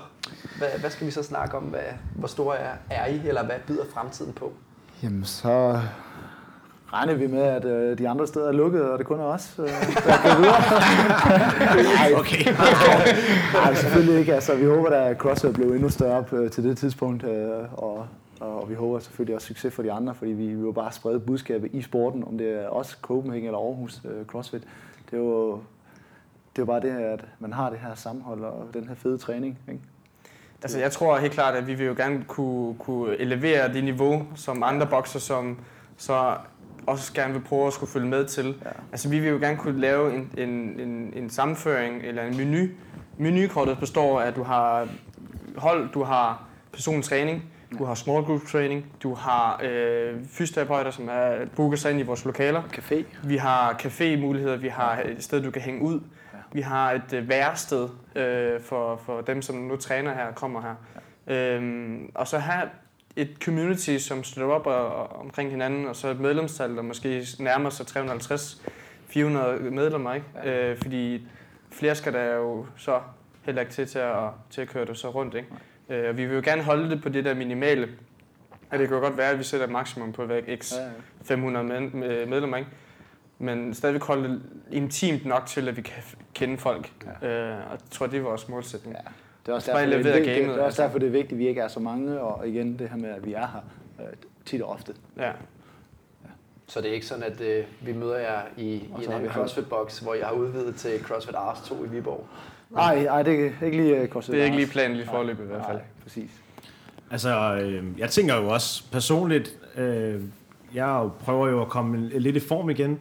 [0.57, 1.63] Hvad, hvad skal vi så snakke om?
[1.63, 1.79] Hvad,
[2.15, 4.53] hvor store er, er I, eller hvad byder fremtiden på?
[5.03, 5.79] Jamen, så
[6.93, 9.55] regner vi med, at øh, de andre steder er lukket, og det kun er os,
[9.59, 10.61] øh, der går videre.
[12.01, 12.53] Ej, Okay.
[13.53, 14.33] Nej, selvfølgelig ikke.
[14.33, 18.07] Altså, vi håber, at CrossFit blev endnu større på, til det tidspunkt, øh, og,
[18.39, 21.19] og vi håber selvfølgelig også succes for de andre, fordi vi vil jo bare sprede
[21.19, 24.63] budskabet i sporten, om det er os, Copenhagen eller Aarhus øh, CrossFit.
[25.11, 25.51] Det er jo
[26.55, 29.17] det er jo bare det, at man har det her sammenhold og den her fede
[29.17, 29.59] træning.
[29.67, 29.81] Ikke?
[30.61, 34.25] Altså, jeg tror helt klart, at vi vil jo gerne kunne, kunne elevere det niveau,
[34.35, 35.59] som andre bokser, som
[35.97, 36.33] så
[36.87, 38.45] også gerne vil prøve at skulle følge med til.
[38.65, 38.69] Ja.
[38.91, 42.67] Altså, vi vil jo gerne kunne lave en, en, en, en sammenføring eller en menu.
[43.17, 44.87] Menukortet består af, at du har
[45.57, 46.43] hold, du har
[46.73, 47.43] personlig træning,
[47.79, 52.03] du har small group training, du har øh, fysioterapeuter, som er booker sig ind i
[52.03, 52.61] vores lokaler.
[52.61, 53.03] Café.
[53.23, 55.99] Vi har cafémuligheder, vi har et sted, du kan hænge ud.
[56.53, 56.57] Ja.
[56.57, 60.61] Vi har et øh, værested øh, for, for dem, som nu træner her og kommer
[60.61, 60.75] her.
[61.27, 62.69] Øhm, og så have
[63.15, 67.25] et community, som støtter op og, og, omkring hinanden, og så et medlemstal, der måske
[67.39, 69.17] nærmer sig 350-400
[69.69, 70.13] medlemmer.
[70.13, 70.27] Ikke?
[70.43, 70.69] Ja.
[70.69, 71.27] Øh, fordi
[71.71, 72.99] flere skal der jo så
[73.41, 75.35] heller ikke til til at, til at køre det så rundt.
[75.35, 75.47] Ikke?
[75.89, 77.89] Øh, og vi vil jo gerne holde det på det der minimale.
[78.71, 80.83] Og det kan jo godt være, at vi sætter et maksimum på hver x Ja,
[80.83, 80.89] ja.
[81.23, 82.69] 500 med, med, medlemmer, ikke?
[83.41, 86.91] Men stadigvæk holde det intimt nok til, at vi kan kende folk.
[87.21, 87.27] Ja.
[87.27, 88.95] Øh, og jeg tror, det er vores målsætning.
[88.95, 89.11] Ja.
[89.45, 90.83] Det er også Bare derfor, det er, vigtigt, gamet, det er også altså.
[90.83, 93.09] derfor, det er vigtigt, at vi ikke er så mange, og igen det her med,
[93.09, 93.61] at vi er her
[93.99, 94.13] øh,
[94.45, 94.93] tit og ofte.
[95.17, 95.31] Ja.
[96.67, 100.03] Så det er ikke sådan, at øh, vi møder jer i, i en vi CrossFit-boks,
[100.03, 102.27] hvor jeg har udvidet til CrossFit Ars 2 i Viborg.
[102.69, 104.33] Nej, nej, det er ikke lige uh, CrossFit.
[104.33, 105.77] Det er ikke lige planen lige forløb i hvert fald.
[105.77, 106.31] Nej, præcis.
[107.11, 110.21] Altså, øh, jeg tænker jo også personligt, øh,
[110.73, 112.99] jeg prøver jo at komme lidt i form igen,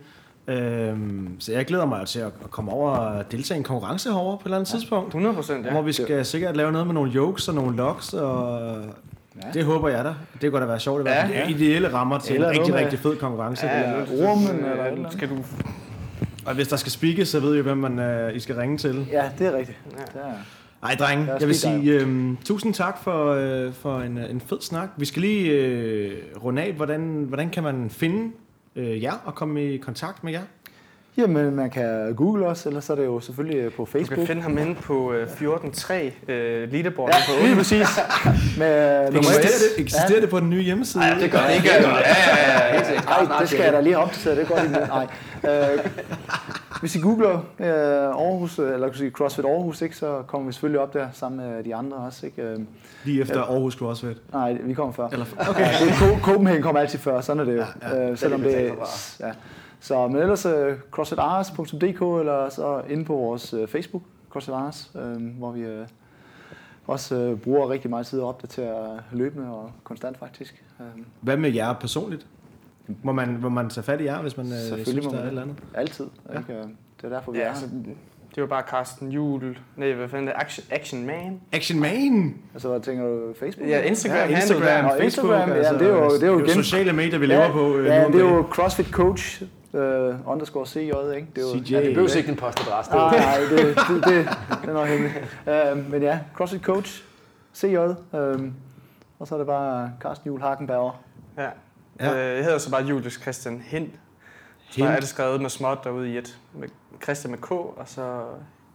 [0.50, 0.96] øh,
[1.38, 4.40] så jeg glæder mig til at komme over og deltage i en konkurrence herovre på
[4.42, 5.06] et eller andet tidspunkt.
[5.08, 5.66] 100 procent, Ja.
[5.66, 5.72] ja.
[5.72, 8.60] Hvor vi skal sikkert lave noget med nogle jokes og nogle logs, og
[9.44, 9.48] Ja.
[9.54, 10.14] det håber jeg da.
[10.40, 11.04] Det kunne da være sjovt.
[11.04, 11.22] Det Ja.
[11.26, 11.48] var ja.
[11.48, 13.66] ideelle rammer til Eller en rigtig, rigtig fed konkurrence.
[13.66, 13.86] Ja, Ja.
[14.02, 15.10] Eller rummen, eller eller.
[15.10, 15.34] Skal du...
[16.46, 19.06] Og hvis der skal speakes, så ved I, hvem man, øh, I skal ringe til.
[19.12, 19.78] Ja, det er rigtigt.
[20.14, 20.20] Ja.
[20.82, 24.58] Ej, drenge, jeg vil sige øh, tusind tak for, øh, for en, øh, en fed
[24.60, 24.88] snak.
[24.96, 26.12] Vi skal lige øh,
[26.44, 28.32] runde af, hvordan, hvordan kan man finde
[28.80, 30.40] øh, jer og komme i kontakt med jer?
[31.16, 33.92] Jamen, man kan google os, eller så er det jo selvfølgelig øh, på Du kan
[34.00, 34.26] Facebook.
[34.26, 35.92] finde ham inde på øh, 14.3
[36.32, 37.88] øh, leaderboarden Ja, på lige præcis.
[38.58, 39.76] Med nummer Eksisterer, et.
[39.76, 41.04] det, eksisterer det på den nye hjemmeside?
[41.04, 41.64] Ja, det gør det.
[41.64, 43.04] Ja, ja, ja, ja, helt sikkert.
[43.28, 44.36] Nej, det skal jeg da lige have opdateret.
[44.36, 44.86] Det går lige med.
[44.86, 45.06] Nej.
[45.72, 45.78] Øh,
[46.80, 50.52] hvis I googler øh, Aarhus, øh, eller kan sige CrossFit Aarhus, ikke, så kommer vi
[50.52, 52.26] selvfølgelig op der sammen med de andre også.
[52.26, 52.42] Ikke?
[52.42, 52.58] Øh,
[53.04, 53.52] Lige efter Ja.
[53.52, 54.16] Aarhus CrossFit.
[54.32, 55.08] nej, vi kommer før.
[55.08, 55.60] Eller, Okay.
[55.60, 57.64] Ja, det Co- Copenhagen kommer altid før, sådan er det jo.
[57.82, 58.10] Ja, Ja.
[58.10, 58.78] Øh, selvom Det er det,
[59.20, 59.32] ja.
[59.80, 60.52] Så, men ellers uh,
[60.90, 65.86] crossfitars.dk eller så inde på vores uh, Facebook, CrossFit Ars, øh, hvor vi uh,
[66.86, 70.64] også uh, bruger rigtig meget tid at opdatere løbende og konstant faktisk.
[70.80, 70.86] Øh,
[71.20, 72.26] hvad med jer personligt?
[73.02, 75.16] Må man, må man tage fat i jer, hvis man øh, Selvfølgelig synes, der er
[75.16, 75.56] man et eller andet?
[75.74, 76.06] altid.
[76.28, 76.32] Ja.
[76.34, 76.38] Ja.
[76.38, 76.52] Ikke?
[76.52, 76.58] Øh,
[77.02, 77.66] Det er derfor, vi Ja, er altså,
[78.34, 79.58] det var bare Carsten Jul.
[79.76, 80.40] Nej, hvad fanden er det?
[80.42, 81.40] Action, Action Man?
[81.52, 82.34] Action Man!
[82.54, 83.34] Altså, hvad tænker du?
[83.40, 83.68] Facebook?
[83.68, 84.30] Ja, Instagram.
[84.30, 85.02] Ja, Instagram, Og Facebook.
[85.02, 87.76] Instagram, ja, det er jo- det er jo igen- sociale medier, vi lever på.
[87.76, 89.80] øh, Ja, det er jo CrossFit Coach uh,
[90.26, 90.94] underscore CJ, ikke?
[90.96, 91.72] Det er jo, CJ.
[91.72, 92.90] Ja, det behøver ikke en postadresse.
[92.92, 93.56] Det er Nej, okay.
[93.56, 94.28] nej, det, det, det,
[94.62, 95.14] det er nok hemmeligt.
[95.76, 97.02] Uh, men ja, CrossFit Coach,
[97.54, 98.54] CJ, um,
[99.18, 101.00] og så er det bare Carsten Juhl Hakenbauer.
[101.38, 101.46] Ja.
[102.00, 102.10] Ja.
[102.12, 102.34] ja.
[102.34, 103.90] Jeg hedder så bare Julius Christian Hind.
[104.70, 106.38] Så er det skrevet med småt derude i et.
[106.54, 106.68] Med
[107.02, 108.22] Christian med K, og så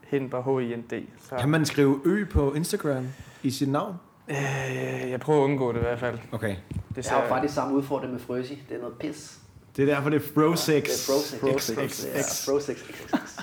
[0.07, 1.03] Hind bare H-I-N-D.
[1.29, 3.07] Så, Kan man skrive ø på Instagram
[3.43, 3.95] i sit navn?
[4.29, 6.17] øh, jeg prøver at undgå det i hvert fald.
[6.31, 6.55] Okay.
[6.95, 8.63] Det Jeg har jo faktisk samme udfordring med Frøsi.
[8.69, 9.37] Det er noget pis.
[9.75, 10.89] Det er derfor, det er Fro 6.
[11.07, 11.75] Det er Fro 6.
[11.75, 11.95] Fro X, 6.
[11.95, 12.79] X, Ja, Fro 6.
[12.81, 13.39] XXX.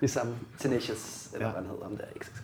[0.00, 1.52] Ligesom Tenacious, eller Ja.
[1.52, 2.40] hvad han hedder, om det er XXX.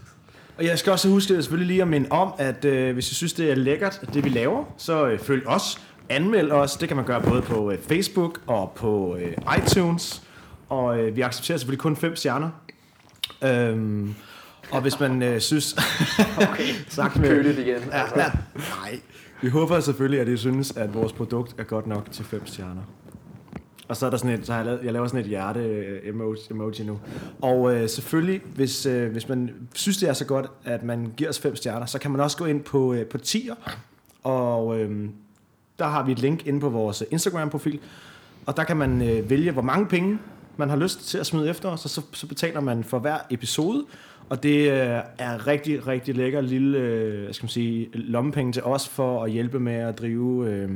[0.58, 3.32] Og jeg skal også huske selvfølgelig lige at minde om, at øh, hvis I synes,
[3.32, 6.76] det er lækkert, det vi laver, så øh, følg os, anmeld os.
[6.76, 10.22] Det kan man gøre både på øh, Facebook og på øh, iTunes.
[10.68, 12.50] Og øh, vi accepterer selvfølgelig kun fem stjerner.
[13.44, 14.14] Øhm,
[14.70, 15.76] og hvis man øh, synes...
[16.50, 17.28] okay, sagt med...
[17.28, 17.82] Køligt igen.
[17.90, 18.20] Ja, Altså.
[18.20, 18.30] ja.
[18.54, 19.00] Nej.
[19.42, 22.82] Vi håber selvfølgelig, at I synes, at vores produkt er godt nok til fem stjerner.
[23.88, 25.60] Og så er der sådan et, så har jeg, lavet, jeg laver sådan et hjerte
[25.60, 26.98] øh, emoji, emoji nu.
[27.42, 31.30] Og øh, selvfølgelig, hvis, øh, hvis man synes, det er så godt, at man giver
[31.30, 33.54] os fem stjerner, så kan man også gå ind på, øh, på tier.
[34.22, 35.08] Og øh,
[35.78, 37.80] der har vi et link inde på vores øh, Instagram-profil.
[38.46, 40.18] Og der kan man øh, vælge, hvor mange penge
[40.56, 43.18] man har lyst til at smide efter os, og så, så betaler man for hver
[43.30, 43.84] episode.
[44.30, 48.62] Og det øh, er rigtig, rigtig lækker lille øh, hvad skal man sige, lommepenge til
[48.62, 50.48] os for at hjælpe med at drive...
[50.50, 50.70] Øh,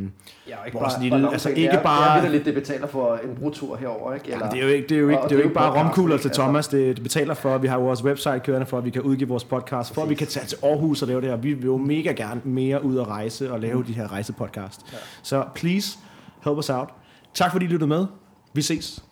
[0.49, 2.55] Ja, og Vores bare- lille- bare altså ikke det er, bare- Det er lidt, det
[2.55, 4.29] betaler for en brutur herover, ikke?
[4.29, 6.15] Jamen, det er jo ikke, det er jo ikke, det er jo ikke bare romkugler
[6.15, 6.23] ikke?
[6.23, 6.69] til Altså- Thomas.
[6.69, 9.29] Det, det betaler for, at vi har vores website kørende, for at vi kan udgive
[9.29, 11.37] vores podcast, for at vi kan tage til Aarhus og lave det her.
[11.37, 14.81] Vi vil jo mega gerne mere ud og rejse og lave de her rejsepodcast.
[15.23, 15.99] Så please,
[16.45, 16.89] help us out.
[17.35, 18.07] Tak fordi I lyttede med.
[18.55, 19.05] Vi ses.